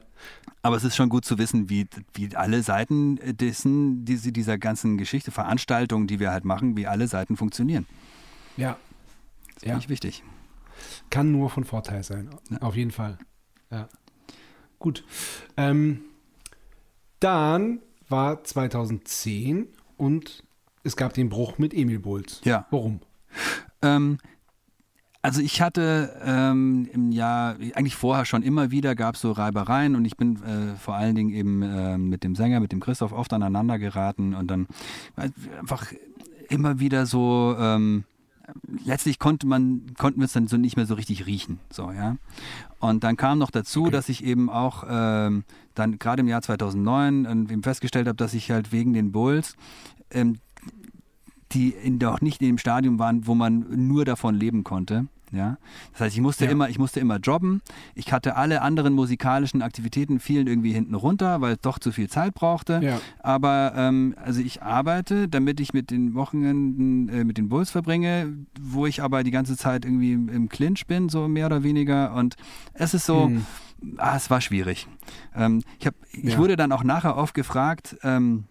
[0.63, 4.97] aber es ist schon gut zu wissen, wie, wie alle Seiten dessen, diese, dieser ganzen
[4.97, 7.85] Geschichte, Veranstaltungen, die wir halt machen, wie alle Seiten funktionieren.
[8.57, 8.77] Ja.
[9.55, 9.69] Das Ja.
[9.71, 10.23] finde ich wichtig.
[11.09, 12.29] Kann nur von Vorteil sein.
[12.49, 12.57] Ja.
[12.61, 13.17] Auf jeden Fall.
[13.71, 13.89] Ja.
[14.79, 15.03] Gut.
[15.57, 16.01] Ähm,
[17.19, 19.67] dann war 2010
[19.97, 20.43] und
[20.83, 22.41] es gab den Bruch mit Emil Bulls.
[22.43, 22.67] Ja.
[22.71, 22.99] Warum?
[23.81, 24.17] Ähm,
[25.21, 29.95] also ich hatte ähm, im Jahr, eigentlich vorher schon immer wieder gab es so Reibereien
[29.95, 33.11] und ich bin äh, vor allen Dingen eben äh, mit dem Sänger, mit dem Christoph
[33.11, 34.67] oft aneinander geraten und dann
[35.55, 35.93] einfach
[36.49, 38.03] immer wieder so, ähm,
[38.85, 41.59] letztlich konnte man, konnten wir es dann so nicht mehr so richtig riechen.
[41.71, 42.17] So, ja.
[42.79, 43.91] Und dann kam noch dazu, Okay.
[43.91, 45.43] dass ich eben auch ähm,
[45.75, 49.55] dann gerade im Jahr 2009 äh, eben festgestellt habe, dass ich halt wegen den Bulls
[50.11, 50.37] ähm,
[51.51, 55.07] die in, doch nicht in dem Stadium waren, wo man nur davon leben konnte.
[55.33, 55.57] Ja,
[55.93, 56.51] das heißt, ich musste Ja.
[56.51, 57.61] immer, ich musste immer jobben.
[57.95, 62.09] Ich hatte alle anderen musikalischen Aktivitäten fielen irgendwie hinten runter, weil es doch zu viel
[62.09, 62.81] Zeit brauchte.
[62.83, 62.99] Ja.
[63.19, 68.33] Aber ähm, also ich arbeite, damit ich mit den Wochenenden äh, mit den Bulls verbringe,
[68.59, 72.13] wo ich aber die ganze Zeit irgendwie im, im Clinch bin, so mehr oder weniger.
[72.13, 72.35] Und
[72.73, 73.45] es ist so, Hm.
[73.97, 74.87] ah, es war schwierig.
[75.33, 76.37] Ähm, ich, hab, ich Ja.
[76.39, 78.43] wurde dann auch nachher oft gefragt, ähm,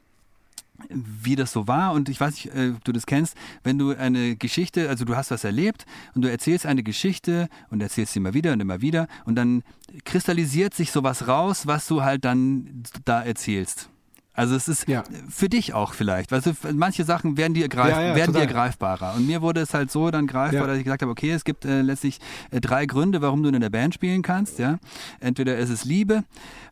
[0.88, 3.96] wie das so war und ich weiß nicht, äh, ob du das kennst, wenn du
[3.96, 8.18] eine Geschichte, also du hast was erlebt und du erzählst eine Geschichte und erzählst sie
[8.18, 9.62] immer wieder und immer wieder und dann
[10.04, 13.89] kristallisiert sich sowas raus, was du halt dann da erzählst.
[14.32, 15.02] Also es ist Ja.
[15.28, 16.30] für dich auch vielleicht.
[16.32, 19.14] Weißt du, manche Sachen werden dir, greif Ja, ja, werden dir greifbarer.
[19.14, 21.64] Und mir wurde es halt so dann greifbar, dass ich gesagt habe, okay, es gibt
[21.64, 22.20] äh, letztlich
[22.50, 24.58] äh, drei Gründe, warum du in der Band spielen kannst.
[24.58, 24.78] Ja?
[25.18, 26.24] Entweder ist es Liebe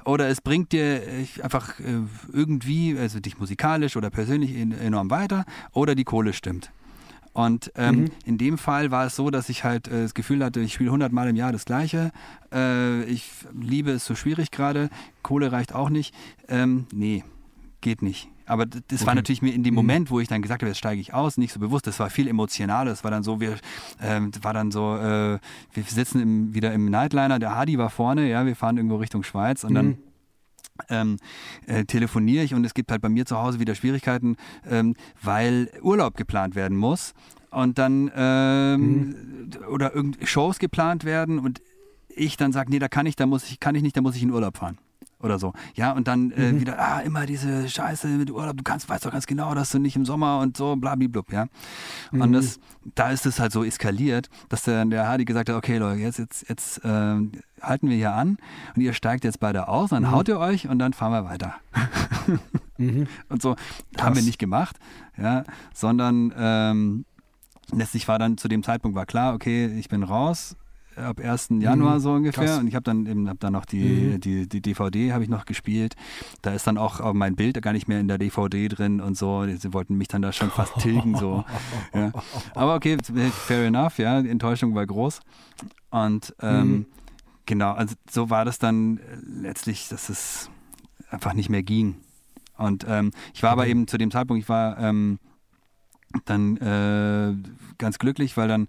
[0.05, 2.01] oder es bringt dir äh, einfach äh,
[2.33, 6.71] irgendwie, also dich musikalisch oder persönlich en enorm weiter oder die Kohle stimmt.
[7.33, 8.11] Und ähm, Mhm.
[8.25, 10.91] in dem Fall war es so, dass ich halt äh, das Gefühl hatte, ich spiele
[10.91, 12.11] 100 Mal im Jahr das Gleiche.
[12.53, 13.31] Äh, ich
[13.61, 14.91] liebe es so schwierig gerade.
[15.23, 16.15] Kohle reicht auch nicht.
[16.49, 17.23] Ähm, nee,
[17.81, 18.29] geht nicht.
[18.47, 19.16] Aber das war Okay.
[19.16, 19.76] natürlich mir in dem Mhm.
[19.76, 21.87] Moment, wo ich dann gesagt habe, jetzt steige ich aus, nicht so bewusst.
[21.87, 22.91] Das war viel emotionaler.
[22.91, 23.57] Das war dann so, wir,
[23.99, 25.39] das war dann so, äh,
[25.74, 27.39] wir sitzen im, wieder im Nightliner.
[27.39, 29.99] Der Hardy war vorne, ja, wir fahren irgendwo Richtung Schweiz und dann Mhm.
[30.89, 31.16] ähm,
[31.66, 34.37] äh, telefoniere ich und es gibt halt bei mir zu Hause wieder Schwierigkeiten,
[34.68, 37.12] ähm, weil Urlaub geplant werden muss
[37.51, 41.61] und dann ähm, oder irgend Shows geplant werden und
[42.09, 44.16] ich dann sage, nee, da kann ich, da muss ich, kann ich nicht, da muss
[44.16, 44.79] ich in Urlaub fahren.
[45.20, 45.53] Oder so.
[45.74, 49.11] Ja, und dann äh, wieder, ah, immer diese Scheiße mit Urlaub, du kannst, weißt doch
[49.11, 51.46] ganz genau, dass du nicht im Sommer und so, blablablub, ja.
[52.12, 52.61] Und das,
[52.94, 56.18] da ist es halt so eskaliert, dass der, der Hardy gesagt hat, okay Leute, jetzt,
[56.20, 57.16] jetzt, jetzt äh,
[57.61, 58.38] halten wir hier an
[58.76, 61.55] und ihr steigt jetzt beide aus, dann haut ihr euch und dann fahren wir weiter.
[63.28, 63.57] Und so
[64.01, 64.76] haben wir nicht gemacht,
[65.16, 65.42] ja,
[65.74, 67.05] sondern ähm,
[67.72, 70.55] letztlich war dann zu dem Zeitpunkt war klar, okay, ich bin raus
[70.99, 71.49] ab 1.
[71.61, 72.59] Januar so ungefähr krass.
[72.59, 75.44] und ich habe dann eben hab dann noch die, die, die DVD habe ich noch
[75.44, 75.94] gespielt.
[76.42, 79.16] Da ist dann auch äh, mein Bild gar nicht mehr in der DVD drin und
[79.16, 79.46] so.
[79.46, 81.44] Sie wollten mich dann da schon fast tilgen so.
[81.94, 82.12] Ja.
[82.55, 82.96] Aber okay,
[83.32, 85.20] fair enough, ja, die Enttäuschung war groß
[85.90, 86.86] und ähm,
[87.46, 90.51] genau, also so war das dann letztlich, dass es
[91.11, 91.96] einfach nicht mehr ging.
[92.57, 95.18] Und ähm, ich war aber eben zu dem Zeitpunkt, ich war ähm,
[96.24, 97.34] dann äh,
[97.78, 98.68] ganz glücklich, weil dann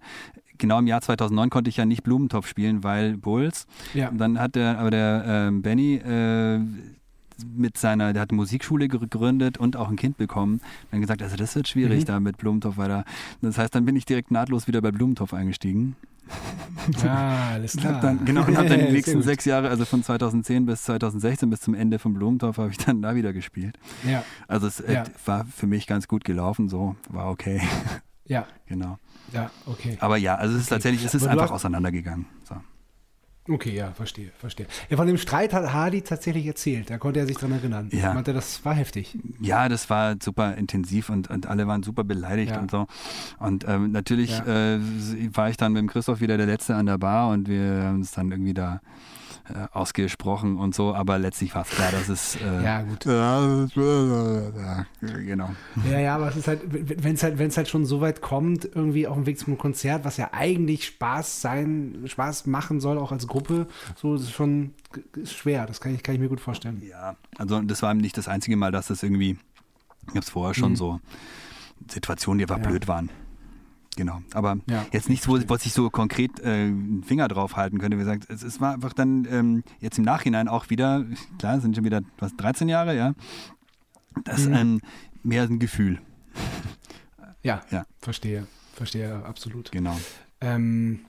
[0.60, 3.66] genau im Jahr 2009 konnte ich ja nicht Blumentopf spielen, weil Bulls.
[3.94, 4.08] Ja.
[4.10, 6.60] Und dann hat der, aber der ähm, Benny äh,
[7.56, 10.60] mit seiner, der hat eine Musikschule gegründet und auch ein Kind bekommen.
[10.90, 13.04] Dann gesagt, also das wird schwierig da mit Blumentopf weiter.
[13.40, 15.96] Das heißt, dann bin ich direkt nahtlos wieder bei Blumentopf eingestiegen.
[17.02, 18.00] Ja, alles Und klar.
[18.00, 21.60] dann, genau, und habe dann die nächsten sechs Jahre, also von 2010 bis 2016 bis
[21.60, 23.78] zum Ende von Blumentopf, habe ich dann da wieder gespielt.
[24.08, 25.04] Ja, Also es äh, Ja.
[25.24, 27.60] war für mich ganz gut gelaufen, so war okay,
[28.26, 28.98] ja, genau.
[29.32, 29.96] Ja, okay.
[30.00, 32.26] Aber ja, also es ist tatsächlich, es ist einfach hast- auseinandergegangen.
[32.44, 32.56] So.
[33.48, 34.66] Okay, ja, verstehe, verstehe.
[34.90, 36.88] Ja, von dem Streit hat Hardy tatsächlich erzählt.
[36.90, 37.88] Da konnte er sich dran erinnern.
[37.90, 38.08] Ja.
[38.08, 39.18] Er meinte, das war heftig.
[39.40, 42.60] Ja, das war super intensiv und, und alle waren super beleidigt Ja.
[42.60, 42.86] und so.
[43.38, 44.74] Und ähm, natürlich Ja.
[44.74, 44.80] äh,
[45.34, 47.96] war ich dann mit dem Christoph wieder der Letzte an der Bar und wir haben
[47.96, 48.80] uns dann irgendwie da
[49.48, 53.04] äh, ausgesprochen und so, aber letztlich war es klar, dass es äh, Ja, gut.
[53.06, 53.66] ja,
[55.00, 55.50] genau.
[55.84, 58.20] Ja, ja, aber es ist halt, wenn es halt, wenn es halt schon so weit
[58.20, 62.98] kommt, irgendwie auf dem Weg zum Konzert, was ja eigentlich Spaß sein, Spaß machen soll,
[62.98, 63.66] auch als Gruppe,
[63.96, 64.74] so ist schon
[65.16, 65.66] ist schwer.
[65.66, 66.82] Das kann ich, kann ich mir gut vorstellen.
[66.88, 69.38] Ja, also das war nicht das einzige Mal, dass das irgendwie,
[70.04, 71.00] ich habe es vorher schon so
[71.88, 72.64] Situationen, die einfach Mhm.
[72.64, 72.68] Ja.
[72.70, 73.10] blöd waren.
[73.96, 77.78] Genau, aber Ja, jetzt nichts, wo, wo ich so konkret äh, einen Finger drauf halten
[77.78, 77.96] könnte.
[77.96, 81.04] Wie gesagt, es, es war einfach dann ähm, jetzt im Nachhinein auch wieder,
[81.38, 83.14] klar, sind schon wieder was, 13 Jahre, ja.
[84.24, 84.54] Das ist Mhm.
[84.54, 84.80] ein,
[85.22, 86.00] mehr ein Gefühl,
[87.42, 87.84] Ja, Ja.
[88.00, 89.72] verstehe, verstehe absolut.
[89.72, 89.98] genau.
[90.40, 91.00] Ähm,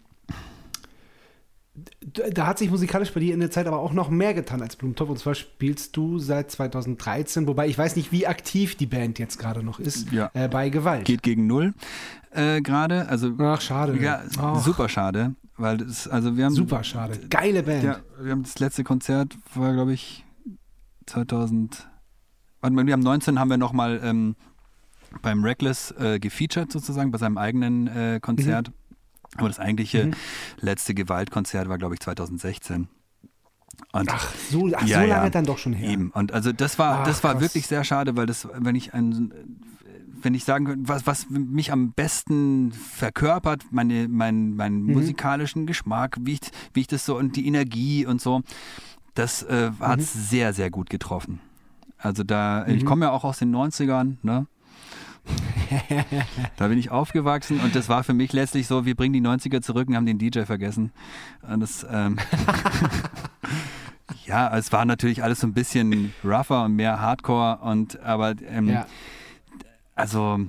[2.33, 4.75] da hat sich musikalisch bei dir in der Zeit aber auch noch mehr getan als
[4.75, 5.09] Blumentopf.
[5.09, 9.39] Und zwar spielst du seit 2013, wobei ich weiß nicht, wie aktiv die Band jetzt
[9.39, 10.29] gerade noch ist, Ja.
[10.33, 11.05] äh, bei Gewalt.
[11.05, 11.73] Geht gegen Null
[12.31, 13.97] äh, gerade, also Ach, schade.
[14.01, 17.19] ja, Ach, super schade, weil das, also wir haben Super schade.
[17.29, 17.83] Geile Band.
[17.83, 20.25] Ja, wir haben das letzte Konzert war, glaube ich,
[21.07, 21.87] 2000.
[22.61, 24.35] Warte mal, wir haben 19 haben wir nochmal ähm,
[25.21, 28.69] beim Reckless äh, gefeatured sozusagen, bei seinem eigenen äh, Konzert.
[28.69, 28.73] Mhm.
[29.37, 30.11] Aber das eigentliche
[30.59, 32.87] letzte Gewaltkonzert war, glaube ich, 2016.
[33.93, 35.17] Und Ach, so, ach, Ja, so ja.
[35.17, 35.89] lange dann doch schon her.
[35.89, 36.11] Eben.
[36.11, 37.41] Und also das war, Ach, das war krass.
[37.41, 39.33] wirklich sehr schade, weil das, wenn ich ein,
[40.21, 44.93] wenn ich sagen könnte, was, was mich am besten verkörpert, meine, mein, meinen Mhm.
[44.93, 46.39] musikalischen Geschmack, wie ich,
[46.73, 48.41] wie ich das so und die Energie und so,
[49.15, 50.03] das äh, hat Mhm.
[50.03, 51.39] sehr, sehr gut getroffen.
[51.97, 54.47] Also da, ich komme ja auch aus den 90ern, ne?
[56.57, 59.61] da bin ich aufgewachsen und das war für mich letztlich so, wir bringen die 90er
[59.61, 60.91] zurück und haben den DJ vergessen.
[61.41, 62.17] Und das, ähm,
[64.25, 68.69] ja, es war natürlich alles so ein bisschen rougher und mehr Hardcore und aber ähm,
[68.69, 68.85] Ja.
[69.95, 70.39] also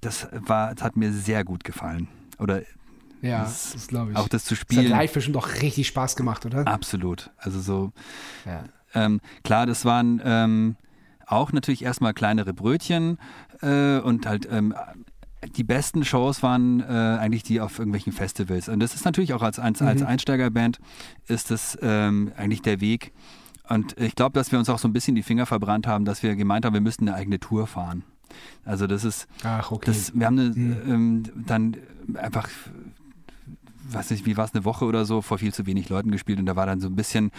[0.00, 2.08] das war, das hat mir sehr gut gefallen.
[2.38, 2.62] Oder
[3.22, 4.16] Ja, Das- das, glaube ich.
[4.16, 4.88] auch das zu das hat spielen.
[4.90, 6.66] live bestimmt auch richtig Spaß gemacht, oder?
[6.66, 7.30] Absolut.
[7.36, 7.92] Also so,
[8.46, 8.64] Ja.
[8.94, 10.76] ähm, klar, das waren ähm,
[11.30, 13.18] auch natürlich erstmal kleinere Brötchen
[13.62, 14.74] äh, und halt ähm,
[15.56, 18.68] die besten Shows waren äh, eigentlich die auf irgendwelchen Festivals.
[18.68, 20.80] Und das ist natürlich auch als, als, als Einsteigerband
[21.26, 23.12] ist das ähm, eigentlich der Weg.
[23.68, 26.22] Und ich glaube, dass wir uns auch so ein bisschen die Finger verbrannt haben, dass
[26.22, 28.04] wir gemeint haben, wir müssten eine eigene Tour fahren.
[28.64, 29.86] Also das ist, Ach, okay.
[29.86, 30.52] das, wir haben eine,
[30.86, 31.76] ähm, dann
[32.14, 32.48] einfach,
[33.92, 36.38] weiß nicht, wie war es, eine Woche oder so, vor viel zu wenig Leuten gespielt
[36.38, 37.30] und da war dann so ein bisschen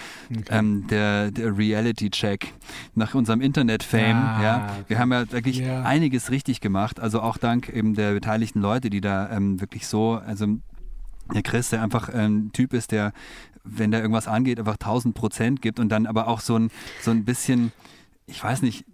[0.49, 2.53] ähm, der, der Reality-Check
[2.95, 4.15] nach unserem Internet-Fame.
[4.17, 4.65] Ah, ja.
[4.65, 4.83] okay.
[4.87, 5.83] Wir haben ja wirklich Ja.
[5.83, 10.13] einiges richtig gemacht, also auch dank eben der beteiligten Leute, die da ähm, wirklich so,
[10.25, 10.47] also
[11.33, 13.13] der Chris, der einfach ein Typ ist, der,
[13.63, 16.69] wenn da irgendwas angeht, einfach 1000 Prozent gibt und dann aber auch so ein,
[17.01, 17.71] so ein bisschen,
[18.25, 18.85] ich weiß nicht,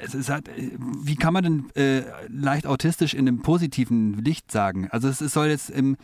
[0.00, 0.70] es ist halt, äh,
[1.02, 4.88] wie kann man denn äh, leicht autistisch in einem positiven Licht sagen?
[4.90, 5.96] Also es, es soll jetzt im,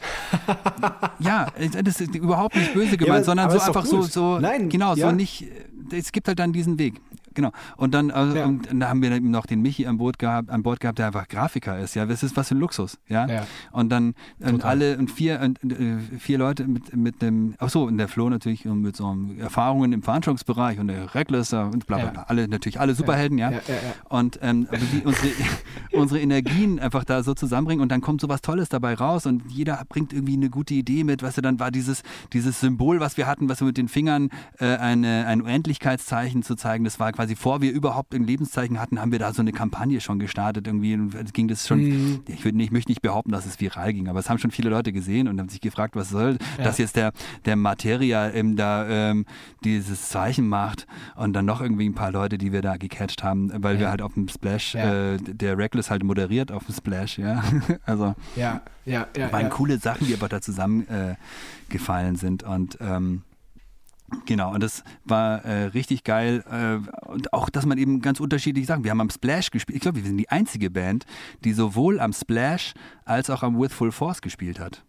[1.18, 1.46] ja,
[1.82, 5.08] das ist überhaupt nicht böse gemeint, aber- sondern so einfach so, so, Nein, genau, ja.
[5.10, 5.46] so nicht,
[5.92, 7.00] es gibt halt dann diesen Weg.
[7.34, 7.50] Genau.
[7.76, 8.46] Und dann, also, Ja.
[8.46, 11.06] und dann haben wir eben noch den Michi an Bord gehabt, an Bord gehabt, der
[11.08, 11.94] einfach Grafiker ist.
[11.94, 12.98] Ja, das ist was für ein Luxus.
[13.08, 13.26] Ja.
[13.26, 13.46] Ja.
[13.72, 17.84] Und dann und alle und vier und, äh, vier Leute mit mit dem, ach so,
[17.84, 21.86] und der Flo natürlich und mit so einem Erfahrungen im Veranstaltungsbereich und der Reckless und
[21.86, 22.10] bla bla Ja.
[22.12, 22.22] bla.
[22.24, 23.50] Alle natürlich alle Superhelden, ja.
[23.50, 23.80] Ja, ja, ja.
[24.08, 25.28] Und ähm, also die, unsere,
[25.92, 29.42] unsere Energien einfach da so zusammenbringen und dann kommt so was Tolles dabei raus und
[29.50, 31.22] jeder bringt irgendwie eine gute Idee mit.
[31.22, 32.02] Weißt du, dann war dieses,
[32.32, 36.54] dieses Symbol, was wir hatten, was wir mit den Fingern äh, eine, ein Unendlichkeitszeichen zu
[36.54, 39.52] zeigen, das war quasi, vor wir überhaupt ein Lebenszeichen hatten, haben wir da so eine
[39.52, 42.20] Kampagne schon gestartet irgendwie und ging das schon, Mhm.
[42.28, 44.50] ich, würde nicht, ich möchte nicht behaupten, dass es viral ging, aber es haben schon
[44.50, 47.12] viele Leute gesehen und haben sich gefragt, was soll, dass jetzt der,
[47.44, 49.24] der Materia eben da ähm,
[49.64, 50.86] dieses Zeichen macht
[51.16, 53.90] und dann noch irgendwie ein paar Leute, die wir da gecatcht haben, weil wir Ja.
[53.90, 55.14] halt auf dem Splash, Ja.
[55.14, 57.42] äh, der Reckless halt moderiert auf dem Splash, ja.
[57.86, 59.32] also Ja, ja, ja.
[59.32, 59.48] waren ja.
[59.48, 63.22] coole Sachen, die einfach da zusammengefallen äh, sind und ähm,
[64.26, 66.44] Genau, und das war äh, richtig geil.
[66.50, 68.84] Äh, und auch, dass man eben ganz unterschiedliche Sachen.
[68.84, 69.76] Wir haben am Splash gespielt.
[69.76, 71.06] Ich glaube, wir sind die einzige Band,
[71.44, 72.74] die sowohl am Splash
[73.04, 74.84] als auch am With Full Force gespielt hat.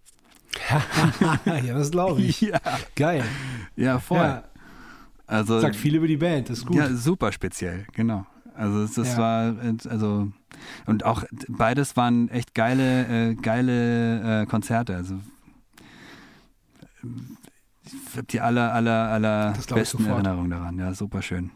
[1.46, 2.42] ja, das glaube ich.
[2.42, 2.60] Ja,
[2.96, 3.24] Geil.
[3.76, 4.18] ja voll.
[4.18, 4.44] Ja,
[5.26, 6.76] also, sagt viel über die Band, das ist gut.
[6.76, 8.26] Ja, super speziell, genau.
[8.56, 9.18] Also das Ja.
[9.18, 9.56] war
[9.90, 10.32] also
[10.86, 14.96] und auch beides waren echt geile äh, geile äh, Konzerte.
[14.96, 15.16] Also
[18.10, 20.06] ich habe die aller aller aller besten.
[20.06, 20.78] Erinnerungen daran.
[20.80, 21.52] Ja, super schön.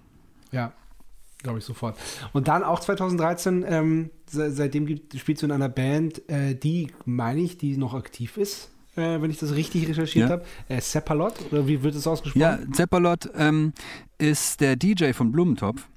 [0.51, 0.72] Ja,
[1.43, 1.97] glaube ich sofort.
[2.34, 6.91] Und dann auch 2013, ähm, se seitdem gibt, spielst du in einer Band, äh, die,
[7.05, 10.35] meine ich, die noch aktiv ist, äh, wenn ich das richtig recherchiert Ja.
[10.38, 10.45] habe.
[10.69, 12.41] Äh, Seppalot, oder wie wird es ausgesprochen?
[12.41, 13.73] Ja, Zeppalot ähm,
[14.18, 15.88] ist der DJ von Blumentopf.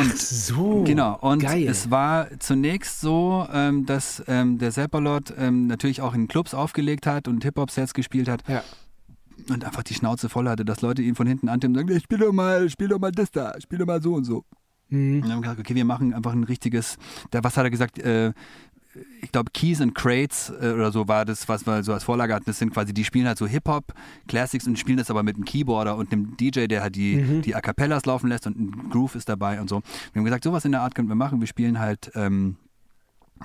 [0.00, 0.84] Ach so.
[0.84, 1.66] Genau, und geil.
[1.68, 7.06] es war zunächst so, ähm, dass ähm, der Seppalot ähm, natürlich auch in Clubs aufgelegt
[7.06, 8.62] hat und Hip-Hop-Sets gespielt hat Ja.
[9.50, 12.00] und einfach die Schnauze voll hatte, dass Leute ihn von hinten antippen und sagen, "Ey,
[12.00, 14.44] spiel doch mal, spiel doch mal das da, spiel doch mal so und so.
[14.90, 15.16] Mhm.
[15.16, 16.96] Und dann haben wir gesagt, okay, wir machen einfach ein richtiges,
[17.30, 18.32] da, was hat er gesagt, äh,
[19.20, 22.34] ich glaube Keys and Crates äh, oder so war das, was wir so als Vorlage
[22.34, 22.44] hatten.
[22.46, 23.92] Das sind quasi, die spielen halt so Hip-Hop,
[24.26, 27.42] Classics und spielen das aber mit einem Keyboarder und einem DJ, der halt die, Mhm.
[27.42, 29.82] die A Cappellas laufen lässt und ein Groove ist dabei und so.
[30.12, 31.40] Wir haben gesagt, sowas in der Art können wir machen.
[31.40, 32.56] Wir spielen halt, ähm,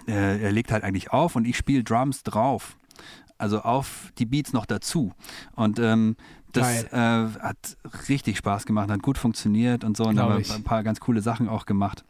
[0.07, 2.75] äh, er legt halt eigentlich auf und ich spiele Drums drauf.
[3.37, 5.11] Also auf die Beats noch dazu.
[5.55, 6.15] Und ähm,
[6.53, 6.97] das äh,
[7.39, 7.57] hat
[8.09, 10.05] richtig Spaß gemacht, hat gut funktioniert und so.
[10.05, 12.05] Und haben wir ein paar ganz coole Sachen auch gemacht.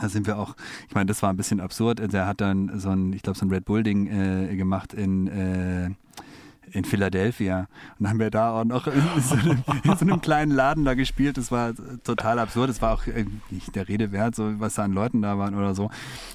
[0.00, 0.54] Da sind wir auch,
[0.88, 2.00] ich meine, das war ein bisschen absurd.
[2.00, 4.06] Also er hat dann so ein, ich glaube, so ein Red Bull-Ding
[4.50, 5.90] äh, gemacht in, äh,
[6.72, 7.60] in Philadelphia.
[7.98, 10.84] Und dann haben wir da auch noch in so, einem, in so einem kleinen Laden
[10.84, 11.36] da gespielt.
[11.36, 11.72] Das war
[12.04, 12.70] total absurd.
[12.70, 15.56] Es war auch äh, nicht der Rede wert, so was da an Leuten da waren
[15.56, 15.90] oder so.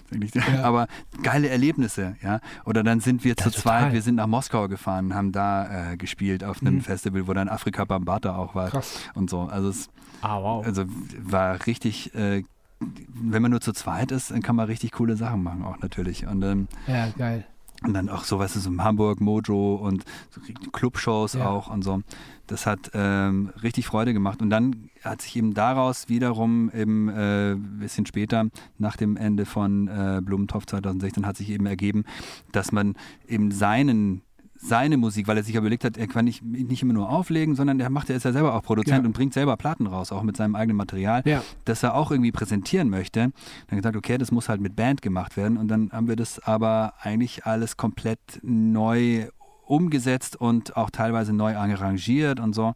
[0.09, 0.33] Wirklich,
[0.63, 0.87] Aber
[1.23, 2.41] geile Erlebnisse, ja.
[2.65, 3.61] Oder dann sind wir zu total.
[3.61, 7.47] zweit, wir sind nach Moskau gefahren, haben da äh, gespielt auf einem Festival, wo dann
[7.47, 8.65] Afrika Bambata auch war.
[8.65, 8.71] Mhm.
[8.71, 8.99] Krass.
[9.13, 9.43] Und so.
[9.43, 9.87] Also es
[10.21, 10.65] Ah, wow.
[10.65, 10.83] also
[11.23, 12.43] war richtig, äh,
[12.79, 16.27] wenn man nur zu zweit ist, dann kann man richtig coole Sachen machen auch natürlich.
[16.27, 17.45] Und, ähm, ja, geil.
[17.83, 20.41] und dann auch so, weißt du, so Hamburg, Mojo und so
[20.71, 21.47] Clubshows Ja.
[21.47, 22.01] auch und so.
[22.47, 24.41] Das hat ähm, richtig Freude gemacht.
[24.41, 28.47] Und dann hat sich eben daraus wiederum eben äh, ein bisschen später,
[28.77, 32.03] nach dem Ende von äh, Blumentopf 2016, hat sich eben ergeben,
[32.51, 32.95] dass man
[33.27, 34.21] eben seinen
[34.67, 37.79] seine Musik, weil er sich überlegt hat, er kann nicht, nicht immer nur auflegen, sondern
[37.79, 39.05] er macht, er ist ja selber auch Produzent Ja.
[39.07, 41.43] und bringt selber Platten raus, auch mit seinem eigenen Material, Ja.
[41.65, 43.31] das er auch irgendwie präsentieren möchte.
[43.67, 46.39] Dann gesagt, okay, das muss halt mit Band gemacht werden und dann haben wir das
[46.39, 49.27] aber eigentlich alles komplett neu
[49.67, 52.73] umgesetzt und auch teilweise neu arrangiert und so.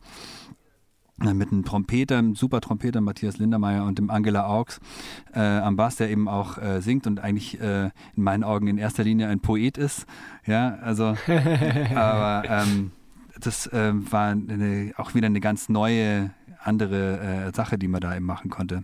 [1.22, 4.80] Mit einem Trompeter, einem super Trompeter, Matthias Lindermeier und dem Angela Augs
[5.34, 8.78] äh, am Bass, der eben auch äh, singt und eigentlich äh, in meinen Augen in
[8.78, 10.06] erster Linie ein Poet ist.
[10.46, 11.16] Ja, also,
[11.96, 12.92] aber ähm,
[13.40, 16.32] das ähm, war eine, auch wieder eine ganz neue,
[16.64, 18.84] andere äh, Sache, die man da eben machen konnte.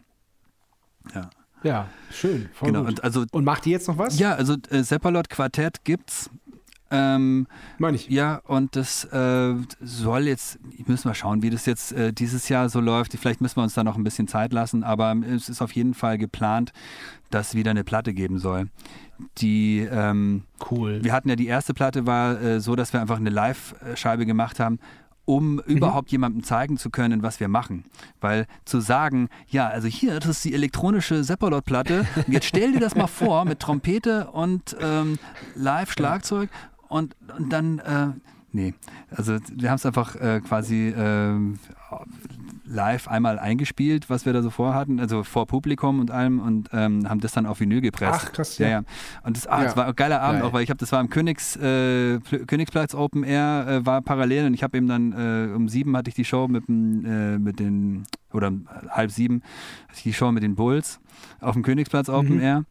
[1.14, 1.30] Ja,
[1.64, 2.50] Ja, schön.
[2.62, 2.80] Genau.
[2.80, 2.88] gut.
[2.90, 4.18] Und also, Und macht die jetzt noch was?
[4.20, 6.30] ja, also äh, Seppalot Quartett gibt's.
[6.92, 7.48] Ähm,
[7.78, 8.10] Meine ich.
[8.10, 12.70] ja, und das äh, soll jetzt, müssen wir schauen, wie das jetzt äh, dieses Jahr
[12.70, 13.14] so läuft.
[13.14, 15.94] Vielleicht müssen wir uns da noch ein bisschen Zeit lassen, aber es ist auf jeden
[15.94, 16.74] Fall geplant,
[17.32, 18.70] dass es wieder eine Platte geben soll.
[19.40, 21.04] Die, ähm, Cool.
[21.04, 24.60] wir hatten ja die erste Platte war äh, so, dass wir einfach eine Live-Scheibe gemacht
[24.60, 24.80] haben,
[25.26, 27.86] um überhaupt jemandem zeigen zu können, was wir machen.
[28.22, 32.96] Weil zu sagen, ja, also hier, das ist die elektronische Seppalot-Platte, jetzt stell dir das
[32.96, 35.18] mal vor mit Trompete und ähm,
[35.56, 36.50] Live-Schlagzeug
[36.96, 38.08] und, und dann, äh,
[38.52, 38.74] nee,
[39.12, 41.34] also wir haben es einfach äh, quasi äh,
[42.68, 47.08] live einmal eingespielt, was wir da so vorhatten, also vor Publikum und allem und ähm,
[47.08, 48.22] haben das dann auf Vinyl gepresst.
[48.28, 48.68] Ach, krass, ja.
[48.68, 48.82] ja.
[49.24, 49.64] Und das, ah, Ja.
[49.66, 50.50] das war ein geiler Abend Geil.
[50.50, 54.02] auch, weil ich habe, das war im Königs, äh, Pl- Königsplatz Open Air, äh, war
[54.02, 57.06] parallel und ich habe eben dann äh, um sieben hatte ich die Show mit, dem,
[57.06, 58.04] äh, mit den,
[58.34, 58.52] oder
[58.90, 59.42] halb sieben
[59.88, 61.00] hatte ich die Show mit den Bulls
[61.40, 62.42] auf dem Königsplatz Open Mhm.
[62.42, 62.66] Air.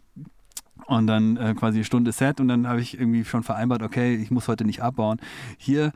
[0.86, 4.14] Und dann äh, quasi eine Stunde Set und dann habe ich irgendwie schon vereinbart, okay,
[4.16, 5.18] ich muss heute nicht abbauen.
[5.56, 5.92] Hier,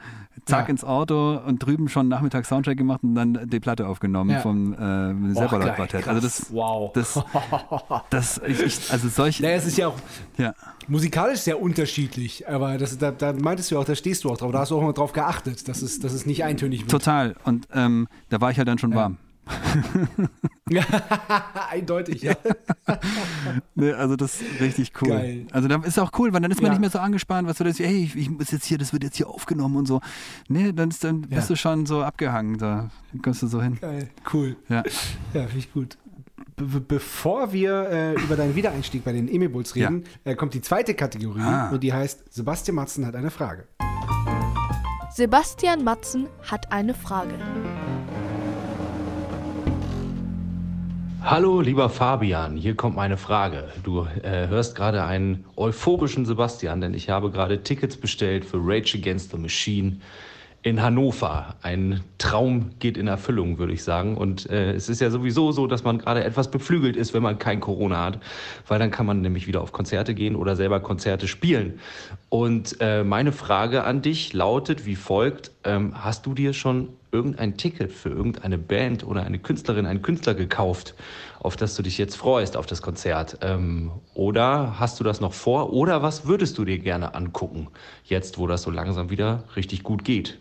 [0.46, 0.70] zack Ja.
[0.70, 4.40] ins Auto und drüben schon Nachmittag Soundcheck gemacht und dann die Platte aufgenommen Ja.
[4.40, 6.04] vom äh, Och, selber geil, Quartett.
[6.04, 6.14] krass.
[6.14, 6.92] Also das, wow.
[6.94, 7.20] das,
[8.10, 9.96] das, ich, ich, also solche, naja, es ist ja auch
[10.38, 10.54] ja,
[10.86, 14.38] musikalisch sehr unterschiedlich, aber das, da, da meintest du ja auch, da stehst du auch
[14.38, 16.90] drauf, da hast du auch mal drauf geachtet, dass es, dass es nicht eintönig wird.
[16.90, 17.36] total.
[17.44, 19.18] Und ähm, da war ich halt dann schon warm.
[21.70, 22.34] Eindeutig, ja.
[23.74, 25.08] Ne, also das ist richtig cool.
[25.08, 25.46] Geil.
[25.52, 26.72] Also da ist auch cool, weil dann ist man Ja.
[26.72, 29.04] nicht mehr so angespannt, was du das, hey, ich, ich muss jetzt hier, das wird
[29.04, 30.00] jetzt hier aufgenommen und so.
[30.48, 31.36] Nee, dann, ist, dann Ja.
[31.36, 32.90] bist du schon so abgehangen, da
[33.22, 33.78] kommst du so hin.
[33.80, 34.56] Geil, cool.
[34.68, 34.82] Ja.
[35.34, 35.96] Ja, finde ich gut.
[36.56, 40.60] Be be- bevor wir äh, über deinen Wiedereinstieg bei den Emil-Bulls reden, äh, kommt die
[40.60, 41.70] zweite Kategorie Ah.
[41.70, 43.68] und die heißt Sebastian Matzen hat eine Frage.
[45.14, 47.34] Sebastian Matzen hat eine Frage.
[51.20, 53.68] Hallo, lieber Fabian, hier kommt meine Frage.
[53.82, 58.96] Du äh, hörst gerade einen euphorischen Sebastian, denn ich habe gerade Tickets bestellt für Rage
[58.96, 59.96] Against the Machine
[60.62, 61.54] in Hannover.
[61.62, 64.16] Ein Traum geht in Erfüllung, würde ich sagen.
[64.16, 67.38] Und äh, es ist ja sowieso so, dass man gerade etwas beflügelt ist, wenn man
[67.38, 68.18] kein Corona hat,
[68.66, 71.78] weil dann kann man nämlich wieder auf Konzerte gehen oder selber Konzerte spielen.
[72.28, 77.56] Und äh, meine Frage an dich lautet wie folgt: ähm, Hast du dir schon irgendein
[77.56, 80.94] Ticket für irgendeine Band oder eine Künstlerin, einen Künstler gekauft,
[81.40, 83.38] auf das du dich jetzt freust, auf das Konzert?
[83.42, 85.72] Ähm, oder hast du das noch vor?
[85.72, 87.68] Oder was würdest du dir gerne angucken,
[88.04, 90.38] jetzt wo das so langsam wieder richtig gut geht?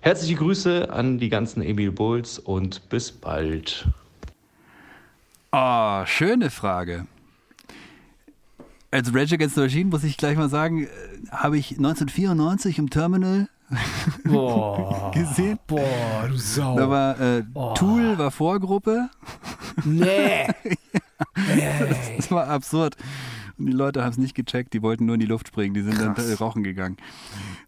[0.00, 3.86] Herzliche Grüße an die ganzen Emil Bulls und bis bald.
[5.52, 7.06] Oh, schöne Frage.
[8.92, 10.88] Als Rage Against the Machine muss ich gleich mal sagen, äh,
[11.30, 13.48] habe ich 1994 im Terminal
[14.24, 15.10] Boah.
[15.12, 15.58] gesehen.
[15.66, 16.76] Boah, du Sau.
[16.76, 17.42] Da war äh,
[17.74, 19.08] Tool war Vorgruppe.
[19.84, 20.46] nee.
[22.16, 22.96] Das war absurd.
[23.58, 25.82] Und die Leute haben es nicht gecheckt, die wollten nur in die Luft springen, die
[25.82, 26.28] sind dann Krass.
[26.30, 26.96] äh, rauchen gegangen.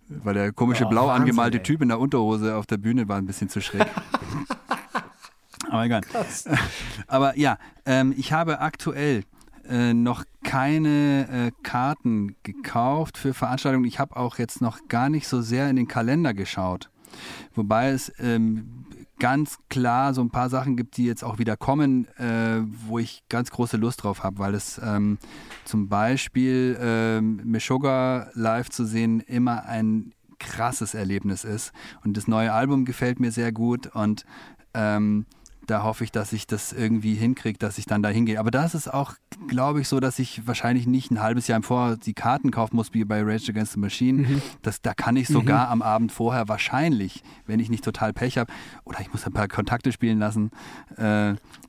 [0.09, 1.63] Weil der komische Oh, blau Wahnsinn, angemalte ey.
[1.63, 3.87] Typ in der Unterhose auf der Bühne war ein bisschen zu schräg.
[5.71, 6.03] Aber egal.
[7.07, 7.57] Aber ja,
[7.87, 9.25] ähm, ich habe aktuell
[9.73, 13.87] äh, noch keine äh, Karten gekauft für Veranstaltungen.
[13.87, 16.91] Ich habe auch jetzt noch gar nicht so sehr in den Kalender geschaut.
[17.55, 18.85] Wobei es ähm,
[19.19, 23.23] ganz klar so ein paar Sachen gibt, die jetzt auch wieder kommen, äh, wo ich
[23.31, 25.17] ganz große Lust drauf habe, weil es ähm,
[25.65, 31.73] zum Beispiel ähm, Meshuggah live zu sehen immer ein krasses Erlebnis ist.
[32.05, 34.27] Und das neue Album gefällt mir sehr gut und
[34.75, 35.25] ähm,
[35.67, 38.41] da hoffe ich, dass ich das irgendwie hinkriege, dass ich dann da hingehe.
[38.41, 39.15] Aber das ist auch,
[39.47, 42.75] glaube ich, so, dass ich wahrscheinlich nicht ein halbes Jahr im Vorher die Karten kaufen
[42.77, 44.27] muss, wie bei Rage Against the Machine.
[44.29, 44.43] Mhm.
[44.63, 48.53] Das, da kann ich sogar am Abend vorher wahrscheinlich, wenn ich nicht total Pech habe,
[48.85, 50.51] oder ich muss ein paar Kontakte spielen lassen,
[50.97, 50.97] äh,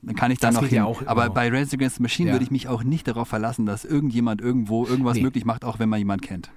[0.02, 0.76] dann kann ich da noch hin.
[0.78, 1.34] ja auch Aber immer.
[1.34, 2.34] bei Rage Against the Machine Ja.
[2.34, 5.22] würde ich mich auch nicht darauf verlassen, dass irgendjemand irgendwo irgendwas Nee.
[5.22, 6.50] möglich macht, auch wenn man jemand kennt.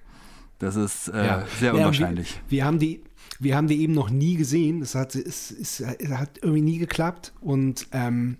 [0.60, 1.46] Das ist äh, Ja.
[1.60, 2.40] sehr Ja, unwahrscheinlich.
[2.50, 3.04] Wir, wir, haben die,
[3.40, 4.80] wir haben die eben noch nie gesehen.
[4.80, 7.34] Das hat, es, es, es hat irgendwie nie geklappt.
[7.42, 8.38] Und ähm,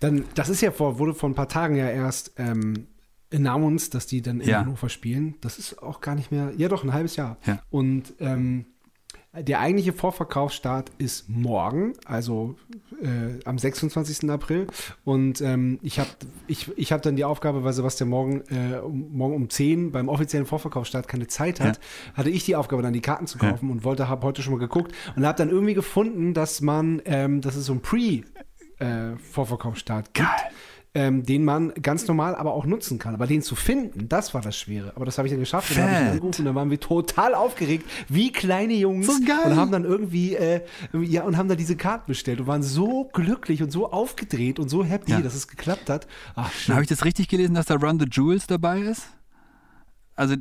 [0.00, 2.86] dann, das ist ja vor, wurde vor ein paar Tagen ja erst ähm,
[3.32, 4.60] announced, dass die dann in Ja.
[4.60, 5.34] Hannover spielen.
[5.40, 7.36] Das ist auch gar nicht mehr, ja doch, ein halbes Jahr.
[7.46, 7.60] Ja.
[7.70, 8.66] Und ähm,
[9.34, 12.56] der eigentliche Vorverkaufsstart ist morgen, also
[13.02, 14.28] äh, am 26.
[14.30, 14.66] April.
[15.04, 16.08] Und ähm, ich habe
[16.46, 20.08] ich, ich hab dann die Aufgabe, weil Sebastian morgen, äh, um, morgen um 10 beim
[20.08, 21.78] offiziellen Vorverkaufsstart keine Zeit hat,
[22.14, 23.50] hatte ich die Aufgabe, dann die Karten zu Ja.
[23.50, 27.02] kaufen und wollte, habe heute schon mal geguckt und habe dann irgendwie gefunden, dass man,
[27.04, 27.80] ähm, dass es so ein
[28.78, 30.28] Pre-Vorverkaufsstart gibt.
[31.00, 33.14] Ähm, den man ganz normal aber auch nutzen kann.
[33.14, 34.92] Aber den zu finden, das war das Schwere.
[34.96, 35.70] Aber das habe ich dann geschafft.
[35.70, 36.10] Und dann habe ich Fett.
[36.14, 39.06] angerufen und dann waren wir total aufgeregt, wie kleine Jungs.
[39.06, 39.52] So geil.
[39.52, 40.62] Und haben dann irgendwie, äh,
[41.00, 44.68] ja, und haben dann diese Karten bestellt und waren so glücklich und so aufgedreht und
[44.70, 45.20] so happy, Ja.
[45.20, 46.08] dass es geklappt hat.
[46.34, 46.74] Ach, schön.
[46.74, 49.06] Habe ich das richtig gelesen, dass da Run the Jewels dabei ist?
[50.16, 50.34] Also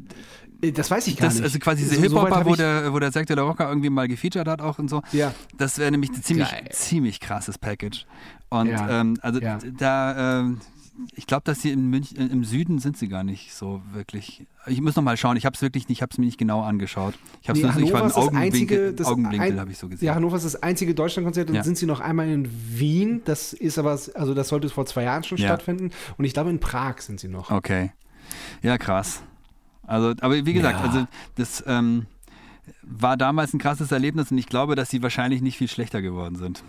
[0.62, 1.44] Äh, das weiß ich gar das nicht.
[1.44, 4.08] also quasi diese So- Hip-Hopper, wo der, wo der Zack de la Rocca irgendwie mal
[4.08, 5.04] gefeatured hat auch und so.
[5.12, 5.34] Ja.
[5.56, 6.68] Das wäre nämlich ein ziemlich, Geil.
[6.72, 8.08] ziemlich krasses Package.
[8.50, 9.02] Und Ja.
[9.02, 9.60] ähm, also Ja.
[9.78, 10.60] da, ähm,
[11.14, 14.48] ich glaube, dass sie in München, im Süden sind sie gar nicht so wirklich.
[14.66, 15.38] Ich muss noch mal schauen.
[15.38, 17.14] Ich habe es wirklich nicht, ich habe es mir nicht genau angeschaut.
[17.42, 19.60] Ich habe Nee, es nur, ich war ein ist das Augenwinkel, einzige, das Augenblinkel ein-
[19.60, 20.08] habe ich so gesehen.
[20.08, 21.50] Ja, Hannover ist das einzige Deutschlandkonzert.
[21.50, 21.64] Dann Ja.
[21.64, 22.50] sind sie noch einmal in
[22.80, 23.22] Wien.
[23.26, 25.92] Das ist aber, also das sollte vor zwei Jahren schon stattfinden.
[26.18, 27.52] Und ich glaube, in Prag sind sie noch.
[27.52, 27.92] Okay.
[28.64, 29.22] Ja, krass.
[29.84, 32.08] Also, aber wie gesagt, also das ähm,
[32.82, 36.36] war damals ein krasses Erlebnis und ich glaube, dass sie wahrscheinlich nicht viel schlechter geworden
[36.36, 36.64] sind.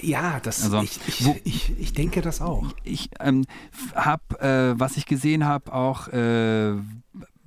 [0.00, 2.64] Ja, das, Also, ich, ich, wo- ich, ich denke das auch.
[2.84, 3.44] ich ähm,
[3.94, 6.74] habe, äh, was ich gesehen habe, auch äh,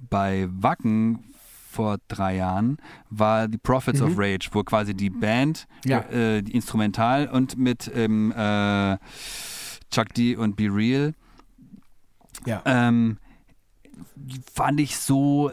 [0.09, 1.23] bei Wacken
[1.71, 2.77] vor drei Jahren,
[3.09, 5.91] war die Prophets of Rage, wo quasi die Band, Mhm.
[5.91, 5.99] Ja.
[6.09, 8.97] äh, die Instrumental und mit ähm, äh,
[9.91, 11.13] Chuck D und Be Real,
[12.45, 12.61] Ja.
[12.65, 13.17] ähm,
[14.53, 15.51] fand ich so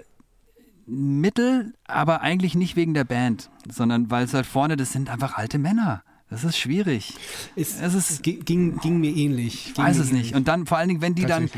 [0.87, 5.37] mittel, aber eigentlich nicht wegen der Band, sondern weil es halt vorne, das sind einfach
[5.37, 6.03] alte Männer.
[6.29, 7.15] Das ist schwierig.
[7.55, 9.69] Es, es ist- gi- ging, ging mir ähnlich.
[9.73, 10.13] Ich weiß es nicht.
[10.13, 10.35] ähnlich.
[10.35, 11.49] Und dann vor allen Dingen, wenn die dann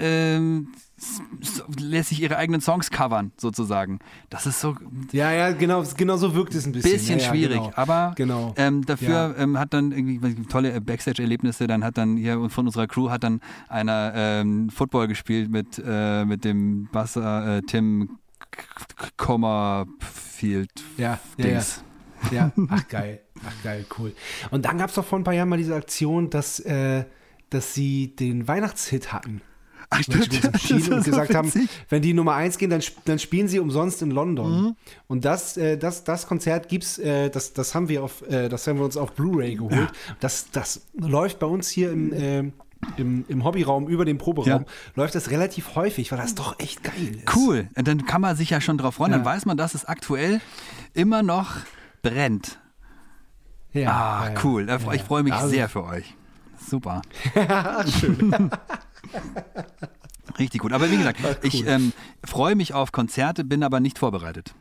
[0.00, 4.00] ähm, s- s- lässt sich ihre eigenen Songs covern, sozusagen.
[4.28, 4.74] Das ist so
[5.12, 6.90] Ja, ja, genau, genau so wirkt es ein bisschen.
[6.92, 7.58] bisschen ja, ja, schwierig.
[7.58, 7.72] Genau.
[7.76, 8.54] Aber Genau.
[8.56, 11.68] ähm, dafür ähm, hat dann irgendwie tolle äh, Backstage-Erlebnisse.
[11.68, 16.24] Dann hat dann hier von unserer Crew hat dann einer ähm, Football gespielt mit, äh,
[16.24, 18.18] mit dem Basser äh, Tim
[19.16, 20.70] Commerfield.
[20.96, 21.44] Ja, ja, ja.
[21.52, 21.84] Dings.
[22.32, 24.12] Ja, ach geil, ach geil, cool.
[24.50, 27.04] Und dann gab es doch vor ein paar Jahren mal diese Aktion, dass, äh,
[27.50, 29.40] dass sie den Weihnachtshit hatten.
[29.90, 31.50] Ach, Das und ist so gesagt haben,
[31.88, 34.76] wenn die Nummer 1 gehen, dann, dann spielen sie umsonst in London.
[35.06, 38.66] Und das, äh, das, das Konzert gibt's, äh, das, das haben wir auf, äh, das
[38.66, 39.90] haben wir uns auf Blu-ray geholt.
[40.20, 42.52] Das, das läuft bei uns hier im, ähm,
[42.98, 44.66] im, im Hobbyraum über dem Proberaum, Ja.
[44.94, 47.34] läuft das relativ häufig, weil das doch echt geil ist.
[47.34, 47.68] Cool.
[47.74, 49.12] Und dann kann man sich ja schon drauf freuen.
[49.12, 49.26] Dann Ja.
[49.26, 50.40] weiß man, dass es aktuell
[50.92, 51.56] immer noch
[52.02, 52.58] brennt.
[53.72, 54.40] Ja, Ah, ja, ja.
[54.44, 54.66] cool.
[54.78, 56.14] Freu- Ich freue mich Ja, also- sehr für euch.
[56.58, 57.02] Super.
[58.00, 58.50] Schön.
[60.38, 60.72] Richtig gut.
[60.72, 61.92] Aber wie gesagt, ich ähm,
[62.24, 64.54] freue mich auf Konzerte, bin aber nicht vorbereitet.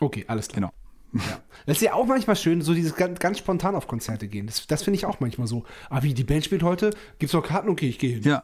[0.00, 0.72] Okay, alles klar.
[1.12, 1.24] Genau.
[1.28, 1.40] Ja.
[1.66, 4.46] Das ist ja auch manchmal schön, so dieses ganz, ganz spontan auf Konzerte gehen.
[4.46, 5.64] Das, das finde ich auch manchmal so.
[5.90, 6.90] Ah, wie, die Band spielt heute?
[7.18, 7.68] Gibt's noch Karten?
[7.68, 8.22] Okay, ich gehe hin.
[8.22, 8.42] Ja,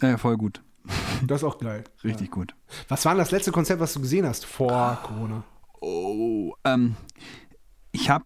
[0.00, 0.62] ja voll gut.
[1.26, 1.84] Das ist auch geil.
[2.04, 2.54] Richtig gut.
[2.88, 5.44] Was war denn das letzte Konzert, was du gesehen hast vor Corona?
[5.80, 6.96] Oh, ähm,
[7.92, 8.24] ich habe,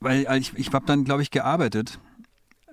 [0.00, 1.98] weil ich, ich habe dann, glaube ich, gearbeitet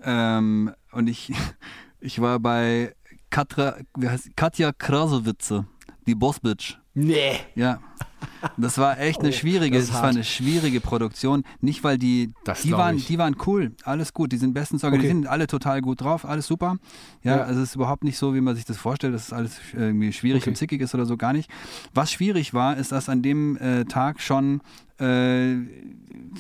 [0.04, 1.32] ähm, und ich,
[2.00, 2.94] ich war bei
[3.30, 5.66] Katra, wie heißt, Katja Krasowitze,
[6.06, 6.78] die Bossbitch.
[6.94, 7.34] Nee.
[7.56, 7.80] Ja.
[8.58, 11.44] Das war echt eine Oh, schwierige, das das war eine schwierige Produktion.
[11.62, 13.06] Nicht, weil die, Das die waren, ich.
[13.06, 15.22] die waren cool, alles gut, die sind bestens organisiert, Okay.
[15.24, 16.78] sind alle total gut drauf, alles super.
[17.24, 17.44] Ja, Ja.
[17.44, 20.12] also es ist überhaupt nicht so, wie man sich das vorstellt, dass es alles irgendwie
[20.14, 20.50] schwierig Okay.
[20.52, 21.50] und zickig ist oder so, gar nicht.
[21.94, 24.62] Was schwierig war, ist, dass an dem äh, Tag schon
[25.00, 25.58] äh,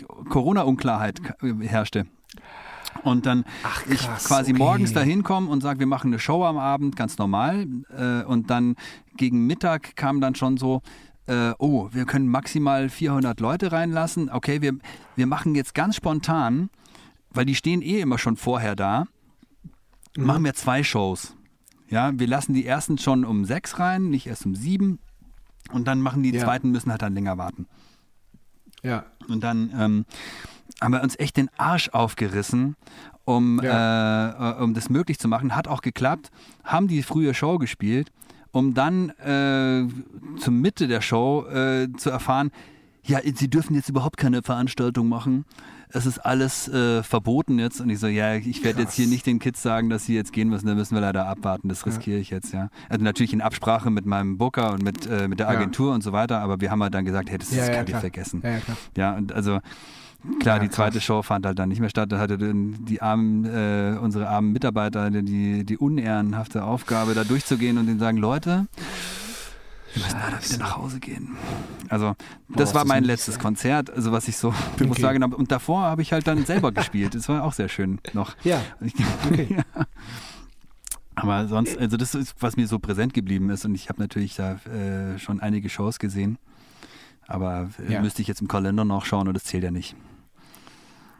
[0.06, 1.22] Corona-Unklarheit
[1.62, 2.06] herrschte.
[3.04, 4.60] Und dann Ach, ich krass, quasi okay.
[4.60, 7.68] morgens dahin komme und sage, wir machen eine Show am Abend, ganz normal.
[7.96, 8.76] Äh, und dann
[9.16, 10.82] gegen Mittag kam dann schon so,
[11.28, 14.30] äh, oh, wir können maximal 400 Leute reinlassen.
[14.32, 14.74] Okay, wir,
[15.16, 16.70] wir machen jetzt ganz spontan,
[17.32, 19.06] weil die stehen eh immer schon vorher da,
[20.18, 20.26] Mhm.
[20.26, 21.36] machen wir zwei Shows.
[21.90, 24.98] Ja, wir lassen die ersten schon um sechs rein, nicht erst um sieben.
[25.72, 26.44] Und dann machen die Ja.
[26.44, 27.68] zweiten, müssen halt dann länger warten.
[28.84, 29.06] Ja.
[29.28, 30.06] Und dann ähm,
[30.82, 32.76] haben wir uns echt den Arsch aufgerissen,
[33.26, 35.56] um, äh, äh, um das möglich zu machen.
[35.56, 36.32] Hat auch geklappt.
[36.64, 38.12] Haben die frühe Show gespielt,
[38.52, 39.88] um dann äh,
[40.40, 42.52] zur Mitte der Show äh, zu erfahren,
[43.04, 45.46] ja, sie dürfen jetzt überhaupt keine Veranstaltung machen.
[45.90, 47.80] Es ist alles äh, verboten jetzt.
[47.82, 50.34] Und ich so, ja, ich werde jetzt hier nicht den Kids sagen, dass sie jetzt
[50.34, 50.68] gehen müssen.
[50.68, 51.70] Da müssen wir leider abwarten.
[51.70, 52.70] Das riskiere ich jetzt, ja.
[52.90, 55.54] Also natürlich in Absprache mit meinem Booker und mit, äh, mit der Ja.
[55.54, 56.40] Agentur und so weiter.
[56.40, 58.02] Aber wir haben halt dann gesagt, hey, das, Ja, das ja, ihr klar.
[58.02, 58.42] vergessen.
[58.44, 58.78] Ja, ja, klar.
[58.98, 59.60] Ja, und also
[60.40, 61.04] klar, Ja, die zweite krass.
[61.04, 62.12] Show fand halt dann nicht mehr statt.
[62.12, 67.86] Da hatte die armen, äh, unsere armen Mitarbeiter die, die unehrenhafte Aufgabe, da durchzugehen und
[67.88, 68.68] denen sagen, Leute,
[69.98, 71.36] wir müssen leider wieder nach Hause gehen.
[71.90, 72.16] Also
[72.50, 73.42] das ist war mein letztes ey.
[73.42, 74.50] Konzert, also was ich so
[74.80, 75.02] Okay.
[75.04, 75.42] wahrgenommen habe.
[75.42, 77.16] Und davor habe ich halt dann selber gespielt.
[77.16, 78.36] Das war auch sehr schön noch.
[78.44, 78.62] Ja.
[79.26, 79.48] Okay.
[79.76, 79.86] ja.
[81.16, 83.66] Aber sonst, also das ist, was mir so präsent geblieben ist.
[83.66, 86.38] Und ich habe natürlich da äh, schon einige Shows gesehen.
[87.28, 88.02] Aber äh, Ja.
[88.02, 89.96] müsste ich jetzt im Kalender nachschauen und das zählt ja nicht.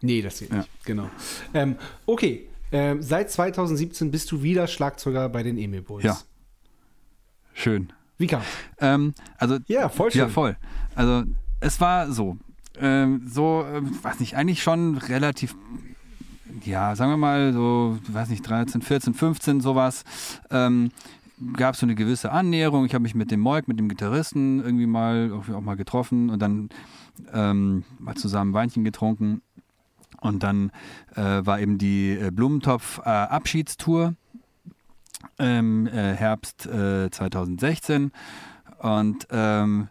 [0.02, 0.58] Nee, das geht Ja.
[0.58, 0.70] nicht.
[0.86, 1.10] Genau.
[1.54, 1.76] Ähm,
[2.06, 2.48] okay.
[2.72, 6.04] Ähm, seit 2017 bist du wieder Schlagzeuger bei den Emil Boys.
[6.04, 6.18] Ja.
[7.54, 7.92] Schön.
[8.18, 8.42] Wie kam?
[8.80, 10.34] Ähm, also Ja, voll Ja, schön.
[10.34, 10.58] voll.
[10.96, 11.24] Also
[11.60, 12.38] es war so,
[12.80, 15.56] ähm, so, ähm, weiß nicht, eigentlich schon relativ,
[16.64, 20.04] ja, sagen wir mal so, weiß nicht, 13, 14, 15, sowas.
[20.50, 20.92] Ähm,
[21.54, 22.86] gab es so eine gewisse Annäherung.
[22.86, 26.30] Ich habe mich mit dem Moik, mit dem Gitarristen irgendwie mal auch, auch mal getroffen
[26.32, 26.70] und dann
[27.34, 29.42] ähm, mal zusammen Weinchen getrunken.
[30.20, 30.72] Und dann
[31.16, 34.16] äh, war eben die äh, Blumentopf-Abschiedstour
[35.38, 38.12] im äh, Herbst äh, 2016.
[38.80, 39.90] Und ähm,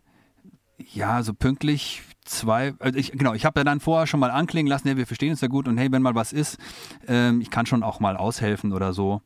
[0.78, 4.68] ja, so pünktlich zwei, also ich, genau, ich habe ja dann vorher schon mal anklingen
[4.68, 6.58] lassen, hey, wir verstehen uns ja gut und hey, wenn mal was ist,
[7.06, 9.22] ähm, ich kann schon auch mal aushelfen oder so.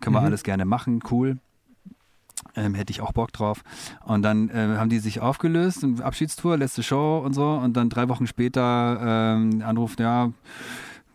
[0.00, 1.38] Können wir alles gerne machen, cool.
[2.56, 3.62] Ähm, hätte ich auch Bock drauf.
[4.04, 7.50] Und dann äh, haben die sich aufgelöst, und Abschiedstour, letzte Show und so.
[7.50, 10.32] Und dann drei Wochen später ähm, Anruf, ja,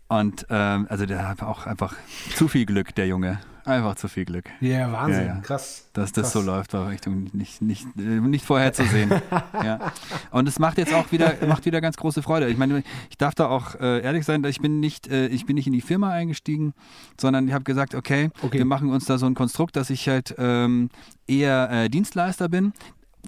[0.07, 1.93] Und ähm, also der hat auch einfach
[2.33, 3.39] zu viel Glück, der Junge.
[3.65, 4.45] Einfach zu viel Glück.
[4.59, 5.27] Ja, Wahnsinn.
[5.27, 5.41] Ja, ja.
[5.41, 5.87] Krass.
[5.93, 6.33] Dass das Krass.
[6.33, 9.11] so läuft, war echt nicht, nicht, nicht vorherzusehen.
[9.63, 9.91] ja.
[10.31, 12.47] Und es macht jetzt auch wieder, macht wieder ganz große Freude.
[12.49, 15.55] Ich meine, ich darf da auch äh, ehrlich sein, ich bin nicht, äh, ich bin
[15.55, 16.73] nicht in die Firma eingestiegen,
[17.19, 18.57] sondern ich habe gesagt, okay, Okay.
[18.57, 20.89] wir machen uns da so ein Konstrukt, dass ich halt ähm,
[21.27, 22.73] eher äh, Dienstleister bin.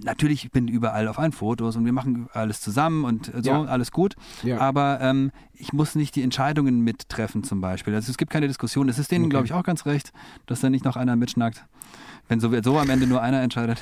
[0.03, 3.49] Natürlich, ich bin überall auf allen Fotos und wir machen alles zusammen und äh, so,
[3.51, 3.63] Ja.
[3.65, 4.15] alles gut.
[4.41, 4.59] Ja.
[4.59, 7.93] Aber ähm, ich muss nicht die Entscheidungen mittreffen zum Beispiel.
[7.93, 8.89] Also es gibt keine Diskussion.
[8.89, 9.29] Es ist denen, Okay.
[9.31, 10.11] glaube ich, auch ganz recht,
[10.47, 11.63] dass da nicht noch einer mitschnackt.
[12.29, 13.81] Wenn so, so am Ende nur einer entscheidet.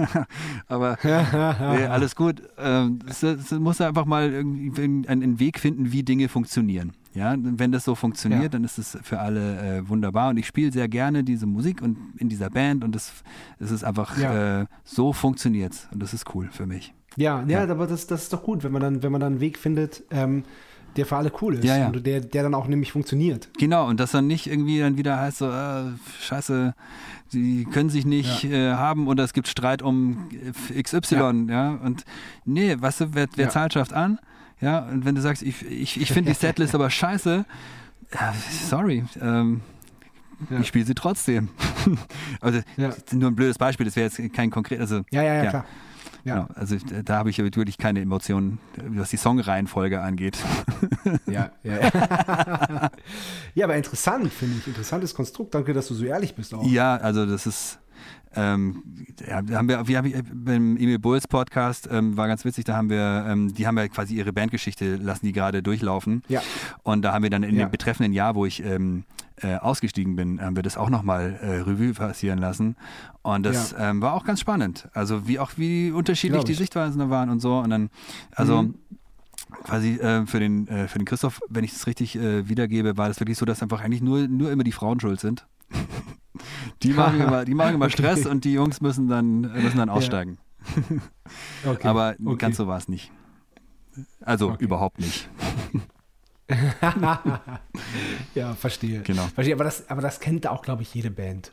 [0.68, 2.42] Aber nee, alles gut.
[2.58, 6.92] Ähm, es, es muss einfach mal irgendwie einen, einen Weg finden, wie Dinge funktionieren.
[7.16, 8.48] Ja, wenn das so funktioniert, Ja.
[8.50, 10.28] dann ist es für alle äh, wunderbar.
[10.30, 13.12] Und ich spiele sehr gerne diese Musik und in dieser Band und es,
[13.58, 14.60] es ist einfach Ja.
[14.62, 16.92] äh, so funktioniert und das ist cool für mich.
[17.16, 17.70] Ja, ja, Ja.
[17.70, 20.02] aber das, das ist doch gut, wenn man dann, wenn man dann einen Weg findet,
[20.10, 20.44] ähm,
[20.96, 21.86] der für alle cool ist Ja, ja.
[21.88, 23.48] und der, der dann auch nämlich funktioniert.
[23.58, 25.84] Genau, und dass dann nicht irgendwie dann wieder heißt so, äh,
[26.22, 26.74] scheiße,
[27.32, 30.28] die können sich nicht äh, haben oder es gibt Streit um
[30.74, 31.70] XY, ja.
[31.82, 32.04] Und
[32.44, 33.50] nee, weißt du, wer, wer Ja.
[33.50, 34.18] zahlt, schafft an.
[34.60, 37.44] Ja, und wenn du sagst, ich, ich, ich finde die Setlist aber scheiße,
[38.14, 38.34] ja,
[38.68, 39.60] sorry, ähm,
[40.50, 40.60] Ja.
[40.60, 41.48] ich spiele sie trotzdem.
[42.40, 42.90] also Ja.
[43.12, 45.50] nur ein blödes Beispiel, das wäre jetzt kein konkret, also Ja, ja, ja, Ja.
[45.50, 45.64] klar.
[46.26, 48.58] Ja, genau, also da habe ich natürlich keine Emotionen,
[48.88, 50.36] was die Songreihenfolge angeht.
[51.26, 51.78] ja, ja.
[51.80, 52.90] Ja,
[53.54, 54.66] ja aber interessant, finde ich.
[54.66, 55.54] Interessantes Konstrukt.
[55.54, 56.66] Danke, dass du so ehrlich bist auch.
[56.66, 57.78] Ja, also das ist,
[58.34, 58.82] ähm,
[59.26, 62.76] ja, da haben wir, wir haben beim Emil Bulls Podcast, ähm, war ganz witzig, da
[62.76, 66.22] haben wir, ähm, die haben ja quasi ihre Bandgeschichte, lassen die gerade durchlaufen.
[66.28, 66.42] Ja.
[66.82, 67.66] Und da haben wir dann in Ja.
[67.66, 69.04] dem betreffenden Jahr, wo ich ähm,
[69.42, 72.76] äh, ausgestiegen bin, haben wir das auch nochmal äh, Revue passieren lassen.
[73.22, 74.88] Und das ähm, war auch ganz spannend.
[74.94, 76.58] Also wie auch wie unterschiedlich die ich.
[76.58, 77.58] Sichtweisen da waren und so.
[77.58, 77.90] Und dann,
[78.34, 78.74] also Mhm.
[79.62, 83.08] quasi äh, für, den, äh, für den Christoph, wenn ich das richtig äh, wiedergebe, war
[83.08, 85.46] das wirklich so, dass einfach eigentlich nur, nur immer die Frauen schuld sind.
[86.82, 87.94] Die machen immer, die machen immer Okay.
[87.94, 90.38] Stress und die Jungs müssen dann, müssen dann aussteigen.
[91.66, 91.88] Okay.
[91.88, 92.36] Aber okay.
[92.36, 93.10] ganz so war es nicht.
[94.20, 95.28] Also überhaupt nicht.
[98.34, 99.02] Ja, verstehe.
[99.02, 99.26] Genau.
[99.34, 101.52] Verstehe, aber das, aber das kennt auch, glaube ich, jede Band.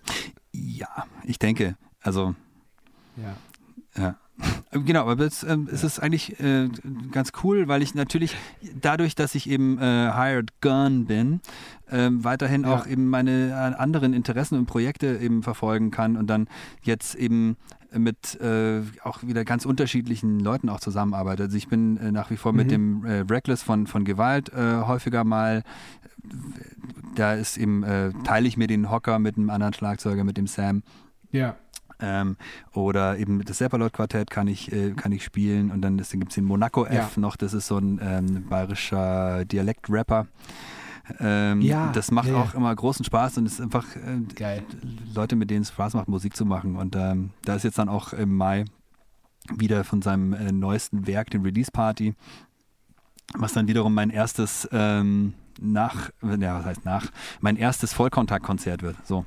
[0.52, 1.76] Ja, ich denke.
[2.02, 2.36] Also,
[3.18, 3.36] Ja.
[4.02, 4.16] ja.
[4.72, 6.68] Genau, aber es, ähm, es ist eigentlich äh,
[7.12, 8.36] ganz cool, weil ich natürlich
[8.82, 11.40] dadurch, dass ich eben äh, Hired Gun bin,
[11.92, 12.74] ähm, weiterhin Ja.
[12.76, 16.48] auch eben meine äh, anderen Interessen und Projekte eben verfolgen kann und dann
[16.82, 17.58] jetzt eben
[17.98, 21.44] mit äh, auch wieder ganz unterschiedlichen Leuten auch zusammenarbeite.
[21.44, 22.70] Also ich bin äh, nach wie vor mit Mhm.
[22.72, 25.64] dem äh, Reckless von, von Gewalt äh, häufiger mal
[27.16, 30.48] da ist eben, äh, teile ich mir den Hocker mit einem anderen Schlagzeuger, mit dem
[30.48, 30.84] Sam.
[31.32, 31.58] Ja.
[32.00, 32.38] Ähm,
[32.74, 35.70] oder eben das Seppalot-Quartett kann ich, äh, kann ich spielen.
[35.70, 37.22] Und dann gibt es den Monaco F Ja.
[37.22, 40.28] noch, das ist so ein ähm, bayerischer Dialekt-Rapper.
[41.20, 42.42] Ähm, Ja, das macht ja, ja.
[42.42, 44.62] auch immer großen Spaß und es ist einfach äh.
[45.14, 46.76] Leute, mit denen es Spaß macht, Musik zu machen.
[46.78, 48.66] Und ähm, da ist jetzt dann auch im Mai
[49.56, 52.14] wieder von seinem äh, neuesten Werk, den Release Party,
[53.36, 57.08] was dann wiederum mein erstes ähm, nach, ja, was heißt nach,
[57.42, 58.96] mein erstes Vollkontaktkonzert wird.
[59.06, 59.26] So.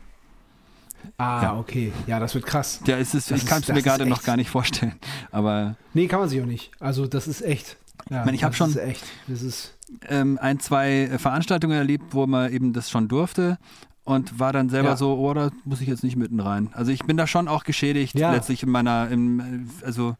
[1.19, 1.59] Ah, Ja.
[1.59, 1.93] okay.
[2.07, 2.81] Ja, das wird krass.
[2.87, 4.95] Ja, es ist, Das ich kann es mir gerade noch gar nicht vorstellen.
[5.31, 6.71] Aber Nee, kann man sich auch nicht.
[6.81, 7.77] Also, das ist echt.
[8.11, 9.05] Ja, meine, ich hab das schon- Ist echt.
[9.29, 9.76] Das ist.
[10.09, 13.59] Ähm, ein, zwei äh, Veranstaltungen erlebt, wo man eben das schon durfte
[14.05, 14.97] und war dann selber Ja.
[14.97, 16.71] so, oh, da muss ich jetzt nicht mitten rein.
[16.73, 18.33] Also ich bin da schon auch geschädigt Ja.
[18.33, 20.17] letztlich in meiner, im, also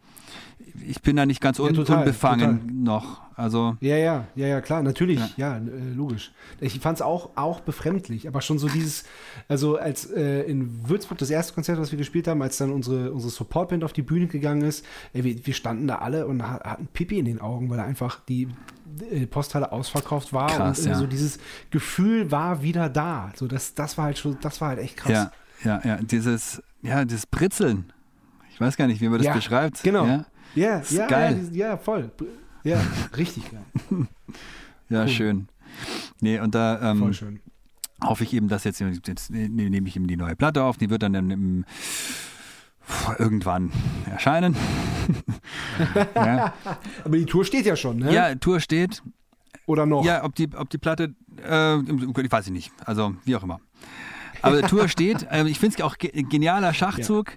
[0.87, 2.75] ich bin da nicht ganz un Ja, total, unbefangen total.
[2.75, 3.21] noch.
[3.37, 5.57] Also Ja, ja, ja, ja, klar, natürlich, Ja.
[5.57, 6.33] ja, äh, logisch.
[6.61, 9.05] Ich fand es auch, auch befremdlich, aber schon so dieses,
[9.47, 13.13] also als äh, in Würzburg das erste Konzert, was wir gespielt haben, als dann unsere,
[13.13, 16.61] unsere Supportband auf die Bühne gegangen ist, ey, wir, wir standen da alle und ha-
[16.65, 18.49] hatten Pipi in den Augen, weil einfach die
[19.27, 20.95] Posthalle ausverkauft war Krass, und äh, ja.
[20.97, 21.39] so dieses
[21.71, 23.33] Gefühl war wieder da.
[23.37, 25.13] So, das, das war halt schon, das war halt echt krass.
[25.13, 25.31] ja,
[25.65, 27.93] ja, ja, dieses, ja, dieses Britzeln.
[28.51, 29.83] Ich weiß gar nicht, wie man das Ja, beschreibt.
[29.83, 30.07] genau.
[30.07, 30.25] Ja,
[30.55, 31.49] ja, ist ja, geil.
[31.53, 32.11] ja, ja, voll.
[32.65, 32.81] Ja,
[33.17, 34.07] richtig geil.
[34.89, 35.09] ja Cool.
[35.09, 35.49] schön.
[36.21, 37.41] Nee, und da ähm, Voll schön.
[38.03, 40.89] hoffe ich eben, dass jetzt, jetzt ne- nehme ich eben die neue Platte auf, die
[40.89, 41.65] wird dann im,
[43.19, 43.73] irgendwann
[44.11, 44.57] erscheinen.
[46.15, 46.53] ja.
[47.05, 48.13] Aber die Tour steht ja schon, ne?
[48.13, 49.03] ja, Tour steht.
[49.67, 50.05] Oder noch?
[50.05, 52.73] Ja, ob die, ob die Platte Äh, ich weiß ich nicht.
[52.85, 53.61] Also, wie auch immer.
[54.43, 55.27] Aber Tour steht.
[55.31, 57.37] Ähm, ich finde es auch ge genialer Schachzug.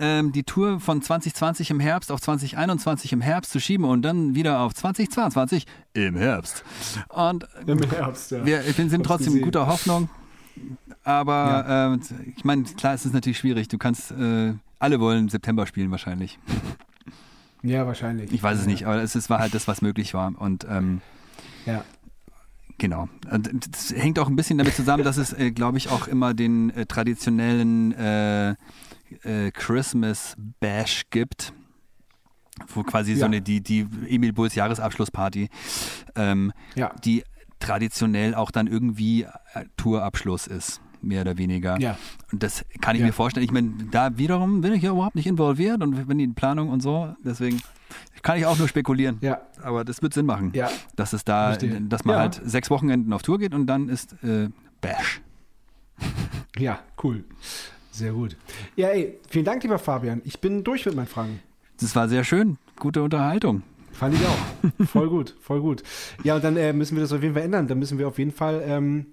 [0.00, 4.36] Ähm, die Tour von 2020 im Herbst auf 2021 im Herbst zu schieben und dann
[4.36, 6.62] wieder auf 2022 im Herbst.
[7.08, 8.46] Und Im Herbst, ja.
[8.46, 9.44] wir, sind Hab's trotzdem gesehen.
[9.44, 10.08] guter Hoffnung.
[11.02, 13.66] Aber äh, ich meine, klar, es ist natürlich schwierig.
[13.68, 16.38] Du kannst, äh, alle wollen im September spielen wahrscheinlich.
[17.62, 18.32] Ja, wahrscheinlich.
[18.32, 20.32] Ich weiß es nicht, aber es, es war halt das, was möglich war.
[20.40, 21.00] Und ähm,
[21.66, 21.84] Ja.
[22.78, 23.08] Genau.
[23.30, 26.32] Und Das hängt auch ein bisschen damit zusammen, dass es, äh, glaube ich, auch immer
[26.34, 28.50] den äh, traditionellen äh,
[29.24, 31.52] äh, Christmas Bash gibt.
[32.68, 33.26] Wo quasi so Ja.
[33.26, 35.48] eine, die, die Emil Bulls Jahresabschlussparty,
[36.14, 36.94] ähm, Ja.
[37.04, 37.24] die
[37.60, 41.78] traditionell auch dann irgendwie äh, Tourabschluss ist, mehr oder weniger.
[41.80, 41.96] Ja.
[42.32, 43.06] Und das kann ich Ja.
[43.06, 43.44] mir vorstellen.
[43.44, 46.80] Ich meine, da wiederum bin ich ja überhaupt nicht involviert und bin in Planung und
[46.82, 47.14] so.
[47.24, 47.60] Deswegen
[48.22, 49.18] kann ich auch nur spekulieren.
[49.20, 49.40] Ja.
[49.62, 50.50] Aber das wird Sinn machen.
[50.54, 50.70] Ja.
[50.96, 51.80] Dass es da, Verstehe.
[51.82, 52.20] dass man Ja.
[52.20, 54.48] halt sechs Wochenenden auf Tour geht und dann ist äh,
[54.80, 55.20] Bash.
[56.58, 57.24] Ja, cool.
[57.92, 58.36] Sehr gut.
[58.76, 60.20] Ja, ey, vielen Dank, lieber Fabian.
[60.24, 61.40] Ich bin durch mit meinen Fragen.
[61.80, 62.58] Das war sehr schön.
[62.78, 63.62] Gute Unterhaltung.
[63.92, 64.86] Fand ich auch.
[64.86, 65.82] voll gut, voll gut.
[66.24, 67.66] Ja, und dann äh, müssen wir das auf jeden Fall ändern.
[67.68, 69.06] Dann müssen wir auf jeden Fall, ähm,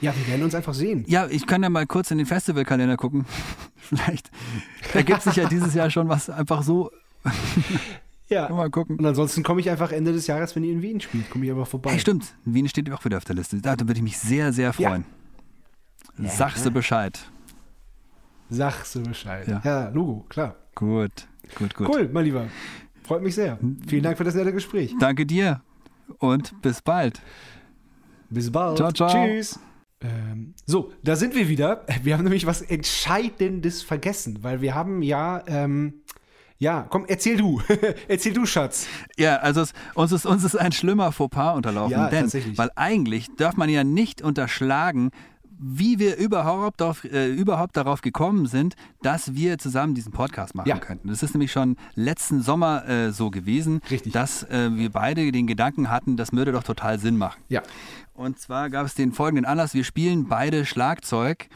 [0.00, 1.04] ja, wir werden uns einfach sehen.
[1.06, 3.24] Ja, ich kann ja mal kurz in den Festivalkalender gucken.
[3.76, 4.30] Vielleicht
[4.92, 6.90] ergibt sich ja dieses Jahr schon was einfach so.
[8.28, 8.48] Ja.
[8.48, 8.96] Mal gucken.
[8.98, 11.50] Und ansonsten komme ich einfach Ende des Jahres, wenn ihr in Wien spielt, komme ich
[11.50, 11.90] einfach vorbei.
[11.90, 12.34] Hey, stimmt.
[12.46, 13.60] Wien steht auch wieder auf der Liste.
[13.60, 15.04] Da, da würde ich mich sehr, sehr freuen.
[16.18, 17.20] Sagst du Bescheid.
[18.48, 19.46] Sagst du Bescheid.
[19.46, 19.60] Ja.
[19.64, 20.56] Ja, Logo, klar.
[20.74, 21.88] Gut, gut, gut.
[21.88, 22.46] Cool, mein Lieber.
[23.04, 23.58] Freut mich sehr.
[23.86, 24.94] Vielen Dank für das nette Gespräch.
[24.98, 25.60] Danke dir
[26.18, 27.20] und bis bald.
[28.30, 28.76] Bis bald.
[28.76, 29.10] Ciao, ciao.
[29.10, 29.58] Tschüss.
[30.04, 31.84] Ähm, so, da sind wir wieder.
[32.02, 36.02] Wir haben nämlich was Entscheidendes vergessen, weil wir haben ja, ähm,
[36.58, 37.60] ja, komm, erzähl du.
[38.08, 38.86] erzähl du, Schatz.
[39.16, 43.28] Ja, also es, uns, ist, uns ist ein schlimmer Fauxpas unterlaufen, Ja, denn, weil eigentlich
[43.36, 45.10] darf man ja nicht unterschlagen,
[45.58, 50.68] wie wir überhaupt, auf, äh, überhaupt darauf gekommen sind, dass wir zusammen diesen Podcast machen
[50.68, 50.78] Ja.
[50.78, 51.08] könnten.
[51.08, 54.12] Das ist nämlich schon letzten Sommer äh, so gewesen, Richtig.
[54.12, 57.40] dass äh, wir beide den Gedanken hatten, das würde doch total Sinn machen.
[57.48, 57.62] Ja.
[58.14, 61.48] Und zwar gab es den folgenden Anlass, wir spielen beide Schlagzeug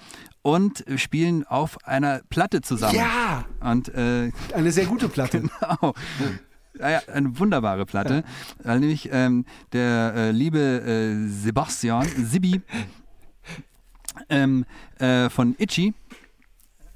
[0.42, 2.96] und spielen auf einer Platte zusammen.
[2.96, 5.42] Ja, Und äh, eine sehr gute Platte.
[5.60, 5.94] Genau.
[6.80, 8.22] Ja, ja, eine wunderbare Platte,
[8.62, 12.60] weil nämlich ähm, der äh, liebe äh, Sebastian Sibi
[14.28, 14.64] ähm,
[15.00, 15.94] äh, von Itchy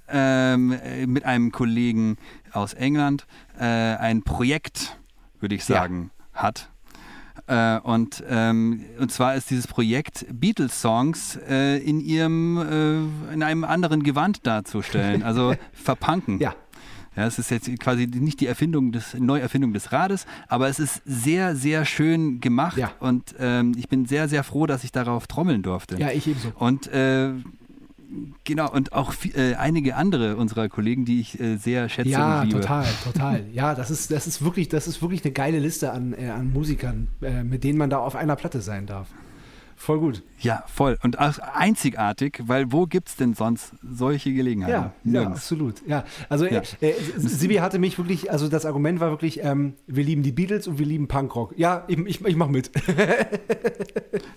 [0.08, 2.16] ähm, äh, mit einem Kollegen
[2.52, 3.26] aus England
[3.58, 4.98] äh, ein Projekt,
[5.40, 5.76] würde ich Ja.
[5.80, 6.70] sagen, hat.
[7.46, 13.64] Äh, und, ähm, und zwar ist dieses Projekt Beatles-Songs äh, in ihrem äh, in einem
[13.64, 16.38] anderen Gewand darzustellen, also verpunken.
[16.38, 16.54] Ja.
[17.14, 21.02] Ja, es ist jetzt quasi nicht die Erfindung des, Neuerfindung des Rades, aber es ist
[21.04, 22.90] sehr, sehr schön gemacht Ja.
[23.00, 25.98] und ähm, ich bin sehr, sehr froh, dass ich darauf trommeln durfte.
[25.98, 26.52] Ja, ich ebenso.
[26.54, 27.32] Und äh,
[28.44, 32.48] genau, und auch äh, einige andere unserer Kollegen, die ich äh, sehr schätze Ja, und
[32.48, 32.60] liebe.
[32.60, 33.44] total, total.
[33.52, 36.52] Ja, das ist, das ist wirklich, das ist wirklich eine geile Liste an, äh, an
[36.52, 39.08] Musikern, äh, mit denen man da auf einer Platte sein darf.
[39.82, 40.22] Voll gut.
[40.38, 40.96] Ja, voll.
[41.02, 44.92] Und auch einzigartig, weil wo gibt es denn sonst solche Gelegenheiten?
[45.02, 45.84] Ja, ja, absolut.
[45.88, 46.62] Ja, also Ja.
[46.80, 50.30] Äh, äh, Sibi hatte mich wirklich, also das Argument war wirklich, ähm, wir lieben die
[50.30, 51.58] Beatles und wir lieben Punkrock.
[51.58, 52.70] Ja, ich, ich, ich mach mit.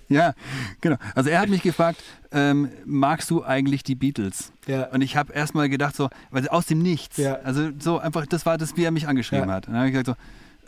[0.08, 0.34] Ja,
[0.80, 0.96] genau.
[1.16, 4.52] Also er hat mich gefragt, ähm, magst du eigentlich die Beatles?
[4.66, 4.86] Ja.
[4.90, 7.16] Und ich habe erstmal gedacht, so, weil aus dem Nichts.
[7.16, 7.40] Ja.
[7.42, 9.66] Also so einfach, das war das, wie er mich angeschrieben hat.
[9.66, 10.18] Und dann habe ich gesagt,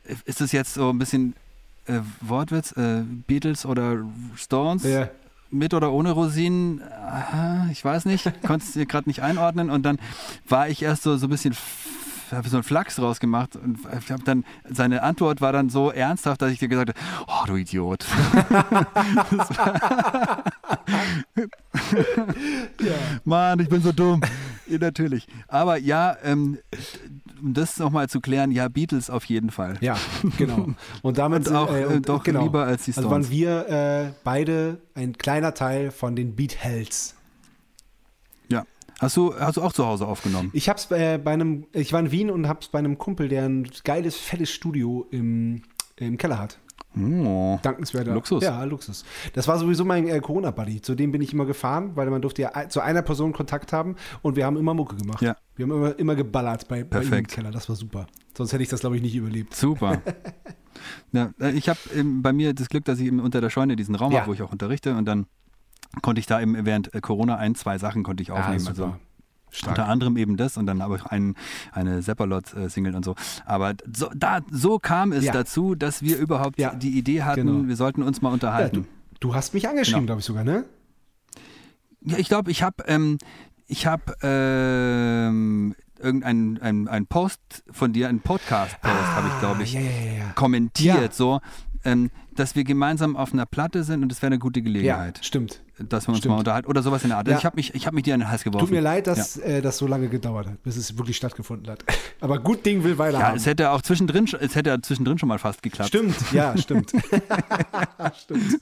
[0.08, 1.34] so, ist das jetzt so ein bisschen
[1.88, 4.04] äh, Wortwitz, äh, Beatles oder
[4.36, 4.84] Stones?
[4.84, 5.08] Ja.
[5.50, 6.82] Mit oder ohne Rosinen?
[6.82, 9.70] Aha, ich weiß nicht, konnte es dir gerade nicht einordnen.
[9.70, 9.98] Und dann
[10.46, 11.56] war ich erst so, so ein bisschen,
[12.30, 15.90] habe so einen Flachs draus gemacht und ich habe dann, seine Antwort war dann so
[15.90, 18.04] ernsthaft, dass ich dir gesagt habe, oh du Idiot.
[23.24, 24.20] Mann, ich bin so dumm.
[24.66, 25.26] Ja, natürlich.
[25.48, 26.58] Aber ja, ähm,
[27.42, 29.76] um das nochmal zu klären, ja, Beatles auf jeden Fall.
[29.80, 29.96] Ja,
[30.36, 30.68] genau.
[31.02, 32.44] Und damit Und auch, äh, äh, und, doch genau.
[32.44, 33.26] lieber als die Also Stones.
[33.28, 37.14] waren wir äh, beide ein kleiner Teil von den Beathelds.
[38.48, 38.64] Ja.
[39.00, 40.50] Hast du, hast du auch zu Hause aufgenommen?
[40.52, 43.44] Ich hab's äh, bei einem, ich war in Wien und hab's bei einem Kumpel, der
[43.44, 45.62] ein geiles, fettes Studio im,
[45.96, 46.58] im Keller hat.
[46.96, 47.58] Oh.
[47.62, 48.12] Dankenswerter.
[48.14, 48.42] Luxus.
[48.42, 49.04] Ja, Luxus.
[49.34, 50.80] Das war sowieso mein äh, Corona-Buddy.
[50.80, 53.72] Zu dem bin ich immer gefahren, weil man durfte ja ein- zu einer Person Kontakt
[53.72, 55.22] haben und wir haben immer Mucke gemacht.
[55.22, 55.36] Ja.
[55.56, 57.30] Wir haben immer, immer geballert bei, bei ihm im Perfekt.
[57.32, 57.50] Keller.
[57.50, 58.06] Das war super.
[58.36, 59.54] Sonst hätte ich das, glaube ich, nicht überlebt.
[59.54, 60.00] Super.
[61.12, 63.94] ja, äh, ich habe bei mir das Glück, dass ich eben unter der Scheune diesen
[63.94, 64.20] Raum Ja.
[64.20, 65.26] habe, wo ich auch unterrichte und dann
[66.02, 68.56] konnte ich da eben während äh, Corona ein, zwei Sachen konnte ich aufnehmen.
[68.66, 68.82] Ah, super.
[68.84, 68.96] also
[69.50, 69.78] Stark.
[69.78, 71.34] unter anderem eben das und dann habe ich ein,
[71.72, 73.14] eine Seppalot-Single und so.
[73.46, 75.32] Aber so, da, so kam es Ja.
[75.32, 77.68] dazu, dass wir überhaupt Ja, die Idee hatten, genau.
[77.68, 78.82] wir sollten uns mal Ja, unterhalten.
[78.82, 78.88] du,
[79.20, 80.06] Du hast mich angeschrieben, Genau.
[80.06, 80.64] glaube ich sogar, ne?
[82.02, 83.18] Ja, ich glaube, ich habe ähm,
[83.66, 89.76] ich habe ähm, irgendeinen ein, ein Post von dir, einen Podcast-Post, habe ich, glaube ich,
[89.76, 90.32] Ah, Ja, ja, ja, ja.
[90.34, 91.10] kommentiert, Ja.
[91.12, 91.40] so,
[91.84, 95.20] ähm, dass wir gemeinsam auf einer Platte sind und es wäre eine gute Ja, Gelegenheit,
[95.22, 95.60] stimmt.
[95.88, 96.32] Dass wir uns stimmt.
[96.34, 97.26] mal unterhalten oder sowas in der Art.
[97.28, 97.34] Ja.
[97.34, 98.66] Also ich habe mich, ich hab mich dir in den Hals geworfen.
[98.66, 101.84] Tut mir leid, dass äh, das so lange gedauert hat, bis es wirklich stattgefunden hat.
[102.20, 103.36] Aber gut Ding will Weile Ja, haben.
[103.36, 105.88] es hätte auch zwischendrin, sch- es hätte ja zwischendrin schon mal fast geklappt.
[105.88, 106.92] Stimmt, ja, stimmt.
[108.16, 108.58] stimmt.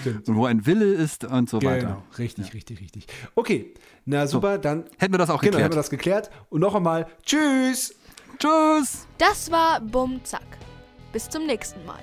[0.00, 0.28] Stimmt.
[0.28, 1.86] Und wo ein Wille ist und so weiter.
[1.86, 3.06] Genau, richtig, richtig, richtig.
[3.34, 3.74] Okay,
[4.06, 5.72] na super, dann Hätten wir das auch genau, haben geklärt.
[5.72, 6.30] wir das geklärt.
[6.48, 7.94] Und noch einmal, tschüss!
[8.38, 9.06] Tschüss!
[9.18, 10.42] Das war Bumm Zack.
[11.12, 12.00] Bis zum nächsten Mal.